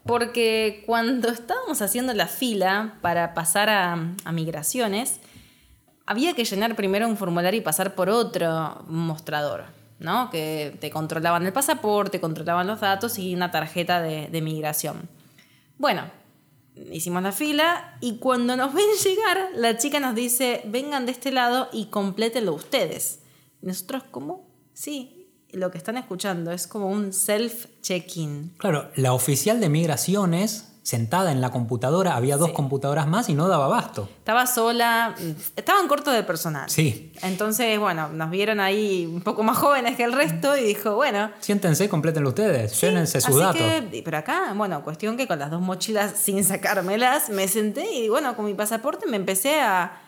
porque 0.05 0.83
cuando 0.85 1.29
estábamos 1.29 1.81
haciendo 1.81 2.13
la 2.13 2.27
fila 2.27 2.99
para 3.01 3.33
pasar 3.33 3.69
a, 3.69 3.95
migraciones, 4.31 5.19
había 6.05 6.33
que 6.33 6.45
llenar 6.45 6.75
primero 6.75 7.07
un 7.07 7.17
formulario 7.17 7.59
y 7.59 7.63
pasar 7.63 7.95
por 7.95 8.09
otro 8.09 8.85
mostrador, 8.87 9.65
¿no? 9.99 10.29
Que 10.29 10.77
te 10.79 10.91
controlaban 10.91 11.45
el 11.45 11.53
pasaporte, 11.53 12.19
controlaban 12.19 12.67
los 12.67 12.81
datos 12.81 13.17
y 13.17 13.33
una 13.33 13.49
tarjeta 13.49 14.01
de, 14.01 14.27
de 14.27 14.41
migración. 14.41 15.09
Bueno, 15.79 16.03
hicimos 16.91 17.23
la 17.23 17.31
fila 17.31 17.97
y 18.01 18.17
cuando 18.17 18.55
nos 18.55 18.73
ven 18.75 18.85
llegar, 19.03 19.49
la 19.55 19.77
chica 19.77 19.99
nos 19.99 20.15
dice, 20.15 20.61
vengan 20.65 21.05
de 21.05 21.11
este 21.11 21.31
lado 21.31 21.69
y 21.71 21.85
complétenlo 21.85 22.53
ustedes. 22.53 23.19
Y 23.61 23.67
nosotros, 23.67 24.03
¿cómo? 24.11 24.47
Sí, 24.73 25.27
lo 25.51 25.71
que 25.71 25.77
están 25.77 25.97
escuchando 25.97 26.51
es 26.51 26.67
como 26.67 26.89
un 26.89 27.13
self-check-in. 27.13 28.53
Claro, 28.57 28.91
la 28.95 29.13
oficial 29.13 29.59
de 29.59 29.69
migraciones 29.69 30.74
sentada 30.85 31.31
en 31.31 31.41
la 31.41 31.49
computadora, 31.49 32.15
había 32.15 32.37
dos 32.37 32.51
computadoras 32.51 33.07
más 33.07 33.27
y 33.27 33.33
no 33.33 33.47
daba 33.47 33.65
abasto. 33.65 34.07
Estaba 34.19 34.45
sola, 34.45 35.15
estaban 35.55 35.87
cortos 35.87 36.13
de 36.13 36.21
personal. 36.21 36.69
Sí. 36.69 37.11
Entonces, 37.23 37.79
bueno, 37.79 38.09
nos 38.09 38.29
vieron 38.29 38.59
ahí 38.59 39.09
un 39.11 39.21
poco 39.21 39.41
más 39.41 39.57
jóvenes 39.57 39.95
que 39.97 40.03
el 40.03 40.13
resto 40.13 40.55
y 40.55 40.63
dijo, 40.63 40.93
bueno. 40.93 41.31
Siéntense, 41.39 41.89
complétenlo 41.89 42.29
ustedes, 42.29 42.79
llénense 42.79 43.19
sus 43.19 43.39
datos. 43.39 43.63
pero 44.03 44.17
acá, 44.17 44.53
bueno, 44.55 44.83
cuestión 44.83 45.17
que 45.17 45.25
con 45.25 45.39
las 45.39 45.49
dos 45.49 45.59
mochilas 45.59 46.13
sin 46.21 46.43
sacármelas 46.43 47.29
me 47.29 47.47
senté 47.47 47.91
y 47.91 48.09
bueno, 48.09 48.35
con 48.35 48.45
mi 48.45 48.53
pasaporte 48.53 49.07
me 49.07 49.17
empecé 49.17 49.59
a, 49.61 50.04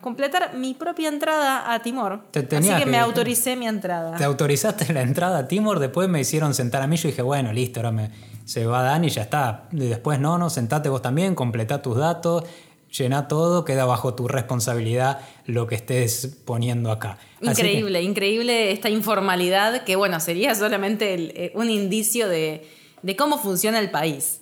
completar 0.00 0.54
mi 0.54 0.74
propia 0.74 1.08
entrada 1.08 1.72
a 1.72 1.80
Timor. 1.82 2.20
Así 2.34 2.74
que, 2.74 2.86
me 2.86 2.98
autoricé 2.98 3.56
mi 3.56 3.68
entrada. 3.68 4.16
Te 4.16 4.24
autorizaste 4.24 4.92
la 4.92 5.02
entrada 5.02 5.38
a 5.38 5.48
Timor, 5.48 5.78
después 5.78 6.08
me 6.08 6.20
hicieron 6.20 6.54
sentar 6.54 6.82
a 6.82 6.86
mí, 6.86 6.96
yo 6.96 7.08
dije, 7.08 7.22
bueno, 7.22 7.52
listo, 7.52 7.80
ahora 7.80 7.92
me 7.92 8.10
se 8.50 8.66
va 8.66 8.82
Dani 8.82 9.06
y 9.06 9.10
ya 9.10 9.22
está. 9.22 9.68
Y 9.70 9.86
después, 9.86 10.18
no, 10.18 10.36
no, 10.36 10.50
sentate 10.50 10.88
vos 10.88 11.02
también, 11.02 11.36
completa 11.36 11.82
tus 11.82 11.96
datos, 11.96 12.42
llena 12.90 13.28
todo, 13.28 13.64
queda 13.64 13.84
bajo 13.84 14.14
tu 14.14 14.26
responsabilidad 14.26 15.20
lo 15.46 15.68
que 15.68 15.76
estés 15.76 16.38
poniendo 16.44 16.90
acá. 16.90 17.18
Increíble, 17.40 18.02
increíble 18.02 18.72
esta 18.72 18.90
informalidad 18.90 19.84
que, 19.84 19.94
bueno, 19.94 20.18
sería 20.18 20.56
solamente 20.56 21.14
eh, 21.14 21.52
un 21.54 21.70
indicio 21.70 22.28
de, 22.28 22.68
de 23.02 23.14
cómo 23.14 23.38
funciona 23.38 23.78
el 23.78 23.90
país. 23.90 24.40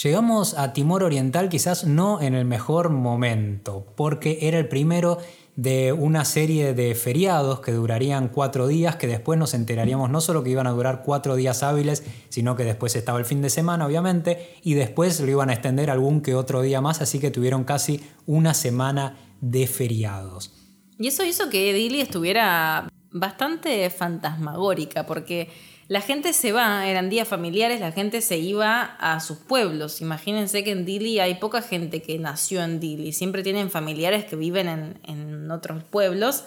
Llegamos 0.00 0.54
a 0.56 0.72
Timor 0.72 1.02
Oriental 1.02 1.48
quizás 1.48 1.82
no 1.82 2.22
en 2.22 2.34
el 2.34 2.44
mejor 2.44 2.90
momento, 2.90 3.92
porque 3.96 4.38
era 4.42 4.56
el 4.56 4.68
primero 4.68 5.18
de 5.56 5.92
una 5.92 6.24
serie 6.24 6.72
de 6.72 6.94
feriados 6.94 7.58
que 7.58 7.72
durarían 7.72 8.28
cuatro 8.28 8.68
días, 8.68 8.94
que 8.94 9.08
después 9.08 9.40
nos 9.40 9.54
enteraríamos 9.54 10.08
no 10.08 10.20
solo 10.20 10.44
que 10.44 10.50
iban 10.50 10.68
a 10.68 10.70
durar 10.70 11.02
cuatro 11.04 11.34
días 11.34 11.64
hábiles, 11.64 12.04
sino 12.28 12.54
que 12.54 12.62
después 12.62 12.94
estaba 12.94 13.18
el 13.18 13.24
fin 13.24 13.42
de 13.42 13.50
semana, 13.50 13.86
obviamente, 13.86 14.54
y 14.62 14.74
después 14.74 15.18
lo 15.18 15.28
iban 15.28 15.50
a 15.50 15.54
extender 15.54 15.90
algún 15.90 16.20
que 16.20 16.36
otro 16.36 16.62
día 16.62 16.80
más, 16.80 17.00
así 17.00 17.18
que 17.18 17.32
tuvieron 17.32 17.64
casi 17.64 18.00
una 18.24 18.54
semana 18.54 19.16
de 19.40 19.66
feriados. 19.66 20.52
Y 20.96 21.08
eso 21.08 21.24
hizo 21.24 21.50
que 21.50 21.72
Dili 21.72 22.00
estuviera 22.02 22.88
bastante 23.10 23.90
fantasmagórica, 23.90 25.06
porque 25.06 25.48
la 25.88 26.02
gente 26.02 26.34
se 26.34 26.52
va, 26.52 26.86
eran 26.86 27.08
días 27.08 27.26
familiares, 27.26 27.80
la 27.80 27.92
gente 27.92 28.20
se 28.20 28.36
iba 28.36 28.82
a 28.82 29.20
sus 29.20 29.38
pueblos. 29.38 30.02
Imagínense 30.02 30.62
que 30.62 30.72
en 30.72 30.84
Dili 30.84 31.18
hay 31.18 31.36
poca 31.36 31.62
gente 31.62 32.02
que 32.02 32.18
nació 32.18 32.62
en 32.62 32.78
Dili, 32.78 33.12
siempre 33.12 33.42
tienen 33.42 33.70
familiares 33.70 34.26
que 34.26 34.36
viven 34.36 34.98
en, 35.02 35.50
otros 35.50 35.82
pueblos. 35.82 36.44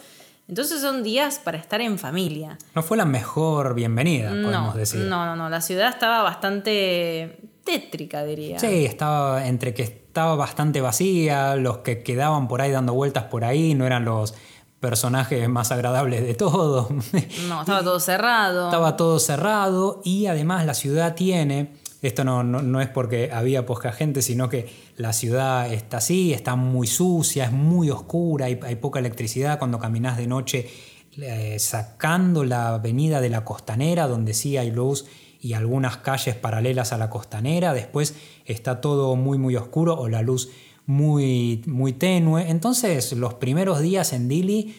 Entonces 0.47 0.81
son 0.81 1.01
días 1.01 1.39
para 1.39 1.57
estar 1.57 1.81
en 1.81 1.97
familia. 1.97 2.59
No 2.75 2.83
fue 2.83 2.97
la 2.97 3.05
mejor 3.05 3.73
bienvenida, 3.73 4.29
podemos 4.29 4.75
decir. 4.75 5.01
No, 5.01 5.25
no, 5.25 5.35
no. 5.35 5.49
La 5.49 5.61
ciudad 5.61 5.89
estaba 5.89 6.21
bastante 6.21 7.39
tétrica, 7.63 8.23
diría. 8.23 8.59
Sí, 8.59 8.85
estaba 8.85 9.47
entre 9.47 9.73
que 9.73 9.83
estaba 9.83 10.35
bastante 10.35 10.81
vacía, 10.81 11.55
los 11.55 11.79
que 11.79 12.03
quedaban 12.03 12.47
por 12.47 12.61
ahí 12.61 12.69
dando 12.69 12.93
vueltas 12.93 13.23
por 13.23 13.43
ahí 13.43 13.73
no 13.73 13.87
eran 13.87 14.05
los 14.05 14.35
personajes 14.81 15.47
más 15.47 15.71
agradables 15.71 16.23
de 16.23 16.33
todo. 16.33 16.89
No, 17.47 17.61
estaba 17.61 17.83
todo 17.83 17.99
cerrado. 17.99 18.65
Estaba 18.65 18.97
todo 18.97 19.19
cerrado 19.19 20.01
y 20.03 20.25
además 20.25 20.65
la 20.65 20.73
ciudad 20.73 21.15
tiene, 21.15 21.73
esto 22.01 22.23
no, 22.23 22.43
no, 22.43 22.81
es 22.81 22.89
porque 22.89 23.29
había 23.31 23.65
poca 23.65 23.91
gente, 23.91 24.21
sino 24.21 24.49
que 24.49 24.69
la 24.97 25.13
ciudad 25.13 25.71
está 25.71 25.97
así, 25.97 26.33
está 26.33 26.55
muy 26.55 26.87
sucia, 26.87 27.45
es 27.45 27.51
muy 27.51 27.89
oscura, 27.89 28.47
hay, 28.47 28.59
hay 28.63 28.75
poca 28.75 28.99
electricidad 28.99 29.59
cuando 29.59 29.79
caminas 29.79 30.17
de 30.17 30.27
noche 30.27 30.69
eh, 31.17 31.57
sacando 31.59 32.43
la 32.43 32.75
avenida 32.75 33.21
de 33.21 33.29
la 33.29 33.45
costanera 33.45 34.07
donde 34.07 34.33
sí 34.33 34.57
hay 34.57 34.71
luz 34.71 35.05
y 35.41 35.53
algunas 35.53 35.97
calles 35.97 36.35
paralelas 36.35 36.93
a 36.93 36.97
la 36.97 37.09
costanera, 37.09 37.73
después 37.73 38.15
está 38.45 38.81
todo 38.81 39.15
muy 39.15 39.37
muy 39.37 39.55
oscuro 39.55 39.95
o 39.95 40.07
la 40.07 40.21
luz 40.21 40.49
muy, 40.91 41.63
muy 41.65 41.93
tenue. 41.93 42.49
Entonces, 42.49 43.13
los 43.13 43.35
primeros 43.35 43.79
días 43.79 44.11
en 44.13 44.27
Dili 44.27 44.75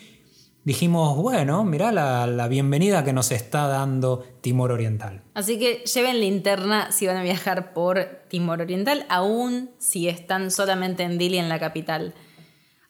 dijimos, 0.63 1.17
bueno, 1.17 1.65
mirá 1.65 1.91
la, 1.91 2.49
bienvenida 2.49 3.03
que 3.03 3.13
nos 3.13 3.33
está 3.33 3.67
dando 3.67 4.25
Timor 4.43 4.73
Oriental. 4.73 5.23
Así 5.35 5.59
que 5.59 5.83
lleven 5.85 6.21
linterna 6.21 6.93
si 6.93 7.07
van 7.07 7.17
a 7.17 7.23
viajar 7.23 7.73
por 7.73 8.05
Timor 8.29 8.61
Oriental, 8.61 9.07
aún 9.09 9.71
si 9.79 10.09
están 10.09 10.51
solamente 10.51 11.03
en 11.03 11.17
Dili, 11.19 11.39
en 11.39 11.49
la 11.49 11.59
capital. 11.59 12.15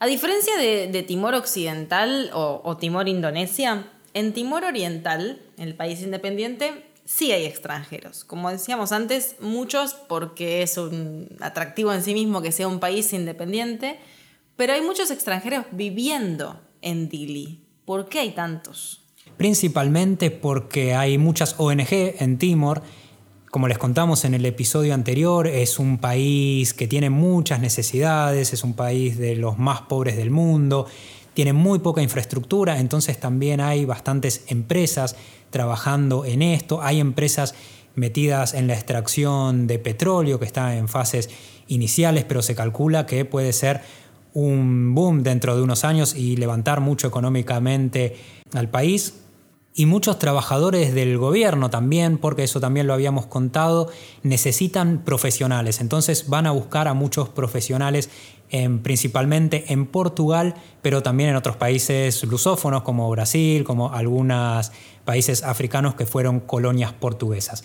A 0.01 0.07
diferencia 0.07 0.57
de, 0.57 1.05
Timor 1.07 1.35
Occidental 1.35 2.31
o, 2.35 2.61
o 2.65 2.77
Timor 2.77 3.09
Indonesia, 3.09 3.87
en 4.15 4.33
Timor 4.33 4.65
Oriental, 4.65 5.41
el 5.59 5.77
país 5.77 6.03
independiente, 6.03 6.92
sí 7.15 7.33
hay 7.33 7.45
extranjeros. 7.45 8.25
Como 8.25 8.51
decíamos 8.51 8.93
antes, 8.93 9.37
muchos 9.41 9.95
porque 9.95 10.63
es 10.63 10.79
un 10.79 11.29
atractivo 11.41 11.93
en 11.93 12.03
sí 12.03 12.15
mismo 12.15 12.41
que 12.41 12.53
sea 12.53 12.69
un 12.69 12.81
país 12.81 13.13
independiente, 13.13 13.99
pero 14.57 14.73
hay 14.73 14.81
muchos 14.81 15.11
extranjeros 15.11 15.67
viviendo 15.73 16.61
en 16.81 17.09
Dili. 17.09 17.61
¿Por 17.85 18.09
qué 18.09 18.21
hay 18.21 18.31
tantos? 18.31 19.03
Principalmente 19.37 20.31
porque 20.31 20.95
hay 20.95 21.19
muchas 21.19 21.55
ONG 21.59 21.89
en 21.91 22.39
Timor. 22.39 22.83
Como 23.51 23.69
les 23.69 23.77
contamos 23.77 24.25
en 24.25 24.33
el 24.33 24.47
episodio 24.47 24.95
anterior, 24.95 25.47
es 25.47 25.79
un 25.79 25.99
país 25.99 26.73
que 26.73 26.89
tiene 26.89 27.11
muchas 27.11 27.61
necesidades, 27.61 28.55
es 28.55 28.65
un 28.65 28.73
país 28.73 29.19
de 29.19 29.37
los 29.37 29.59
más 29.59 29.83
pobres 29.83 30.17
del 30.17 30.31
mundo, 30.31 30.87
tiene 31.35 31.53
muy 31.53 31.79
poca 31.79 32.03
infraestructura, 32.03 32.79
entonces 32.79 33.19
también 33.19 33.61
hay 33.61 33.85
bastantes 33.85 34.45
empresas 34.49 35.17
trabajando 35.51 36.25
en 36.25 36.43
esto. 36.43 36.83
Hay 36.83 37.01
empresas 37.01 37.55
metidas 37.95 38.55
en 38.55 38.67
la 38.67 38.75
extracción 38.75 39.67
de 39.67 39.79
petróleo 39.79 40.39
que 40.39 40.47
está 40.47 40.77
en 40.77 40.89
fases 40.89 41.31
iniciales, 41.69 42.25
pero 42.25 42.43
se 42.43 42.55
calcula 42.55 43.07
que 43.07 43.25
puede 43.25 43.53
ser 43.53 43.81
un 44.35 44.95
boom 44.95 45.23
dentro 45.23 45.57
de 45.57 45.63
unos 45.63 45.85
años 45.85 46.15
y 46.15 46.37
levantar 46.37 46.81
mucho 46.81 47.07
económicamente 47.07 48.17
al 48.55 48.69
país. 48.69 49.22
Y 49.75 49.87
muchos 49.87 50.19
trabajadores 50.19 50.93
del 50.95 51.17
gobierno 51.17 51.71
también, 51.71 52.19
porque 52.19 52.45
eso 52.45 52.61
también 52.61 52.87
lo 52.87 52.93
habíamos 52.93 53.25
contado, 53.27 53.91
necesitan 54.23 55.03
profesionales. 55.03 55.81
Entonces 55.81 56.29
van 56.29 56.47
a 56.47 56.51
buscar 56.51 56.89
a 56.89 56.95
muchos 56.95 57.31
profesionales 57.31 58.11
principalmente 58.83 59.73
en 59.73 59.87
Portugal, 59.87 60.55
pero 60.83 61.03
también 61.03 61.31
en 61.31 61.37
otros 61.37 61.57
países 61.57 62.23
lusófonos 62.25 62.83
como 62.83 63.09
Brasil, 63.09 63.65
como 63.65 63.95
algunos 63.95 64.73
países 65.07 65.43
africanos 65.43 65.95
que 65.95 66.05
fueron 66.05 66.41
colonias 66.41 66.93
portuguesas. 66.93 67.65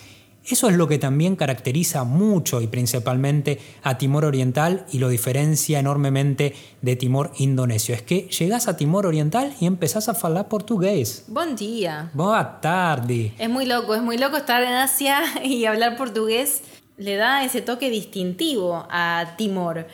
Eso 0.49 0.69
es 0.69 0.77
lo 0.77 0.87
que 0.87 0.97
también 0.97 1.35
caracteriza 1.35 2.05
mucho 2.05 2.61
y 2.61 2.67
principalmente 2.67 3.59
a 3.83 3.97
Timor 3.97 4.23
Oriental 4.23 4.85
y 4.93 4.99
lo 4.99 5.09
diferencia 5.09 5.77
enormemente 5.77 6.55
de 6.81 6.95
Timor 6.95 7.31
Indonesio. 7.37 7.93
Es 7.93 8.01
que 8.01 8.29
llegas 8.29 8.69
a 8.69 8.77
Timor 8.77 9.05
Oriental 9.05 9.53
y 9.59 9.65
empezás 9.65 10.07
a 10.07 10.13
hablar 10.13 10.47
portugués. 10.47 11.25
Buen 11.27 11.57
día. 11.57 12.11
Buenas 12.13 12.61
tarde. 12.61 13.33
Es 13.37 13.49
muy 13.49 13.65
loco, 13.65 13.93
es 13.93 14.01
muy 14.01 14.17
loco 14.17 14.37
estar 14.37 14.63
en 14.63 14.71
Asia 14.71 15.21
y 15.43 15.65
hablar 15.65 15.97
portugués 15.97 16.61
le 16.95 17.17
da 17.17 17.43
ese 17.43 17.61
toque 17.61 17.89
distintivo 17.89 18.87
a 18.89 19.35
Timor 19.37 19.85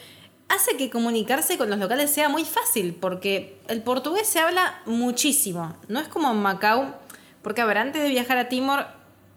hace 0.49 0.78
que 0.78 0.91
comunicarse 0.91 1.58
con 1.58 1.72
los 1.72 1.80
locales 1.80 2.12
sea 2.12 2.30
muy 2.30 2.45
fácil, 2.45 2.93
porque 2.93 3.58
el 3.68 3.82
portugués 3.82 4.28
se 4.28 4.38
habla 4.38 4.82
muchísimo. 4.86 5.76
No 5.88 5.99
es 5.99 6.08
como 6.08 6.30
en 6.32 6.38
Macao, 6.38 6.93
porque 7.41 7.62
a 7.62 7.66
ver, 7.66 7.80
antes 7.80 8.04
de 8.04 8.10
viajar 8.10 8.38
a 8.38 8.49
Timor 8.49 8.86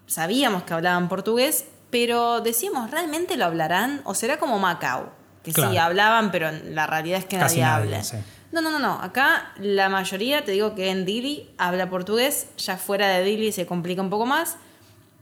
sabíamos 0.07 0.63
que 0.65 0.75
hablaban 0.75 1.09
portugués, 1.09 1.67
pero 1.91 2.41
decíamos, 2.41 2.91
¿realmente 2.91 3.37
lo 3.37 3.45
hablarán? 3.45 4.01
¿O 4.05 4.15
será 4.15 4.39
como 4.39 4.59
Macao? 4.59 5.13
Que 5.43 5.53
sí 5.53 5.77
hablaban, 5.77 6.33
pero 6.33 6.51
la 6.51 6.87
realidad 6.87 7.21
es 7.21 7.25
que 7.25 7.37
nadie, 7.37 7.63
habla. 7.63 8.03
No, 8.51 8.61
no, 8.61 8.71
no, 8.71 8.79
no. 8.79 9.01
Acá 9.01 9.53
la 9.59 9.89
mayoría, 9.89 10.45
te 10.45 10.53
digo 10.53 10.75
que 10.75 10.91
en 10.91 11.05
Dili 11.05 11.51
habla 11.57 11.89
portugués, 11.89 12.49
ya 12.57 12.77
fuera 12.77 13.09
de 13.09 13.23
Dili 13.23 13.53
se 13.53 13.65
complica 13.67 14.03
un 14.03 14.11
poco 14.11 14.27
más. 14.27 14.57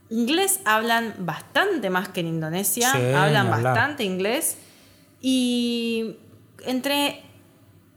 Inglés 0.08 0.60
hablan 0.64 1.14
bastante 1.18 1.90
más 1.90 2.08
que 2.08 2.20
en 2.20 2.28
Indonesia, 2.28 2.92
hablan 3.22 3.50
bastante 3.50 4.04
inglés. 4.04 4.56
Y 5.20 6.16
entre 6.64 7.22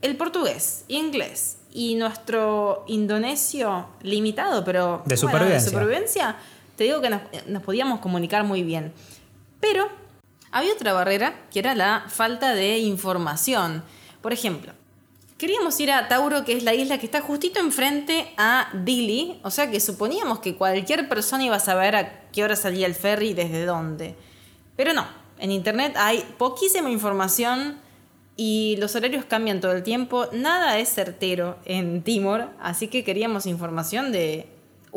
el 0.02 0.18
portugués, 0.18 0.86
inglés 0.88 1.58
y 1.72 1.96
nuestro 1.96 2.84
indonesio 2.88 3.88
limitado, 4.02 4.64
pero 4.64 5.04
de 5.06 5.18
supervivencia, 5.18 5.60
de 5.60 5.70
supervivencia 5.70 6.36
te 6.78 6.86
digo 6.86 7.02
que 7.02 7.10
nos, 7.10 7.22
nos 7.48 7.64
podíamos 7.64 8.00
comunicar 8.00 8.46
muy 8.46 8.64
bien. 8.64 8.94
Pero 9.60 9.90
había 10.52 10.74
otra 10.74 10.94
barrera 10.94 11.36
que 11.52 11.60
era 11.60 11.76
la 11.76 12.06
falta 12.08 12.54
de 12.54 12.78
información. 12.78 13.84
Por 14.22 14.32
ejemplo, 14.32 14.74
Queríamos 15.38 15.80
ir 15.80 15.92
a 15.92 16.08
Tauro, 16.08 16.44
que 16.46 16.54
es 16.54 16.64
la 16.64 16.74
isla 16.74 16.98
que 16.98 17.06
está 17.06 17.22
justito 17.22 17.60
enfrente 17.60 18.34
a 18.38 18.70
Dili, 18.74 19.40
o 19.44 19.52
sea 19.52 19.70
que 19.70 19.80
suponíamos 19.80 20.40
que 20.40 20.56
cualquier 20.56 21.08
persona 21.08 21.44
iba 21.44 21.58
a 21.58 21.60
saber 21.60 21.96
a 21.96 22.22
qué 22.32 22.44
hora 22.44 22.56
salía 22.56 22.88
el 22.88 22.96
ferry 22.96 23.30
y 23.30 23.34
desde 23.36 23.64
dónde. 23.66 24.16
Pero 24.76 24.94
no, 24.94 25.06
en 25.38 25.52
Internet 25.52 25.94
hay 25.96 26.26
poquísima 26.40 26.90
información 26.90 27.78
y 28.36 28.78
los 28.80 28.96
horarios 28.96 29.26
cambian 29.26 29.62
todo 29.62 29.74
el 29.74 29.84
tiempo. 29.84 30.26
Nada 30.32 30.80
es 30.80 30.90
certero 30.90 31.60
en 31.66 32.02
Timor, 32.02 32.50
así 32.60 32.88
que 32.88 33.04
queríamos 33.04 33.46
información 33.46 34.12
de 34.12 34.48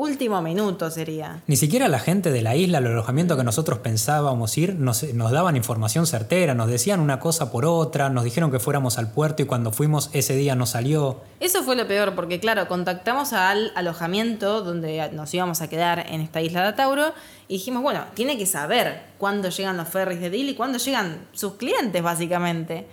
último 0.01 0.41
minuto 0.41 0.91
sería. 0.91 1.43
Ni 1.47 1.57
siquiera 1.57 1.87
la 1.89 1.99
gente 1.99 2.31
de 2.31 2.41
la 2.41 2.57
isla, 2.57 2.79
el 2.79 2.87
alojamiento 2.87 3.37
que 3.37 3.45
nosotros 3.45 3.81
pensábamos 3.81 4.57
ir, 4.57 4.75
nos, 4.75 5.03
nos, 5.15 5.31
daban 5.31 5.57
información 5.57 6.07
certera, 6.07 6.55
nos 6.55 6.69
decían 6.69 7.01
una 7.01 7.21
cosa 7.21 7.53
por 7.53 7.67
otra, 7.67 8.09
nos 8.09 8.25
dijeron 8.25 8.51
que 8.51 8.59
fuéramos 8.59 8.97
al 8.99 9.13
puerto 9.13 9.43
y 9.43 9.47
cuando 9.47 9.73
fuimos 9.73 10.09
ese 10.15 10.35
día 10.37 10.55
no 10.55 10.65
salió. 10.65 11.21
Eso 11.39 11.63
fue 11.63 11.77
lo 11.77 11.87
peor, 11.87 12.15
porque 12.15 12.41
claro, 12.41 12.67
contactamos 12.67 13.35
al 13.35 13.73
alojamiento 13.75 14.63
donde 14.63 15.11
nos 15.13 15.33
íbamos 15.35 15.61
a 15.61 15.69
quedar 15.69 16.07
en 16.09 16.23
esta 16.23 16.41
isla 16.41 16.65
de 16.65 16.73
Tauro 16.73 17.13
y 17.47 17.55
dijimos, 17.55 17.83
bueno, 17.83 18.05
tiene 18.15 18.39
que 18.39 18.47
saber 18.47 19.03
cuándo 19.19 19.51
llegan 19.51 19.77
los 19.77 19.89
ferries 19.89 20.21
de 20.21 20.31
Dili 20.31 20.53
y 20.53 20.55
cuándo 20.55 20.79
llegan 20.79 21.29
sus 21.33 21.55
clientes, 21.55 22.03
básicamente. 22.03 22.87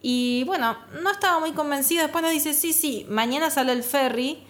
Y 0.00 0.44
bueno, 0.44 0.76
no 1.02 1.10
estaba 1.10 1.40
muy 1.40 1.52
convencido. 1.52 2.02
Después 2.02 2.22
nos 2.22 2.32
dice, 2.32 2.54
sí, 2.54 2.72
sí, 2.72 3.06
mañana 3.08 3.50
sale 3.50 3.72
el 3.72 3.82
ferry 3.82 4.44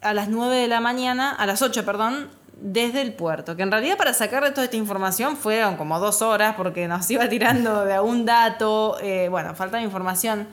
a 0.00 0.14
las 0.14 0.28
9 0.28 0.56
de 0.56 0.68
la 0.68 0.80
mañana, 0.80 1.32
a 1.32 1.46
las 1.46 1.62
8, 1.62 1.84
perdón, 1.84 2.30
desde 2.60 3.00
el 3.02 3.14
puerto. 3.14 3.56
Que 3.56 3.62
en 3.62 3.70
realidad 3.70 3.96
para 3.96 4.14
sacarle 4.14 4.50
toda 4.50 4.64
esta 4.64 4.76
información 4.76 5.36
fueron 5.36 5.76
como 5.76 5.98
dos 6.00 6.22
horas 6.22 6.54
porque 6.56 6.88
nos 6.88 7.10
iba 7.10 7.28
tirando 7.28 7.84
de 7.84 7.94
algún 7.94 8.24
dato, 8.24 8.98
eh, 9.00 9.28
bueno, 9.28 9.54
faltaba 9.54 9.82
información. 9.82 10.48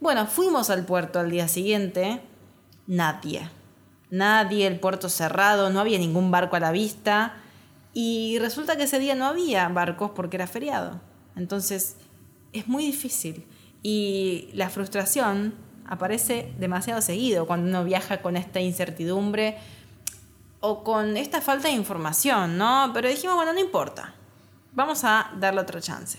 Bueno, 0.00 0.26
fuimos 0.26 0.70
al 0.70 0.84
puerto 0.84 1.20
al 1.20 1.30
día 1.30 1.48
siguiente, 1.48 2.20
nadie. 2.86 3.48
Nadie, 4.10 4.66
el 4.66 4.78
puerto 4.78 5.08
cerrado, 5.08 5.70
no 5.70 5.80
había 5.80 5.98
ningún 5.98 6.30
barco 6.30 6.56
a 6.56 6.60
la 6.60 6.70
vista. 6.70 7.34
Y 7.92 8.38
resulta 8.40 8.76
que 8.76 8.84
ese 8.84 8.98
día 8.98 9.14
no 9.14 9.26
había 9.26 9.68
barcos 9.68 10.10
porque 10.14 10.36
era 10.36 10.46
feriado. 10.46 11.00
Entonces, 11.34 11.96
es 12.52 12.68
muy 12.68 12.84
difícil. 12.84 13.46
Y 13.82 14.50
la 14.52 14.68
frustración 14.68 15.54
aparece 15.88 16.52
demasiado 16.58 17.00
seguido 17.00 17.46
cuando 17.46 17.68
uno 17.68 17.84
viaja 17.84 18.22
con 18.22 18.36
esta 18.36 18.60
incertidumbre 18.60 19.56
o 20.60 20.82
con 20.82 21.16
esta 21.16 21.40
falta 21.40 21.68
de 21.68 21.74
información, 21.74 22.58
¿no? 22.58 22.90
Pero 22.92 23.08
dijimos, 23.08 23.36
bueno, 23.36 23.52
no 23.52 23.60
importa, 23.60 24.14
vamos 24.72 25.04
a 25.04 25.30
darle 25.38 25.60
otra 25.60 25.80
chance. 25.80 26.18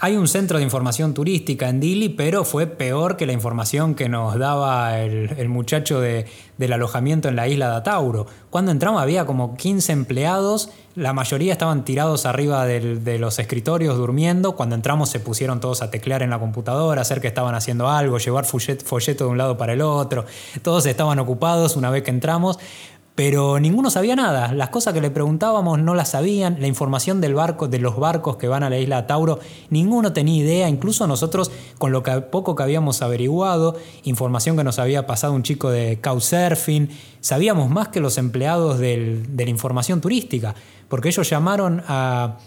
Hay 0.00 0.16
un 0.16 0.26
centro 0.26 0.58
de 0.58 0.64
información 0.64 1.14
turística 1.14 1.68
en 1.68 1.78
Dili, 1.78 2.08
pero 2.08 2.44
fue 2.44 2.66
peor 2.66 3.16
que 3.16 3.26
la 3.26 3.32
información 3.32 3.94
que 3.94 4.08
nos 4.08 4.36
daba 4.38 4.98
el, 4.98 5.48
muchacho 5.48 6.00
del 6.00 6.72
alojamiento 6.72 7.28
en 7.28 7.36
la 7.36 7.46
isla 7.46 7.70
de 7.70 7.76
Atauro. 7.76 8.26
Cuando 8.50 8.72
entramos 8.72 9.00
había 9.00 9.24
como 9.24 9.56
15 9.56 9.92
empleados, 9.92 10.70
la 10.96 11.12
mayoría 11.12 11.52
estaban 11.52 11.84
tirados 11.84 12.26
arriba 12.26 12.66
de 12.66 13.18
los 13.18 13.38
escritorios 13.38 13.96
durmiendo. 13.96 14.56
Cuando 14.56 14.74
entramos 14.74 15.10
se 15.10 15.20
pusieron 15.20 15.60
todos 15.60 15.80
a 15.80 15.90
teclear 15.90 16.22
en 16.22 16.30
la 16.30 16.40
computadora, 16.40 17.02
hacer 17.02 17.20
que 17.20 17.28
estaban 17.28 17.54
haciendo 17.54 17.88
algo, 17.88 18.18
llevar 18.18 18.44
folleto 18.44 19.24
de 19.24 19.30
un 19.30 19.38
lado 19.38 19.56
para 19.56 19.74
el 19.74 19.80
otro. 19.80 20.24
Todos 20.62 20.86
estaban 20.86 21.20
ocupados 21.20 21.76
una 21.76 21.90
vez 21.90 22.02
que 22.02 22.10
entramos 22.10 22.58
pero 23.14 23.60
ninguno 23.60 23.90
sabía 23.90 24.16
nada. 24.16 24.52
Las 24.52 24.70
cosas 24.70 24.92
que 24.92 25.00
le 25.00 25.10
preguntábamos 25.10 25.78
no 25.78 25.94
las 25.94 26.10
sabían. 26.10 26.56
La 26.60 26.66
información 26.66 27.20
del 27.20 27.34
barco, 27.34 27.68
de 27.68 27.78
los 27.78 27.96
barcos 27.96 28.36
que 28.36 28.48
van 28.48 28.64
a 28.64 28.70
la 28.70 28.78
isla 28.78 29.06
Tauro, 29.06 29.38
ninguno 29.70 30.12
tenía 30.12 30.42
idea. 30.42 30.68
Incluso 30.68 31.06
nosotros, 31.06 31.52
con 31.78 31.92
lo 31.92 32.02
que, 32.02 32.10
poco 32.22 32.56
que 32.56 32.64
habíamos 32.64 33.02
averiguado, 33.02 33.76
información 34.02 34.56
que 34.56 34.64
nos 34.64 34.80
había 34.80 35.06
pasado 35.06 35.32
un 35.32 35.44
chico 35.44 35.70
de 35.70 36.00
Couchsurfing, 36.00 36.90
sabíamos 37.20 37.70
más 37.70 37.88
que 37.88 38.00
los 38.00 38.18
empleados 38.18 38.80
de 38.80 39.22
la 39.36 39.50
información 39.50 40.00
turística, 40.00 40.56
porque 40.88 41.08
ellos 41.08 41.30
llamaron 41.30 41.84
a, 41.86 42.38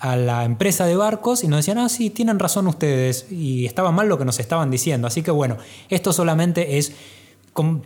a 0.00 0.16
la 0.16 0.44
empresa 0.44 0.86
de 0.86 0.96
barcos 0.96 1.44
y 1.44 1.48
nos 1.48 1.58
decían, 1.58 1.78
ah, 1.78 1.88
sí, 1.88 2.10
tienen 2.10 2.40
razón 2.40 2.66
ustedes, 2.66 3.30
y 3.30 3.64
estaba 3.64 3.92
mal 3.92 4.08
lo 4.08 4.18
que 4.18 4.24
nos 4.24 4.40
estaban 4.40 4.72
diciendo. 4.72 5.06
Así 5.06 5.22
que 5.22 5.30
bueno, 5.30 5.56
esto 5.88 6.12
solamente 6.12 6.78
es, 6.78 6.92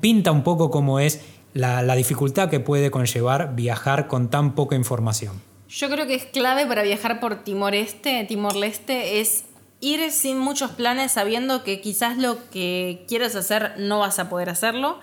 pinta 0.00 0.32
un 0.32 0.42
poco 0.42 0.70
como 0.70 0.98
es 0.98 1.20
la, 1.54 1.94
dificultad 1.94 2.48
que 2.48 2.60
puede 2.60 2.90
conllevar 2.90 3.54
viajar 3.54 4.06
con 4.06 4.30
tan 4.30 4.54
poca 4.54 4.76
información. 4.76 5.40
Yo 5.68 5.88
creo 5.88 6.06
que 6.06 6.14
es 6.14 6.24
clave 6.24 6.66
para 6.66 6.82
viajar 6.82 7.20
por 7.20 7.44
Timor 7.44 7.74
Este, 7.74 8.24
Timor 8.24 8.56
Leste, 8.56 9.20
es 9.20 9.44
ir 9.80 10.10
sin 10.10 10.38
muchos 10.38 10.72
planes 10.72 11.12
sabiendo 11.12 11.62
que 11.64 11.80
quizás 11.80 12.18
lo 12.18 12.38
que 12.50 13.04
quieres 13.08 13.36
hacer 13.36 13.74
no 13.78 14.00
vas 14.00 14.18
a 14.18 14.28
poder 14.28 14.50
hacerlo 14.50 14.98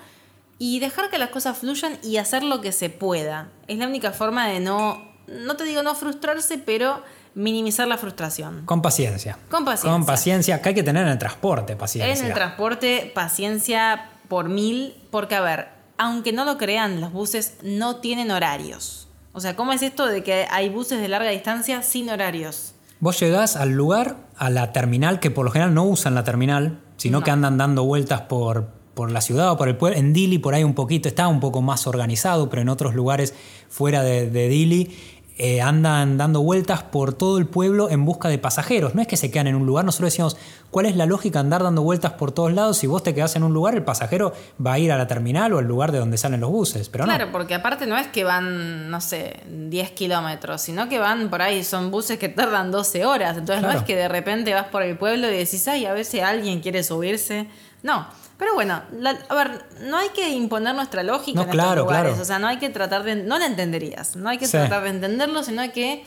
y 0.59 0.79
dejar 0.79 1.09
que 1.09 1.17
las 1.17 1.29
cosas 1.29 1.57
fluyan 1.57 1.97
y 2.03 2.17
hacer 2.17 2.43
lo 2.43 2.61
que 2.61 2.71
se 2.71 2.89
pueda. 2.89 3.49
Es 3.67 3.77
la 3.77 3.87
única 3.87 4.11
forma 4.11 4.47
de 4.47 4.59
no, 4.59 5.01
no 5.27 5.55
te 5.55 5.63
digo 5.63 5.83
no 5.83 5.95
frustrarse, 5.95 6.57
pero 6.57 7.01
minimizar 7.35 7.87
la 7.87 7.97
frustración. 7.97 8.65
Con 8.65 8.81
paciencia. 8.81 9.37
Con 9.49 9.63
paciencia. 9.63 9.91
Con 9.91 10.05
paciencia, 10.05 10.61
que 10.61 10.69
hay 10.69 10.75
que 10.75 10.83
tener 10.83 11.03
en 11.03 11.09
el 11.09 11.19
transporte 11.19 11.75
paciencia. 11.75 12.13
En 12.13 12.25
el 12.25 12.33
transporte, 12.33 13.11
paciencia 13.13 14.09
por 14.27 14.49
mil, 14.49 14.95
porque 15.11 15.35
a 15.35 15.41
ver, 15.41 15.76
aunque 15.97 16.31
no 16.31 16.45
lo 16.45 16.57
crean, 16.57 17.01
los 17.01 17.11
buses 17.11 17.55
no 17.63 17.97
tienen 17.97 18.31
horarios. 18.31 19.07
O 19.33 19.39
sea, 19.39 19.55
¿cómo 19.55 19.73
es 19.73 19.81
esto 19.81 20.07
de 20.07 20.23
que 20.23 20.47
hay 20.49 20.69
buses 20.69 20.99
de 20.99 21.07
larga 21.07 21.29
distancia 21.29 21.81
sin 21.83 22.09
horarios? 22.09 22.73
Vos 22.99 23.19
llegás 23.19 23.55
al 23.55 23.73
lugar, 23.73 24.17
a 24.35 24.49
la 24.49 24.73
terminal, 24.73 25.19
que 25.19 25.29
por 25.29 25.45
lo 25.45 25.51
general 25.51 25.73
no 25.73 25.83
usan 25.83 26.15
la 26.15 26.23
terminal, 26.23 26.79
sino 26.97 27.21
que 27.23 27.29
andan 27.29 27.57
dando 27.57 27.83
vueltas 27.83 28.21
por, 28.21 28.69
por 28.95 29.11
la 29.11 29.21
ciudad 29.21 29.51
o 29.51 29.57
por 29.57 29.67
el 29.67 29.77
pueblo. 29.77 29.99
En 29.99 30.13
Dili 30.13 30.39
por 30.39 30.55
ahí 30.55 30.63
un 30.63 30.73
poquito, 30.73 31.07
está 31.07 31.27
un 31.27 31.39
poco 31.39 31.61
más 31.61 31.85
organizado, 31.85 32.49
pero 32.49 32.63
en 32.63 32.69
otros 32.69 32.95
lugares 32.95 33.35
fuera 33.69 34.01
de, 34.01 34.29
de 34.31 34.49
Dili 34.49 34.95
eh, 35.39 35.61
andan 35.61 36.17
dando 36.17 36.41
vueltas 36.41 36.81
por 36.81 37.13
todo 37.13 37.37
el 37.37 37.45
pueblo 37.45 37.91
en 37.91 38.05
busca 38.05 38.27
de 38.27 38.39
pasajeros. 38.39 38.95
No 38.95 39.01
es 39.01 39.07
que 39.07 39.17
se 39.17 39.29
quedan 39.29 39.45
en 39.45 39.55
un 39.55 39.67
lugar, 39.67 39.85
nosotros 39.85 40.11
decíamos, 40.11 40.35
¿cuál 40.71 40.87
es 40.87 40.95
la 40.95 41.05
lógica 41.05 41.39
andar 41.39 41.61
dando 41.61 41.83
vueltas 41.83 42.13
por 42.13 42.31
todos 42.31 42.51
lados? 42.53 42.77
Si 42.77 42.87
vos 42.87 43.03
te 43.03 43.13
quedás 43.13 43.35
en 43.35 43.43
un 43.43 43.53
lugar, 43.53 43.75
el 43.75 43.83
pasajero 43.83 44.33
va 44.63 44.73
a 44.73 44.79
ir 44.79 44.91
a 44.91 44.97
la 44.97 45.05
terminal 45.05 45.53
o 45.53 45.59
al 45.59 45.65
lugar 45.65 45.91
de 45.91 45.99
donde 45.99 46.17
salen 46.17 46.41
los 46.41 46.49
buses. 46.49 46.89
Pero 46.89 47.03
claro, 47.05 47.31
porque 47.31 47.53
aparte 47.53 47.85
no 47.85 47.97
es 47.97 48.07
que 48.07 48.23
van, 48.23 48.89
no 48.89 48.99
sé, 48.99 49.41
10 49.47 49.91
kilómetros, 49.91 50.59
sino 50.61 50.89
que 50.89 50.97
van 50.97 51.29
por 51.29 51.43
ahí, 51.43 51.63
son 51.63 51.91
buses 51.91 52.17
que 52.17 52.29
tardan 52.29 52.71
12 52.71 53.05
horas. 53.05 53.37
Entonces 53.37 53.61
no 53.61 53.71
es 53.71 53.83
que 53.83 53.95
de 53.95 54.07
repente 54.07 54.55
vas 54.55 54.67
por 54.69 54.81
el 54.81 54.97
pueblo 54.97 55.29
y 55.29 55.37
decís, 55.37 55.67
ay, 55.67 55.85
a 55.85 56.03
si 56.03 56.19
alguien 56.19 56.61
quiere 56.61 56.83
subirse. 56.83 57.47
No, 57.83 58.07
pero 58.37 58.53
bueno, 58.53 58.83
a 59.29 59.35
ver, 59.35 59.65
no 59.81 59.97
hay 59.97 60.09
que 60.09 60.29
imponer 60.29 60.75
nuestra 60.75 61.01
lógica 61.01 61.41
en 61.41 61.49
estos 61.49 61.75
lugares. 61.77 62.19
O 62.19 62.25
sea, 62.25 62.37
no 62.37 62.47
hay 62.47 62.57
que 62.57 62.69
tratar 62.69 63.03
de. 63.03 63.15
No 63.15 63.39
la 63.39 63.47
entenderías. 63.47 64.15
No 64.15 64.29
hay 64.29 64.37
que 64.37 64.47
tratar 64.47 64.83
de 64.83 64.89
entenderlo, 64.89 65.43
sino 65.43 65.61
hay 65.61 65.71
que 65.71 66.05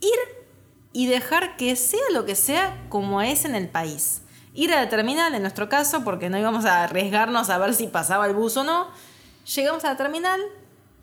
ir 0.00 0.38
y 0.92 1.06
dejar 1.06 1.56
que 1.56 1.74
sea 1.76 2.02
lo 2.12 2.24
que 2.26 2.34
sea 2.34 2.76
como 2.88 3.22
es 3.22 3.44
en 3.44 3.54
el 3.54 3.68
país. 3.68 4.22
Ir 4.52 4.72
a 4.72 4.82
la 4.82 4.88
terminal, 4.88 5.34
en 5.34 5.42
nuestro 5.42 5.68
caso, 5.68 6.04
porque 6.04 6.28
no 6.28 6.38
íbamos 6.38 6.64
a 6.64 6.84
arriesgarnos 6.84 7.48
a 7.50 7.58
ver 7.58 7.74
si 7.74 7.86
pasaba 7.86 8.26
el 8.26 8.34
bus 8.34 8.56
o 8.56 8.64
no. 8.64 8.88
Llegamos 9.54 9.84
a 9.84 9.90
la 9.90 9.96
terminal, 9.96 10.40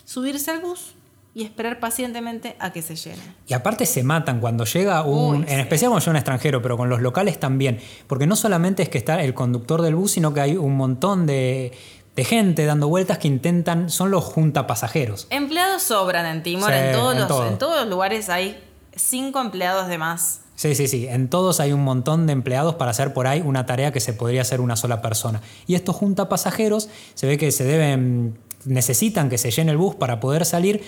subirse 0.03 0.51
al 0.51 0.59
bus, 0.59 0.94
y 1.35 1.43
esperar 1.43 1.81
pacientemente 1.81 2.55
a 2.59 2.71
que 2.71 2.81
se 2.81 2.95
llene. 2.95 3.21
Y 3.45 3.53
aparte 3.53 3.85
se 3.85 4.03
matan 4.03 4.39
cuando 4.39 4.63
llega 4.63 5.03
un, 5.03 5.45
en 5.49 5.59
especial 5.59 5.89
cuando 5.89 5.99
llega 5.99 6.11
un 6.11 6.15
extranjero, 6.15 6.61
pero 6.61 6.77
con 6.77 6.87
los 6.87 7.01
locales 7.01 7.41
también, 7.41 7.79
porque 8.07 8.25
no 8.25 8.37
solamente 8.37 8.81
es 8.83 8.89
que 8.89 8.97
está 8.97 9.21
el 9.21 9.33
conductor 9.33 9.81
del 9.81 9.95
bus, 9.95 10.13
sino 10.13 10.33
que 10.33 10.39
hay 10.39 10.55
un 10.55 10.77
montón 10.77 11.25
de, 11.25 11.73
gente 12.15 12.65
dando 12.65 12.87
vueltas 12.87 13.17
que 13.17 13.27
intentan, 13.27 13.89
son 13.89 14.11
los 14.11 14.23
junta 14.23 14.65
pasajeros. 14.65 15.27
Empleados 15.29 15.83
sobran 15.83 16.25
en 16.25 16.41
Timor, 16.41 16.71
en, 16.71 16.93
todos 16.93 17.17
los, 17.17 17.51
en 17.51 17.57
todos 17.57 17.81
los 17.81 17.89
lugares 17.89 18.29
hay 18.29 18.57
cinco 18.95 19.41
empleados 19.41 19.89
de 19.89 19.97
más. 19.97 20.39
Sí, 20.55 20.73
sí, 20.73 20.87
sí. 20.87 21.05
En 21.05 21.27
todos 21.27 21.59
hay 21.59 21.73
un 21.73 21.83
montón 21.83 22.27
de 22.27 22.31
empleados 22.31 22.75
para 22.75 22.91
hacer 22.91 23.13
por 23.13 23.27
ahí 23.27 23.41
una 23.41 23.65
tarea 23.65 23.91
que 23.91 23.99
se 23.99 24.13
podría 24.13 24.41
hacer 24.41 24.61
una 24.61 24.77
sola 24.77 25.01
persona. 25.01 25.41
Y 25.67 25.75
estos 25.75 25.97
junta 25.97 26.29
pasajeros 26.29 26.87
se 27.13 27.27
ve 27.27 27.37
que 27.37 27.51
se 27.51 27.65
deben, 27.65 28.37
necesitan 28.63 29.29
que 29.29 29.37
se 29.37 29.51
llene 29.51 29.71
el 29.71 29.77
bus 29.77 29.95
para 29.95 30.21
poder 30.21 30.45
salir 30.45 30.81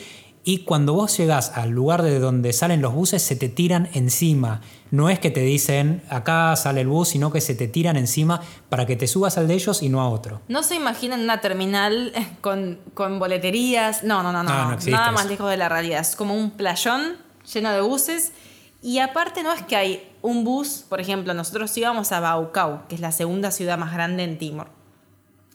y 0.48 0.60
cuando 0.60 0.94
vos 0.94 1.18
llegás 1.18 1.52
al 1.58 1.72
lugar 1.72 2.04
de 2.04 2.20
donde 2.20 2.54
salen 2.54 2.82
los 2.82 2.94
buses, 2.94 3.22
se 3.22 3.36
te 3.36 3.50
tiran 3.50 3.90
encima. 3.92 4.62
No 4.92 5.10
es 5.10 5.20
que 5.20 5.30
te 5.30 5.42
dicen, 5.42 6.02
acá 6.10 6.56
sale 6.56 6.80
el 6.80 6.88
bus, 6.88 7.10
sino 7.10 7.34
que 7.34 7.42
se 7.42 7.54
te 7.54 7.68
tiran 7.68 7.98
encima 7.98 8.40
para 8.70 8.86
que 8.86 8.96
te 8.96 9.08
subas 9.08 9.38
al 9.38 9.50
de 9.50 9.56
ellos 9.56 9.84
y 9.84 9.90
no 9.90 10.00
a 10.00 10.08
otro. 10.08 10.40
No 10.48 10.64
se 10.64 10.76
imaginan 10.76 11.20
una 11.20 11.42
terminal 11.42 12.14
con, 12.40 12.80
con 12.94 13.20
boleterías. 13.20 14.06
No, 14.06 14.24
no, 14.24 14.32
no, 14.32 14.42
no. 14.42 14.50
Ah, 14.50 14.78
Nada 14.88 15.12
más 15.12 15.26
lejos 15.26 15.50
de 15.50 15.58
la 15.58 15.68
realidad. 15.68 16.00
Es 16.00 16.16
como 16.16 16.34
un 16.34 16.52
playón 16.52 17.18
lleno 17.54 17.70
de 17.74 17.82
buses. 17.82 18.32
Y 18.82 19.00
aparte 19.00 19.44
no 19.44 19.52
es 19.52 19.64
que 19.64 19.76
hay 19.76 20.10
un 20.22 20.46
bus, 20.46 20.86
por 20.88 21.02
ejemplo, 21.02 21.34
nosotros 21.34 21.76
íbamos 21.76 22.14
a 22.14 22.22
Baucau, 22.22 22.88
que 22.88 22.96
es 22.96 23.02
la 23.02 23.12
segunda 23.12 23.52
ciudad 23.52 23.78
más 23.78 23.92
grande 23.92 24.24
en 24.24 24.38
Timor. 24.38 24.70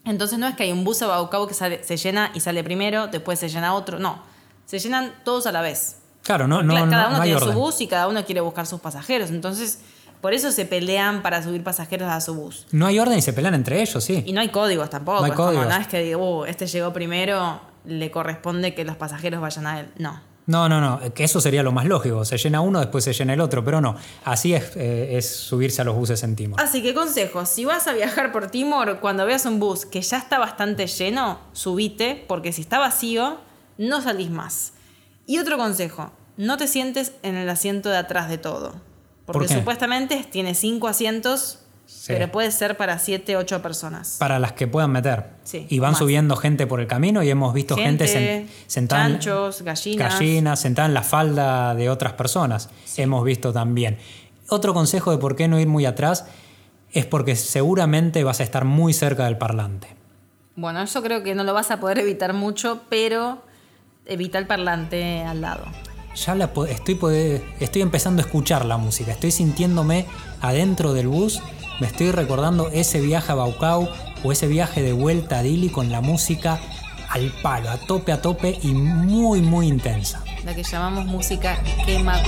Entonces 0.05 0.37
no 0.37 0.47
es 0.47 0.55
que 0.55 0.65
hay 0.65 0.71
un 0.71 0.83
bus 0.83 1.01
a 1.01 1.07
Baucau 1.07 1.47
que 1.47 1.55
se 1.55 1.97
llena 1.97 2.29
y 2.35 2.41
sale 2.41 2.63
primero, 2.63 3.07
después 3.07 3.39
se 3.39 3.49
llena 3.49 3.73
otro. 3.73 3.97
No 3.97 4.31
se 4.65 4.79
llenan 4.79 5.13
todos 5.23 5.47
a 5.47 5.51
la 5.51 5.61
vez. 5.61 5.97
Claro, 6.23 6.47
no, 6.47 6.63
no. 6.63 6.73
Cada 6.89 7.09
uno 7.09 7.21
tiene 7.21 7.39
su 7.39 7.51
bus 7.51 7.81
y 7.81 7.87
cada 7.87 8.07
uno 8.07 8.23
quiere 8.25 8.41
buscar 8.41 8.65
sus 8.65 8.79
pasajeros. 8.79 9.29
Entonces, 9.29 9.79
por 10.21 10.33
eso 10.33 10.51
se 10.51 10.65
pelean 10.65 11.21
para 11.21 11.43
subir 11.43 11.63
pasajeros 11.63 12.09
a 12.09 12.21
su 12.21 12.33
bus. 12.33 12.65
No 12.71 12.85
hay 12.85 12.97
orden 12.97 13.17
y 13.17 13.21
se 13.21 13.33
pelean 13.33 13.55
entre 13.55 13.81
ellos, 13.81 14.01
sí. 14.01 14.23
Y 14.25 14.31
no 14.31 14.39
hay 14.39 14.49
códigos 14.49 14.89
tampoco. 14.89 15.19
No 15.19 15.25
hay 15.25 15.31
códigos. 15.31 15.67
no 15.67 15.75
es 15.75 15.87
que 15.87 16.01
digo, 16.01 16.39
uh, 16.39 16.45
este 16.45 16.65
llegó 16.65 16.93
primero, 16.93 17.59
le 17.85 18.09
corresponde 18.09 18.73
que 18.73 18.85
los 18.85 18.95
pasajeros 18.95 19.41
vayan 19.41 19.67
a 19.67 19.81
él. 19.81 19.87
No. 19.97 20.21
No, 20.45 20.67
no, 20.67 20.81
no, 20.81 21.13
que 21.13 21.23
eso 21.23 21.39
sería 21.39 21.63
lo 21.63 21.71
más 21.71 21.85
lógico. 21.85 22.23
Se 22.25 22.37
llena 22.37 22.61
uno, 22.61 22.79
después 22.79 23.03
se 23.03 23.13
llena 23.13 23.33
el 23.33 23.41
otro, 23.41 23.63
pero 23.63 23.79
no. 23.81 23.95
Así 24.25 24.53
es, 24.53 24.75
eh, 24.75 25.17
es 25.17 25.29
subirse 25.35 25.81
a 25.81 25.85
los 25.85 25.95
buses 25.95 26.21
en 26.23 26.35
Timor. 26.35 26.59
Así 26.61 26.81
que 26.81 26.93
consejo, 26.93 27.45
si 27.45 27.63
vas 27.63 27.87
a 27.87 27.93
viajar 27.93 28.31
por 28.31 28.47
Timor, 28.47 28.99
cuando 28.99 29.25
veas 29.25 29.45
un 29.45 29.59
bus 29.59 29.85
que 29.85 30.01
ya 30.01 30.17
está 30.17 30.39
bastante 30.39 30.87
lleno, 30.87 31.39
subite, 31.53 32.25
porque 32.27 32.51
si 32.51 32.61
está 32.61 32.79
vacío, 32.79 33.39
no 33.77 34.01
salís 34.01 34.29
más. 34.29 34.73
Y 35.25 35.39
otro 35.39 35.57
consejo, 35.57 36.11
no 36.37 36.57
te 36.57 36.67
sientes 36.67 37.13
en 37.23 37.35
el 37.35 37.49
asiento 37.49 37.89
de 37.89 37.97
atrás 37.97 38.29
de 38.29 38.37
todo. 38.37 38.73
Porque 39.25 39.47
supuestamente 39.47 40.25
tiene 40.29 40.53
cinco 40.53 40.87
asientos, 40.87 41.59
pero 42.07 42.31
puede 42.31 42.51
ser 42.51 42.75
para 42.75 42.99
siete, 42.99 43.37
ocho 43.37 43.61
personas. 43.61 44.17
Para 44.19 44.37
las 44.39 44.53
que 44.53 44.67
puedan 44.67 44.91
meter. 44.91 45.25
y 45.51 45.79
van 45.79 45.95
subiendo 45.95 46.35
gente 46.35 46.67
por 46.67 46.81
el 46.81 46.87
camino 46.87 47.23
y 47.23 47.29
hemos 47.29 47.53
visto 47.53 47.75
gente, 47.75 48.47
sentada, 48.67 49.03
chanchos, 49.03 49.61
gallinas. 49.61 50.13
gallinas, 50.13 50.59
sentada 50.59 50.87
en 50.87 50.93
la 50.93 51.03
falda 51.03 51.73
de 51.75 51.89
otras 51.89 52.13
personas. 52.13 52.69
Hemos 52.97 53.23
visto 53.23 53.53
también. 53.53 53.97
Otro 54.49 54.73
consejo 54.73 55.11
de 55.11 55.17
por 55.17 55.35
qué 55.35 55.47
no 55.47 55.59
ir 55.59 55.67
muy 55.67 55.85
atrás 55.85 56.25
es 56.91 57.05
porque 57.05 57.35
seguramente 57.35 58.23
vas 58.23 58.39
a 58.39 58.43
estar 58.43 58.65
muy 58.65 58.93
cerca 58.93 59.25
del 59.25 59.37
parlante. 59.37 59.87
Bueno, 60.55 60.81
eso 60.81 61.01
creo 61.01 61.23
que 61.23 61.33
no 61.33 61.43
lo 61.43 61.53
vas 61.53 61.71
a 61.71 61.79
poder 61.79 61.99
evitar 61.99 62.33
mucho, 62.33 62.81
pero 62.89 63.41
evita 64.05 64.37
el 64.37 64.47
parlante 64.47 65.23
al 65.23 65.41
lado. 65.41 65.65
Ya 66.15 66.35
la 66.35 66.45
estoy, 66.69 67.41
estoy 67.59 67.81
empezando 67.81 68.21
a 68.21 68.25
escuchar 68.25 68.65
la 68.65 68.77
música, 68.77 69.11
estoy 69.11 69.31
sintiéndome 69.31 70.05
adentro 70.41 70.93
del 70.93 71.07
bus, 71.07 71.41
me 71.79 71.87
estoy 71.87 72.11
recordando 72.11 72.69
ese 72.69 73.01
viaje 73.01 73.31
a 73.31 73.35
Baucau 73.35 73.89
o 74.23 74.31
ese 74.31 74.47
viaje 74.47 74.83
de 74.83 74.93
vuelta 74.93 75.39
a 75.39 75.43
Dili 75.43 75.69
con 75.69 75.91
la 75.91 76.01
música 76.01 76.59
al 77.09 77.31
palo, 77.41 77.69
a 77.69 77.77
tope, 77.77 78.11
a 78.11 78.21
tope 78.21 78.59
y 78.61 78.73
muy, 78.73 79.41
muy 79.41 79.67
intensa. 79.67 80.23
La 80.45 80.53
que 80.53 80.63
llamamos 80.63 81.05
música 81.05 81.61
quema 81.85 82.21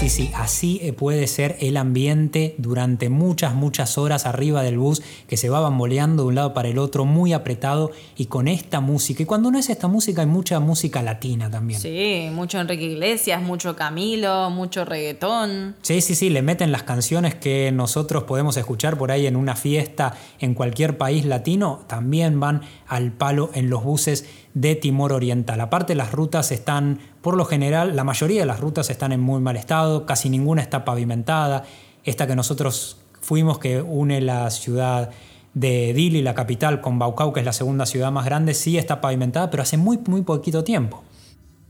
Sí, 0.00 0.08
sí, 0.08 0.30
así 0.34 0.80
eh, 0.82 0.94
puede 0.94 1.26
ser 1.26 1.58
el 1.60 1.76
ambiente 1.76 2.54
durante 2.56 3.10
muchas, 3.10 3.54
muchas 3.54 3.98
horas 3.98 4.24
arriba 4.24 4.62
del 4.62 4.78
bus 4.78 5.02
que 5.28 5.36
se 5.36 5.50
va 5.50 5.60
bamboleando 5.60 6.22
de 6.22 6.28
un 6.30 6.36
lado 6.36 6.54
para 6.54 6.68
el 6.68 6.78
otro, 6.78 7.04
muy 7.04 7.34
apretado 7.34 7.90
y 8.16 8.24
con 8.24 8.48
esta 8.48 8.80
música. 8.80 9.22
Y 9.22 9.26
cuando 9.26 9.50
no 9.50 9.58
es 9.58 9.68
esta 9.68 9.88
música, 9.88 10.22
hay 10.22 10.26
mucha 10.26 10.58
música 10.58 11.02
latina 11.02 11.50
también. 11.50 11.78
Sí, 11.78 12.30
mucho 12.32 12.58
Enrique 12.58 12.84
Iglesias, 12.84 13.42
mucho 13.42 13.76
Camilo, 13.76 14.48
mucho 14.48 14.86
reggaetón. 14.86 15.76
Sí, 15.82 16.00
sí, 16.00 16.14
sí, 16.14 16.30
le 16.30 16.40
meten 16.40 16.72
las 16.72 16.84
canciones 16.84 17.34
que 17.34 17.70
nosotros 17.70 18.22
podemos 18.22 18.56
escuchar 18.56 18.96
por 18.96 19.12
ahí 19.12 19.26
en 19.26 19.36
una 19.36 19.54
fiesta 19.54 20.14
en 20.38 20.54
cualquier 20.54 20.96
país 20.96 21.26
latino, 21.26 21.84
también 21.88 22.40
van 22.40 22.62
al 22.88 23.12
palo 23.12 23.50
en 23.52 23.68
los 23.68 23.84
buses 23.84 24.24
de 24.54 24.74
Timor 24.74 25.12
Oriental. 25.12 25.60
Aparte 25.60 25.94
las 25.94 26.12
rutas 26.12 26.52
están, 26.52 26.98
por 27.20 27.36
lo 27.36 27.44
general, 27.44 27.96
la 27.96 28.04
mayoría 28.04 28.40
de 28.40 28.46
las 28.46 28.60
rutas 28.60 28.90
están 28.90 29.12
en 29.12 29.20
muy 29.20 29.40
mal 29.40 29.56
estado, 29.56 30.06
casi 30.06 30.28
ninguna 30.28 30.62
está 30.62 30.84
pavimentada. 30.84 31.64
esta 32.04 32.26
que 32.26 32.34
nosotros 32.34 32.96
fuimos, 33.20 33.58
que 33.58 33.82
une 33.82 34.20
la 34.20 34.50
ciudad 34.50 35.10
de 35.54 35.92
Dili, 35.92 36.22
la 36.22 36.34
capital, 36.34 36.80
con 36.80 36.98
Baucau, 36.98 37.32
que 37.32 37.40
es 37.40 37.46
la 37.46 37.52
segunda 37.52 37.86
ciudad 37.86 38.10
más 38.10 38.24
grande, 38.24 38.54
sí 38.54 38.78
está 38.78 39.00
pavimentada, 39.00 39.50
pero 39.50 39.62
hace 39.62 39.76
muy, 39.76 39.98
muy 40.06 40.22
poquito 40.22 40.64
tiempo. 40.64 41.02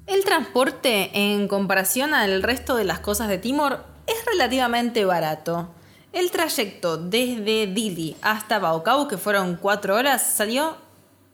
El 0.07 0.25
transporte, 0.25 1.11
en 1.15 1.49
comparación 1.49 2.15
al 2.15 2.43
resto 2.43 2.77
de 2.77 2.85
las 2.85 3.01
cosas 3.01 3.29
de 3.29 3.39
Timor, 3.39 3.85
es 4.07 4.17
relativamente 4.27 5.05
barato. 5.05 5.69
El 6.13 6.31
trayecto 6.31 6.97
desde 6.97 7.69
Dili 7.69 8.17
hasta 8.21 8.59
Baucau, 8.59 9.07
que 9.07 9.17
fueron 9.17 9.57
4 9.61 9.95
horas, 9.95 10.23
salió 10.23 10.77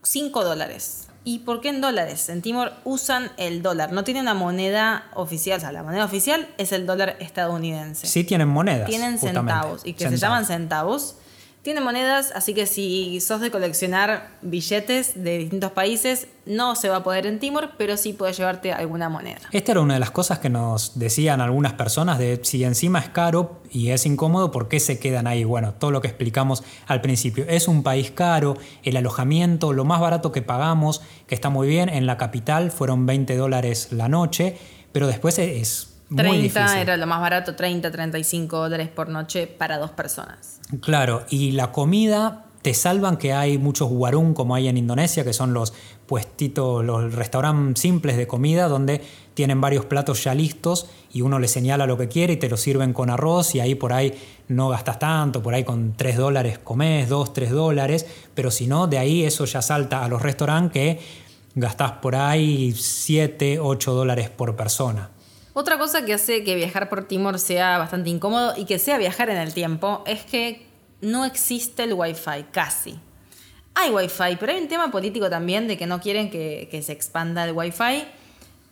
5 0.03 0.45
dólares. 0.45 1.06
¿Y 1.29 1.41
por 1.41 1.61
qué 1.61 1.71
en 1.71 1.81
dólares? 1.81 2.29
En 2.29 2.41
Timor 2.41 2.73
usan 2.85 3.33
el 3.37 3.61
dólar, 3.61 3.91
no 3.91 4.05
tienen 4.05 4.23
una 4.23 4.35
moneda 4.35 5.11
oficial, 5.13 5.59
o 5.59 5.61
sea, 5.61 5.73
la 5.73 5.83
moneda 5.83 6.05
oficial 6.05 6.47
es 6.57 6.71
el 6.71 6.87
dólar 6.87 7.17
estadounidense. 7.19 8.07
Sí 8.07 8.23
tienen 8.23 8.47
monedas. 8.47 8.89
Tienen 8.89 9.19
centavos 9.19 9.85
y 9.85 9.95
que 9.95 10.09
se 10.09 10.19
llaman 10.19 10.47
centavos. 10.47 11.17
Tiene 11.67 11.81
monedas, 11.81 12.31
así 12.33 12.55
que 12.55 12.65
si 12.65 13.19
sos 13.19 13.41
de 13.41 13.51
coleccionar 13.51 14.29
billetes 14.41 15.21
de 15.21 15.39
distintos 15.39 15.73
países, 15.73 16.29
no 16.47 16.77
se 16.77 16.89
va 16.89 16.99
a 16.99 17.03
poder 17.03 17.27
en 17.27 17.41
Timor, 17.41 17.71
pero 17.77 17.97
sí 17.97 18.13
puedes 18.13 18.37
llevarte 18.37 18.73
alguna 18.73 19.09
moneda. 19.09 19.41
Esta 19.51 19.73
era 19.73 19.81
una 19.81 19.95
de 19.95 19.99
las 19.99 20.13
cosas 20.13 20.39
que 20.39 20.49
nos 20.49 20.97
decían 20.97 21.41
algunas 21.41 21.73
personas 21.73 22.21
de 22.21 22.39
si 22.45 22.63
encima 22.63 23.01
es 23.01 23.09
caro 23.09 23.63
y 23.73 23.91
es 23.91 24.07
incómodo, 24.07 24.53
¿por 24.53 24.69
qué 24.69 24.79
se 24.79 25.01
quedan 25.01 25.27
ahí? 25.27 25.43
Bueno, 25.43 25.75
todo 25.75 25.91
lo 25.91 26.01
que 26.01 26.07
explicamos 26.07 26.63
al 26.87 27.01
principio. 27.01 27.45
Es 27.49 27.67
un 27.67 27.83
país 27.83 28.13
caro, 28.13 28.57
el 28.85 28.97
alojamiento, 28.97 29.73
lo 29.73 29.85
más 29.85 30.01
barato 30.01 30.31
que 30.31 30.43
pagamos, 30.43 31.03
que 31.27 31.35
está 31.35 31.51
muy 31.51 31.67
bien, 31.67 31.89
en 31.89 32.07
la 32.07 32.17
capital 32.17 32.71
fueron 32.71 33.07
20 33.07 33.35
dólares 33.35 33.89
la 33.91 34.09
noche, 34.09 34.57
pero 34.93 35.09
después 35.09 35.37
es 35.41 35.96
30 36.15 36.81
era 36.81 36.97
lo 36.97 37.07
más 37.07 37.21
barato, 37.21 37.57
30, 37.57 37.91
35 37.91 38.57
dólares 38.57 38.89
por 38.89 39.09
noche 39.09 39.47
para 39.47 39.79
dos 39.79 39.91
personas. 39.91 40.61
Claro, 40.81 41.25
y 41.31 41.53
la 41.53 41.73
comida 41.73 42.45
te 42.67 42.75
salvan 42.75 43.17
que 43.17 43.33
hay 43.33 43.59
muchos 43.59 43.89
warung 43.93 44.35
como 44.35 44.57
hay 44.57 44.67
en 44.67 44.77
Indonesia, 44.77 45.23
que 45.23 45.33
son 45.33 45.55
los 45.55 45.73
puestitos, 46.07 46.85
los 46.85 47.15
restaurantes 47.15 47.81
simples 47.81 48.17
de 48.17 48.27
comida 48.27 48.67
donde 48.67 49.03
tienen 49.35 49.61
varios 49.61 49.85
platos 49.85 50.25
ya 50.25 50.35
listos 50.35 50.89
y 51.13 51.21
uno 51.21 51.39
le 51.39 51.47
señala 51.47 51.87
lo 51.87 51.97
que 51.97 52.09
quiere 52.09 52.33
y 52.33 52.37
te 52.39 52.49
lo 52.49 52.57
sirven 52.57 52.93
con 52.93 53.11
arroz 53.11 53.55
y 53.55 53.61
ahí 53.61 53.77
por 53.77 53.93
ahí 53.93 54.15
no 54.49 54.69
gastas 54.69 54.99
tanto, 54.99 55.43
por 55.43 55.55
ahí 55.55 55.63
con 55.63 55.93
3 55.97 56.17
dólares 56.17 56.59
comes, 56.59 57.09
2, 57.09 57.33
3 57.33 57.51
dólares, 57.53 58.07
pero 58.35 58.51
si 58.51 58.67
no, 58.67 58.89
de 58.89 58.99
ahí 58.99 59.25
eso 59.25 59.45
ya 59.45 59.63
salta 59.63 60.05
a 60.05 60.09
los 60.09 60.23
restaurantes 60.23 60.73
que 60.73 61.01
gastás 61.55 61.93
por 61.93 62.17
ahí 62.17 62.73
7, 62.73 63.61
8 63.61 63.95
dólares 63.95 64.29
por 64.29 64.57
persona. 64.57 65.11
Otra 65.59 65.79
cosa 65.79 66.05
que 66.05 66.13
hace 66.13 66.45
que 66.45 66.55
viajar 66.55 66.91
por 66.91 67.05
Timor 67.05 67.39
sea 67.39 67.79
bastante 67.79 68.11
incómodo 68.11 68.53
y 68.59 68.67
que 68.67 68.79
sea 68.79 68.99
viajar 68.99 69.31
en 69.31 69.39
el 69.39 69.55
tiempo 69.55 70.05
es 70.07 70.23
que 70.23 70.67
no 71.01 71.25
existe 71.25 71.85
el 71.85 71.95
Wi-Fi, 71.95 72.49
casi. 72.53 73.01
Hay 73.75 73.91
Wi-Fi, 73.91 74.37
pero 74.39 74.53
hay 74.53 74.61
un 74.61 74.69
tema 74.69 74.91
político 74.91 75.31
también 75.31 75.67
de 75.67 75.79
que 75.79 75.87
no 75.87 75.99
quieren 75.99 76.29
que, 76.29 76.83
se 76.85 76.93
expanda 76.93 77.43
el 77.43 77.53
Wi-Fi. 77.53 78.05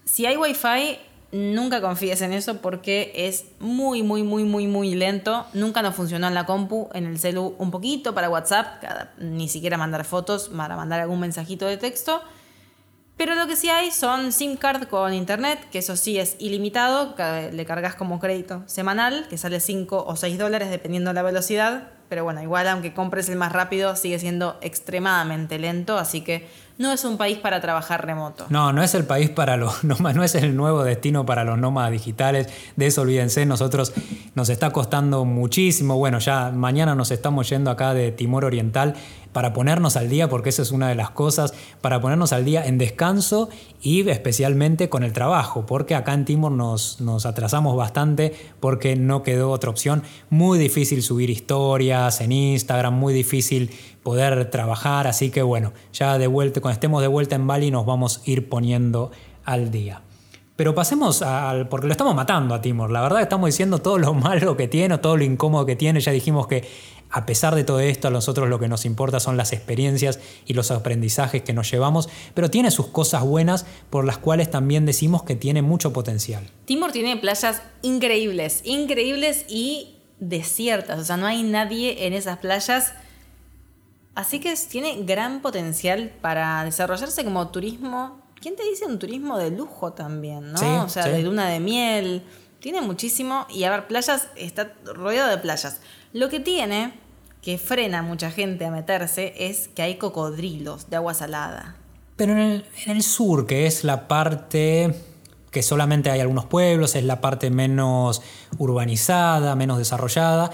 Si 0.04 0.26
hay 0.26 0.36
Wi-Fi, 0.36 0.98
nunca 1.32 1.80
confíes 1.80 2.20
en 2.20 2.34
eso 2.34 2.58
porque 2.58 3.12
es 3.14 3.46
muy, 3.60 4.02
muy, 4.02 4.22
muy, 4.22 4.44
muy, 4.44 4.66
muy 4.66 4.94
lento. 4.94 5.46
Nunca 5.54 5.80
nos 5.80 5.94
funcionó 5.94 6.28
en 6.28 6.34
la 6.34 6.44
compu, 6.44 6.90
en 6.92 7.06
el 7.06 7.18
celu 7.18 7.54
un 7.56 7.70
poquito 7.70 8.14
para 8.14 8.28
WhatsApp, 8.28 8.84
ni 9.16 9.48
siquiera 9.48 9.78
mandar 9.78 10.04
fotos, 10.04 10.50
para 10.54 10.76
mandar 10.76 11.00
algún 11.00 11.20
mensajito 11.20 11.64
de 11.64 11.78
texto. 11.78 12.20
Pero 13.16 13.36
lo 13.36 13.46
que 13.46 13.54
sí 13.54 13.68
hay 13.68 13.92
son 13.92 14.32
SIM 14.32 14.56
card 14.56 14.88
con 14.88 15.14
internet, 15.14 15.60
que 15.70 15.78
eso 15.78 15.96
sí 15.96 16.18
es 16.18 16.34
ilimitado, 16.40 17.14
le 17.52 17.64
cargas 17.64 17.94
como 17.94 18.18
crédito 18.18 18.64
semanal, 18.66 19.26
que 19.28 19.38
sale 19.38 19.60
5 19.60 20.04
o 20.06 20.16
6 20.16 20.36
dólares 20.36 20.68
dependiendo 20.68 21.10
de 21.10 21.14
la 21.14 21.22
velocidad. 21.22 21.90
Pero 22.08 22.24
bueno, 22.24 22.42
igual 22.42 22.68
aunque 22.68 22.92
compres 22.92 23.28
el 23.28 23.36
más 23.36 23.52
rápido, 23.52 23.96
sigue 23.96 24.18
siendo 24.18 24.58
extremadamente 24.60 25.58
lento, 25.58 25.96
así 25.96 26.20
que 26.20 26.46
no 26.76 26.92
es 26.92 27.04
un 27.04 27.16
país 27.16 27.38
para 27.38 27.60
trabajar 27.60 28.04
remoto. 28.04 28.46
No, 28.50 28.72
no 28.72 28.82
es 28.82 28.94
el 28.94 29.04
país 29.04 29.30
para 29.30 29.56
los 29.56 29.84
nómadas, 29.84 30.16
no 30.16 30.24
es 30.24 30.34
el 30.34 30.56
nuevo 30.56 30.82
destino 30.82 31.24
para 31.24 31.44
los 31.44 31.56
nómadas 31.56 31.92
digitales. 31.92 32.48
De 32.76 32.86
eso 32.86 33.02
olvídense, 33.02 33.46
nosotros 33.46 33.92
nos 34.34 34.48
está 34.48 34.70
costando 34.70 35.24
muchísimo. 35.24 35.96
Bueno, 35.96 36.18
ya 36.18 36.50
mañana 36.50 36.94
nos 36.94 37.10
estamos 37.10 37.48
yendo 37.48 37.70
acá 37.70 37.94
de 37.94 38.10
Timor 38.10 38.44
Oriental 38.44 38.94
para 39.34 39.52
ponernos 39.52 39.96
al 39.96 40.08
día, 40.08 40.30
porque 40.30 40.48
esa 40.48 40.62
es 40.62 40.70
una 40.70 40.88
de 40.88 40.94
las 40.94 41.10
cosas, 41.10 41.52
para 41.82 42.00
ponernos 42.00 42.32
al 42.32 42.46
día 42.46 42.64
en 42.64 42.78
descanso 42.78 43.50
y 43.82 44.08
especialmente 44.08 44.88
con 44.88 45.02
el 45.02 45.12
trabajo, 45.12 45.66
porque 45.66 45.94
acá 45.94 46.14
en 46.14 46.24
Timor 46.24 46.52
nos, 46.52 47.00
nos 47.02 47.26
atrasamos 47.26 47.76
bastante 47.76 48.32
porque 48.60 48.96
no 48.96 49.22
quedó 49.22 49.50
otra 49.50 49.68
opción. 49.68 50.04
Muy 50.30 50.58
difícil 50.58 51.02
subir 51.02 51.28
historias 51.28 52.22
en 52.22 52.32
Instagram, 52.32 52.94
muy 52.94 53.12
difícil 53.12 53.70
poder 54.02 54.50
trabajar, 54.50 55.06
así 55.08 55.30
que 55.30 55.42
bueno, 55.42 55.72
ya 55.92 56.16
de 56.16 56.28
vuelta, 56.28 56.60
cuando 56.60 56.74
estemos 56.74 57.02
de 57.02 57.08
vuelta 57.08 57.34
en 57.34 57.46
Bali 57.46 57.70
nos 57.70 57.84
vamos 57.84 58.22
a 58.24 58.30
ir 58.30 58.48
poniendo 58.48 59.10
al 59.44 59.70
día. 59.70 60.00
Pero 60.56 60.72
pasemos 60.72 61.20
al. 61.22 61.68
porque 61.68 61.88
lo 61.88 61.92
estamos 61.92 62.14
matando 62.14 62.54
a 62.54 62.60
Timor. 62.60 62.92
La 62.92 63.00
verdad 63.00 63.20
estamos 63.20 63.48
diciendo 63.48 63.78
todo 63.78 63.98
lo 63.98 64.14
malo 64.14 64.56
que 64.56 64.68
tiene, 64.68 64.98
todo 64.98 65.16
lo 65.16 65.24
incómodo 65.24 65.66
que 65.66 65.74
tiene. 65.74 65.98
Ya 66.00 66.12
dijimos 66.12 66.46
que 66.46 66.64
a 67.14 67.26
pesar 67.26 67.54
de 67.54 67.62
todo 67.62 67.78
esto, 67.78 68.08
a 68.08 68.10
nosotros 68.10 68.48
lo 68.48 68.58
que 68.58 68.66
nos 68.66 68.84
importa 68.84 69.20
son 69.20 69.36
las 69.36 69.52
experiencias 69.52 70.18
y 70.46 70.54
los 70.54 70.72
aprendizajes 70.72 71.42
que 71.42 71.52
nos 71.52 71.70
llevamos, 71.70 72.08
pero 72.34 72.50
tiene 72.50 72.72
sus 72.72 72.88
cosas 72.88 73.22
buenas 73.22 73.66
por 73.88 74.04
las 74.04 74.18
cuales 74.18 74.50
también 74.50 74.84
decimos 74.84 75.22
que 75.22 75.36
tiene 75.36 75.62
mucho 75.62 75.92
potencial. 75.92 76.50
Timor 76.64 76.90
tiene 76.90 77.16
playas 77.16 77.62
increíbles, 77.82 78.62
increíbles 78.64 79.44
y 79.48 79.94
desiertas, 80.18 80.98
o 80.98 81.04
sea, 81.04 81.16
no 81.16 81.26
hay 81.26 81.44
nadie 81.44 82.04
en 82.08 82.14
esas 82.14 82.38
playas. 82.38 82.94
Así 84.16 84.40
que 84.40 84.52
tiene 84.68 85.04
gran 85.04 85.40
potencial 85.40 86.12
para 86.20 86.64
desarrollarse 86.64 87.22
como 87.22 87.46
turismo. 87.50 88.22
¿Quién 88.40 88.56
te 88.56 88.64
dice 88.64 88.86
un 88.86 88.98
turismo 88.98 89.38
de 89.38 89.52
lujo 89.52 89.92
también, 89.92 90.52
no? 90.52 90.82
o 90.82 90.88
sea, 90.88 91.06
de 91.06 91.22
luna 91.22 91.48
de 91.48 91.60
miel. 91.60 92.24
Tiene 92.58 92.80
muchísimo. 92.80 93.46
Y 93.50 93.62
a 93.62 93.70
ver, 93.70 93.86
playas, 93.86 94.26
está 94.34 94.72
rodeado 94.84 95.30
de 95.30 95.38
playas. 95.38 95.80
Lo 96.12 96.28
que 96.28 96.40
tiene 96.40 97.03
que 97.44 97.58
frena 97.58 97.98
a 97.98 98.02
mucha 98.02 98.30
gente 98.30 98.64
a 98.64 98.70
meterse 98.70 99.34
es 99.36 99.68
que 99.68 99.82
hay 99.82 99.96
cocodrilos 99.96 100.88
de 100.88 100.96
agua 100.96 101.12
salada. 101.12 101.76
Pero 102.16 102.32
en 102.32 102.64
el, 102.86 103.02
sur, 103.02 103.46
que 103.46 103.66
es 103.66 103.84
la 103.84 104.08
parte 104.08 104.94
que 105.50 105.62
solamente 105.62 106.10
hay 106.10 106.20
algunos 106.20 106.46
pueblos, 106.46 106.94
es 106.96 107.04
la 107.04 107.20
parte 107.20 107.50
menos 107.50 108.22
urbanizada, 108.56 109.54
menos 109.56 109.76
desarrollada. 109.76 110.50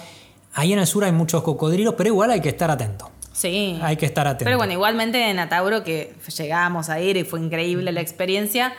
Ahí 0.53 0.73
en 0.73 0.81
el 0.81 0.87
sur 0.89 1.05
hay 1.05 1.13
muchos 1.13 1.45
cocodrilos, 1.45 1.95
pero 1.97 2.09
igual 2.09 2.33
hay 2.33 2.41
que 2.41 2.49
estar 2.49 2.73
atento. 2.73 3.09
Sí. 3.33 3.79
Hay 3.83 3.97
que 3.97 4.07
estar 4.07 4.27
atento. 4.27 4.47
Pero 4.47 4.57
bueno, 4.57 4.73
igualmente 4.73 5.31
en 5.31 5.39
Atauro, 5.39 5.85
que 5.85 6.15
llegamos 6.37 6.89
a 6.89 7.01
ir 7.01 7.17
y 7.17 7.23
fue 7.23 7.41
increíble 7.41 7.93
la 7.93 8.01
experiencia, 8.01 8.75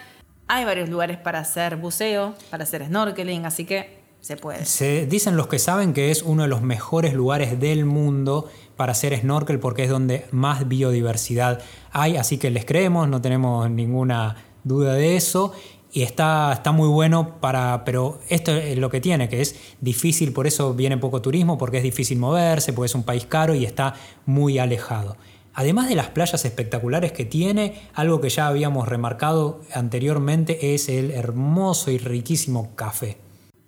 hay 0.49 0.65
varios 0.65 0.89
lugares 0.89 1.17
para 1.17 1.39
hacer 1.39 1.77
buceo, 1.77 2.35
para 2.49 2.63
hacer 2.63 2.85
snorkeling, 2.85 3.45
así 3.45 3.63
que 3.63 4.00
se 4.21 4.37
puede. 4.37 4.63
Dicen 5.07 5.35
los 5.35 5.47
que 5.47 5.59
saben 5.59 5.93
que 5.93 6.11
es 6.11 6.21
uno 6.21 6.43
de 6.43 6.47
los 6.47 6.61
mejores 6.61 7.13
lugares 7.13 7.59
del 7.59 7.85
mundo 7.85 8.49
para 8.77 8.93
hacer 8.93 9.17
snorkel 9.19 9.59
porque 9.59 9.83
es 9.83 9.89
donde 9.89 10.25
más 10.31 10.67
biodiversidad 10.67 11.59
hay, 11.91 12.17
así 12.17 12.37
que 12.37 12.51
les 12.51 12.65
creemos, 12.65 13.09
no 13.09 13.21
tenemos 13.21 13.69
ninguna 13.69 14.37
duda 14.63 14.93
de 14.93 15.17
eso. 15.17 15.53
Y 15.93 16.03
está, 16.03 16.53
está 16.53 16.71
muy 16.71 16.87
bueno 16.87 17.41
para. 17.41 17.83
Pero 17.83 18.21
esto 18.29 18.51
es 18.55 18.77
lo 18.77 18.89
que 18.89 19.01
tiene, 19.01 19.27
que 19.27 19.41
es 19.41 19.55
difícil, 19.81 20.31
por 20.31 20.47
eso 20.47 20.73
viene 20.73 20.97
poco 20.97 21.21
turismo, 21.21 21.57
porque 21.57 21.77
es 21.77 21.83
difícil 21.83 22.17
moverse, 22.17 22.71
porque 22.71 22.85
es 22.85 22.95
un 22.95 23.03
país 23.03 23.25
caro 23.25 23.55
y 23.55 23.65
está 23.65 23.95
muy 24.25 24.57
alejado. 24.57 25.17
Además 25.53 25.89
de 25.89 25.95
las 25.95 26.07
playas 26.07 26.45
espectaculares 26.45 27.11
que 27.11 27.25
tiene, 27.25 27.89
algo 27.93 28.21
que 28.21 28.29
ya 28.29 28.47
habíamos 28.47 28.87
remarcado 28.87 29.59
anteriormente 29.73 30.73
es 30.73 30.87
el 30.87 31.11
hermoso 31.11 31.91
y 31.91 31.97
riquísimo 31.97 32.73
café. 32.75 33.17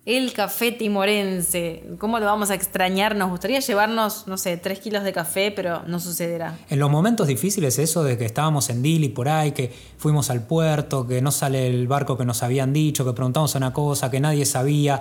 El 0.06 0.34
café 0.34 0.74
timorense, 0.74 1.86
¿cómo 1.98 2.20
lo 2.20 2.26
vamos 2.26 2.50
a 2.50 2.56
extrañar? 2.56 3.16
Nos 3.16 3.30
gustaría 3.30 3.62
llevarnos, 3.62 4.28
no 4.28 4.38
sé, 4.38 4.58
tres 4.58 4.82
kilos 4.82 5.06
de 5.06 5.14
café, 5.14 5.50
pero 5.50 5.84
no 5.88 5.98
sucederá. 6.02 6.58
En 6.70 6.80
los 6.80 6.92
momentos 6.92 7.28
difíciles, 7.28 7.80
eso 7.80 8.04
de 8.04 8.18
que 8.18 8.26
estábamos 8.26 8.70
en 8.70 8.82
Dili 8.82 9.08
por 9.08 9.30
ahí, 9.30 9.54
que 9.54 9.74
fuimos 9.98 10.30
al 10.30 10.46
puerto, 10.46 11.08
que 11.08 11.22
no 11.22 11.32
sale 11.32 11.68
el 11.68 11.88
barco 11.88 12.18
que 12.18 12.26
nos 12.26 12.44
habían 12.44 12.74
dicho, 12.74 13.06
que 13.06 13.14
preguntamos 13.14 13.56
una 13.56 13.72
cosa, 13.72 14.12
que 14.12 14.20
nadie 14.20 14.46
sabía, 14.46 15.00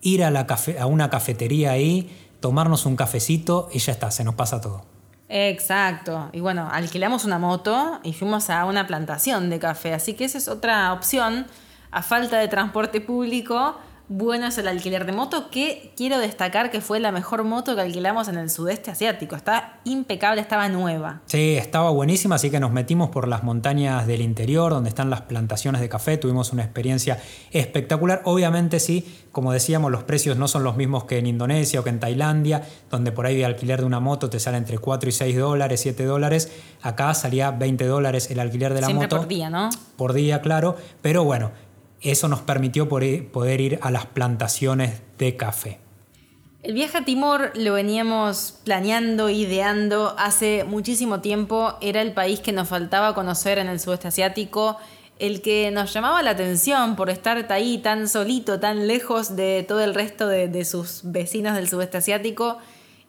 ir 0.00 0.24
a, 0.24 0.30
la 0.30 0.46
a 0.78 0.86
una 0.86 1.10
cafetería 1.10 1.72
ahí, 1.72 2.10
tomarnos 2.40 2.86
un 2.86 2.96
cafecito 2.96 3.68
y 3.74 3.78
ya 3.78 3.92
está, 3.92 4.10
se 4.10 4.24
nos 4.24 4.36
pasa 4.36 4.58
todo. 4.62 4.86
Exacto. 5.28 6.30
Y 6.32 6.40
bueno, 6.40 6.66
alquilamos 6.72 7.26
una 7.26 7.38
moto 7.38 8.00
y 8.04 8.14
fuimos 8.14 8.48
a 8.48 8.64
una 8.64 8.86
plantación 8.86 9.50
de 9.50 9.58
café, 9.58 9.92
así 9.92 10.14
que 10.14 10.24
esa 10.24 10.38
es 10.38 10.48
otra 10.48 10.94
opción. 10.94 11.46
A 11.92 12.02
falta 12.02 12.38
de 12.38 12.46
transporte 12.46 13.00
público, 13.00 13.76
bueno 14.10 14.48
es 14.48 14.58
el 14.58 14.66
alquiler 14.66 15.06
de 15.06 15.12
moto, 15.12 15.50
que 15.50 15.92
quiero 15.96 16.18
destacar 16.18 16.72
que 16.72 16.80
fue 16.80 16.98
la 16.98 17.12
mejor 17.12 17.44
moto 17.44 17.76
que 17.76 17.80
alquilamos 17.80 18.26
en 18.26 18.38
el 18.38 18.50
sudeste 18.50 18.90
asiático. 18.90 19.36
Está 19.36 19.78
impecable, 19.84 20.40
estaba 20.40 20.68
nueva. 20.68 21.20
Sí, 21.26 21.56
estaba 21.56 21.90
buenísima, 21.90 22.34
así 22.34 22.50
que 22.50 22.58
nos 22.58 22.72
metimos 22.72 23.10
por 23.10 23.28
las 23.28 23.44
montañas 23.44 24.08
del 24.08 24.20
interior, 24.20 24.72
donde 24.72 24.88
están 24.88 25.10
las 25.10 25.20
plantaciones 25.22 25.80
de 25.80 25.88
café, 25.88 26.16
tuvimos 26.18 26.52
una 26.52 26.64
experiencia 26.64 27.20
espectacular. 27.52 28.22
Obviamente 28.24 28.80
sí, 28.80 29.06
como 29.30 29.52
decíamos, 29.52 29.92
los 29.92 30.02
precios 30.02 30.36
no 30.36 30.48
son 30.48 30.64
los 30.64 30.76
mismos 30.76 31.04
que 31.04 31.18
en 31.18 31.28
Indonesia 31.28 31.78
o 31.78 31.84
que 31.84 31.90
en 31.90 32.00
Tailandia, 32.00 32.66
donde 32.90 33.12
por 33.12 33.26
ahí 33.26 33.36
de 33.36 33.44
alquiler 33.44 33.78
de 33.78 33.86
una 33.86 34.00
moto 34.00 34.28
te 34.28 34.40
sale 34.40 34.56
entre 34.56 34.78
4 34.78 35.08
y 35.08 35.12
6 35.12 35.38
dólares, 35.38 35.80
7 35.82 36.04
dólares. 36.04 36.50
Acá 36.82 37.14
salía 37.14 37.52
20 37.52 37.86
dólares 37.86 38.28
el 38.32 38.40
alquiler 38.40 38.74
de 38.74 38.80
la 38.80 38.88
Siempre 38.88 39.06
moto. 39.06 39.18
por 39.18 39.28
día, 39.28 39.50
¿no? 39.50 39.70
Por 39.96 40.14
día, 40.14 40.40
claro. 40.40 40.76
Pero 41.00 41.22
bueno, 41.22 41.52
eso 42.02 42.28
nos 42.28 42.40
permitió 42.40 42.88
poder 42.88 43.60
ir 43.60 43.78
a 43.82 43.90
las 43.90 44.06
plantaciones 44.06 45.02
de 45.18 45.36
café. 45.36 45.78
El 46.62 46.74
viaje 46.74 46.98
a 46.98 47.04
Timor 47.04 47.52
lo 47.54 47.72
veníamos 47.72 48.60
planeando, 48.64 49.30
ideando 49.30 50.14
hace 50.18 50.64
muchísimo 50.64 51.20
tiempo. 51.20 51.78
Era 51.80 52.02
el 52.02 52.12
país 52.12 52.40
que 52.40 52.52
nos 52.52 52.68
faltaba 52.68 53.14
conocer 53.14 53.56
en 53.56 53.68
el 53.68 53.80
sudeste 53.80 54.08
asiático, 54.08 54.76
el 55.18 55.40
que 55.40 55.70
nos 55.70 55.92
llamaba 55.94 56.22
la 56.22 56.32
atención 56.32 56.96
por 56.96 57.08
estar 57.08 57.50
ahí 57.50 57.78
tan 57.78 58.08
solito, 58.08 58.60
tan 58.60 58.86
lejos 58.86 59.36
de 59.36 59.64
todo 59.66 59.80
el 59.82 59.94
resto 59.94 60.28
de, 60.28 60.48
de 60.48 60.66
sus 60.66 61.00
vecinos 61.04 61.54
del 61.54 61.68
sudeste 61.68 61.96
asiático. 61.96 62.58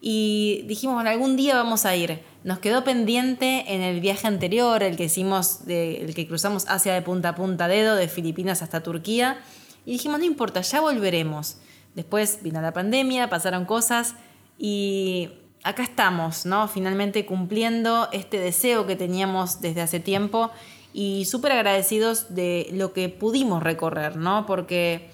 Y 0.03 0.63
dijimos, 0.67 0.95
bueno, 0.95 1.11
algún 1.11 1.37
día 1.37 1.53
vamos 1.55 1.85
a 1.85 1.95
ir. 1.95 2.21
Nos 2.43 2.57
quedó 2.57 2.83
pendiente 2.83 3.65
en 3.67 3.81
el 3.81 3.99
viaje 4.01 4.27
anterior, 4.27 4.81
el 4.81 4.97
que 4.97 5.05
hicimos, 5.05 5.59
el 5.67 6.15
que 6.15 6.27
cruzamos 6.27 6.65
Asia 6.67 6.93
de 6.95 7.03
punta 7.03 7.29
a 7.29 7.35
punta 7.35 7.67
dedo, 7.67 7.95
de 7.95 8.07
Filipinas 8.07 8.63
hasta 8.63 8.81
Turquía. 8.81 9.39
Y 9.85 9.93
dijimos, 9.93 10.19
no 10.19 10.25
importa, 10.25 10.61
ya 10.61 10.81
volveremos. 10.81 11.57
Después 11.93 12.39
vino 12.41 12.61
la 12.61 12.73
pandemia, 12.73 13.29
pasaron 13.29 13.65
cosas 13.65 14.15
y 14.57 15.29
acá 15.63 15.83
estamos, 15.83 16.47
¿no? 16.47 16.67
Finalmente 16.67 17.25
cumpliendo 17.25 18.09
este 18.11 18.39
deseo 18.39 18.87
que 18.87 18.95
teníamos 18.95 19.61
desde 19.61 19.81
hace 19.81 19.99
tiempo 19.99 20.49
y 20.93 21.25
súper 21.25 21.51
agradecidos 21.51 22.33
de 22.33 22.69
lo 22.73 22.93
que 22.93 23.09
pudimos 23.09 23.61
recorrer, 23.61 24.15
¿no? 24.15 24.45
Porque 24.45 25.09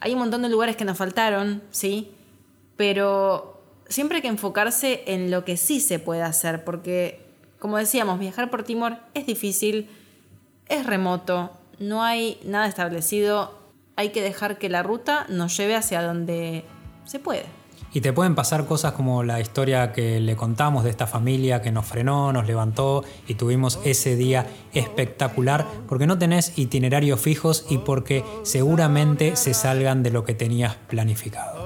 hay 0.00 0.12
un 0.12 0.18
montón 0.18 0.42
de 0.42 0.48
lugares 0.48 0.76
que 0.76 0.84
nos 0.84 0.98
faltaron, 0.98 1.62
¿sí? 1.70 2.10
Pero 2.76 3.55
siempre 3.88 4.16
hay 4.16 4.22
que 4.22 4.28
enfocarse 4.28 5.04
en 5.06 5.30
lo 5.30 5.44
que 5.44 5.56
sí 5.56 5.80
se 5.80 5.98
puede 5.98 6.22
hacer, 6.22 6.64
porque, 6.64 7.20
como 7.58 7.78
decíamos, 7.78 8.18
viajar 8.18 8.50
por 8.50 8.62
Timor 8.62 8.98
es 9.14 9.26
difícil, 9.26 9.88
es 10.68 10.86
remoto, 10.86 11.50
no 11.78 12.02
hay 12.02 12.40
nada 12.44 12.66
establecido, 12.66 13.58
hay 13.96 14.10
que 14.10 14.22
dejar 14.22 14.58
que 14.58 14.68
la 14.68 14.82
ruta 14.82 15.26
nos 15.28 15.56
lleve 15.56 15.76
hacia 15.76 16.02
donde 16.02 16.64
se 17.04 17.18
puede. 17.18 17.44
Y 17.92 18.02
te 18.02 18.12
pueden 18.12 18.34
pasar 18.34 18.66
cosas 18.66 18.92
como 18.92 19.22
la 19.22 19.40
historia 19.40 19.92
que 19.92 20.20
le 20.20 20.36
contamos 20.36 20.84
de 20.84 20.90
esta 20.90 21.06
familia 21.06 21.62
que 21.62 21.72
nos 21.72 21.86
frenó, 21.86 22.30
nos 22.30 22.46
levantó 22.46 23.04
y 23.26 23.34
tuvimos 23.36 23.78
ese 23.84 24.16
día 24.16 24.46
espectacular 24.74 25.66
porque 25.88 26.06
no 26.06 26.18
tenés 26.18 26.58
itinerarios 26.58 27.20
fijos 27.20 27.64
y 27.70 27.78
porque 27.78 28.22
seguramente 28.42 29.36
se 29.36 29.54
salgan 29.54 30.02
de 30.02 30.10
lo 30.10 30.24
que 30.24 30.34
tenías 30.34 30.74
planificado. 30.88 31.65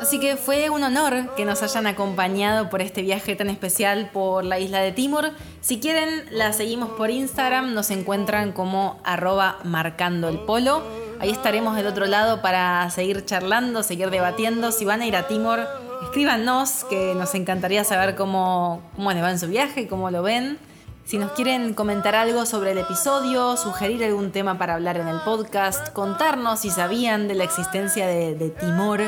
Así 0.00 0.18
que 0.18 0.36
fue 0.36 0.70
un 0.70 0.82
honor 0.82 1.34
que 1.36 1.44
nos 1.44 1.62
hayan 1.62 1.86
acompañado 1.86 2.70
por 2.70 2.80
este 2.80 3.02
viaje 3.02 3.36
tan 3.36 3.50
especial 3.50 4.08
por 4.14 4.44
la 4.44 4.58
isla 4.58 4.80
de 4.80 4.92
Timor. 4.92 5.32
Si 5.60 5.78
quieren, 5.78 6.24
la 6.30 6.54
seguimos 6.54 6.88
por 6.92 7.10
Instagram, 7.10 7.74
nos 7.74 7.90
encuentran 7.90 8.52
como 8.52 8.98
arroba 9.04 9.58
marcando 9.62 10.30
el 10.30 10.38
polo. 10.38 10.82
Ahí 11.20 11.28
estaremos 11.28 11.76
del 11.76 11.86
otro 11.86 12.06
lado 12.06 12.40
para 12.40 12.88
seguir 12.88 13.26
charlando, 13.26 13.82
seguir 13.82 14.08
debatiendo. 14.08 14.72
Si 14.72 14.86
van 14.86 15.02
a 15.02 15.06
ir 15.06 15.14
a 15.16 15.28
Timor, 15.28 15.68
escríbanos, 16.02 16.84
que 16.88 17.14
nos 17.14 17.34
encantaría 17.34 17.84
saber 17.84 18.14
cómo, 18.14 18.80
cómo 18.96 19.12
les 19.12 19.22
va 19.22 19.30
en 19.30 19.38
su 19.38 19.48
viaje, 19.48 19.86
cómo 19.86 20.10
lo 20.10 20.22
ven. 20.22 20.58
Si 21.04 21.18
nos 21.18 21.32
quieren 21.32 21.74
comentar 21.74 22.14
algo 22.14 22.46
sobre 22.46 22.70
el 22.70 22.78
episodio, 22.78 23.58
sugerir 23.58 24.02
algún 24.02 24.32
tema 24.32 24.56
para 24.56 24.76
hablar 24.76 24.96
en 24.96 25.08
el 25.08 25.20
podcast, 25.20 25.92
contarnos 25.92 26.60
si 26.60 26.70
sabían 26.70 27.28
de 27.28 27.34
la 27.34 27.44
existencia 27.44 28.06
de, 28.06 28.34
de 28.34 28.48
Timor 28.48 29.02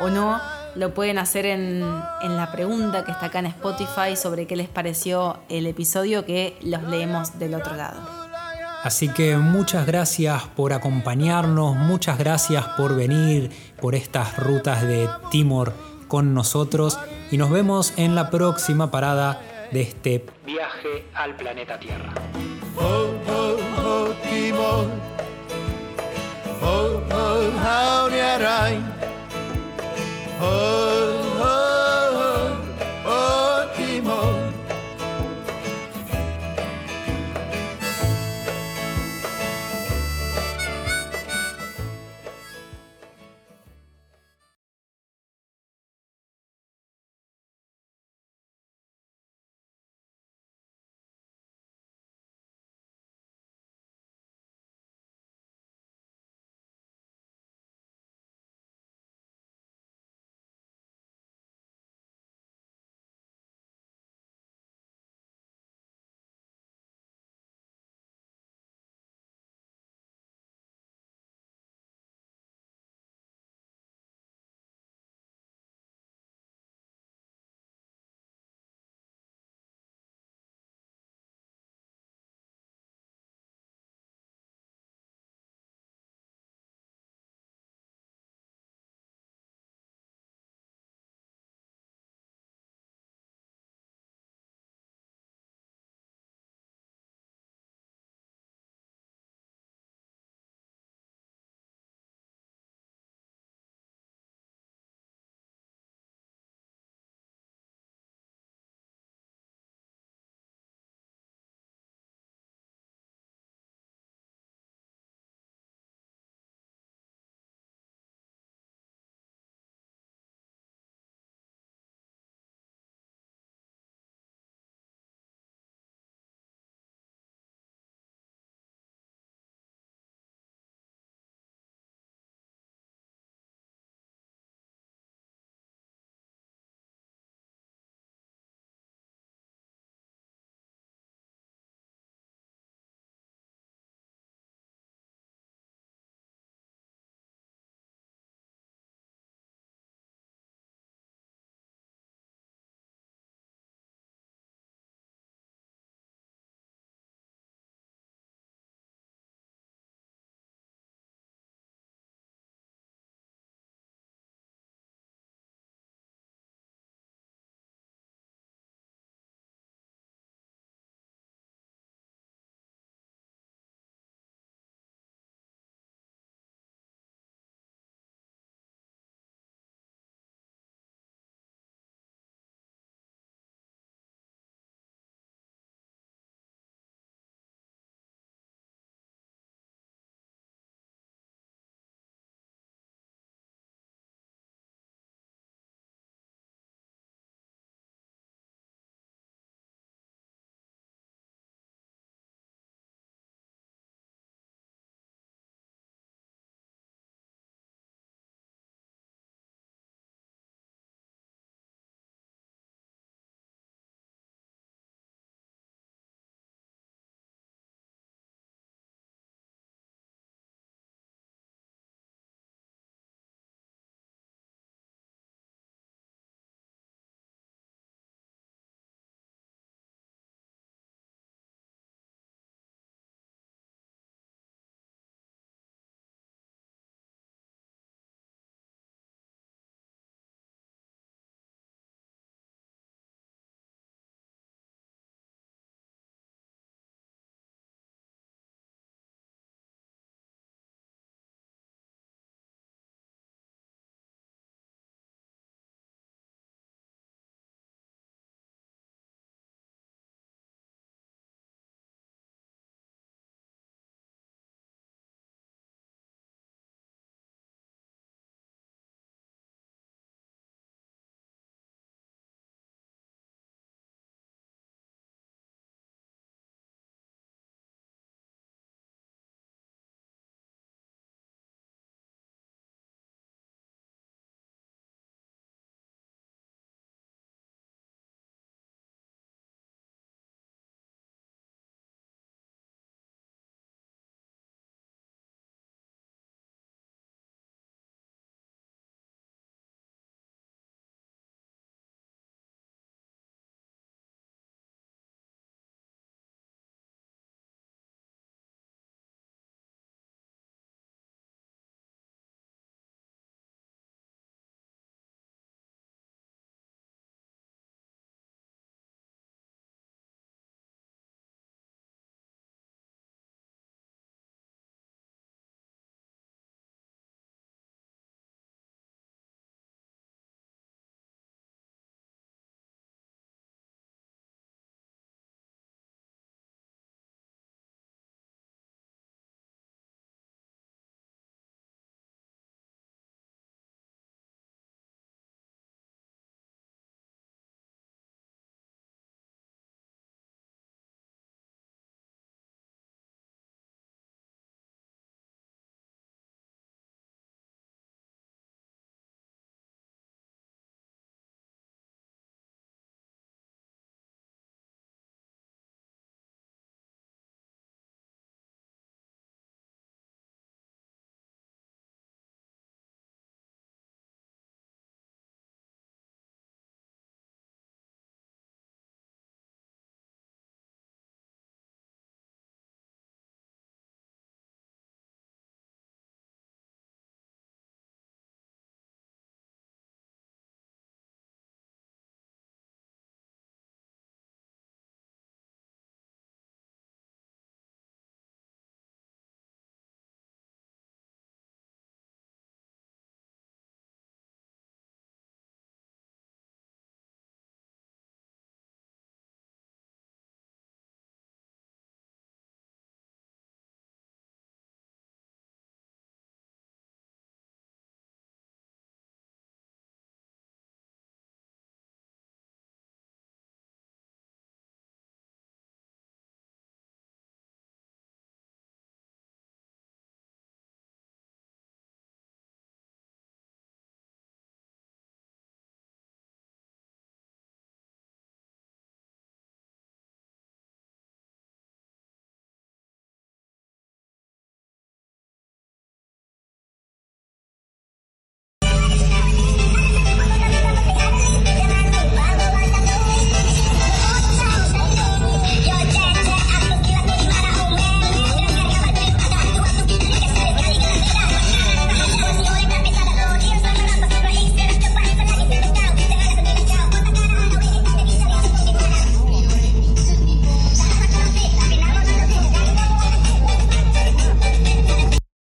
o 0.00 0.10
no, 0.10 0.40
lo 0.74 0.94
pueden 0.94 1.18
hacer 1.18 1.46
en, 1.46 1.84
en, 2.22 2.36
la 2.36 2.52
pregunta 2.52 3.04
que 3.04 3.10
está 3.10 3.26
acá 3.26 3.40
en 3.40 3.46
Spotify 3.46 4.16
sobre 4.16 4.46
qué 4.46 4.56
les 4.56 4.68
pareció 4.68 5.38
el 5.48 5.66
episodio 5.66 6.24
que 6.24 6.56
los 6.62 6.82
leemos 6.84 7.38
del 7.38 7.54
otro 7.54 7.74
lado. 7.76 8.00
Así 8.82 9.08
que 9.08 9.36
muchas 9.36 9.86
gracias 9.86 10.44
por 10.56 10.72
acompañarnos, 10.72 11.76
muchas 11.76 12.18
gracias 12.18 12.66
por 12.76 12.96
venir 12.96 13.50
por 13.80 13.94
estas 13.94 14.38
rutas 14.38 14.82
de 14.82 15.08
Timor 15.30 15.74
con 16.08 16.32
nosotros 16.32 16.98
y 17.30 17.36
nos 17.36 17.50
vemos 17.50 17.92
en 17.96 18.14
la 18.14 18.30
próxima 18.30 18.90
parada 18.90 19.40
de 19.70 19.82
este 19.82 20.24
viaje 20.46 21.04
al 21.14 21.36
planeta 21.36 21.78
Tierra. 21.78 22.12
Oh, 22.78 23.08
oh, 23.28 23.56
oh, 23.84 24.14
Timor. 24.28 25.10
Oh, 30.42 30.46
oh, 30.46 30.50
Oh, 30.52 30.89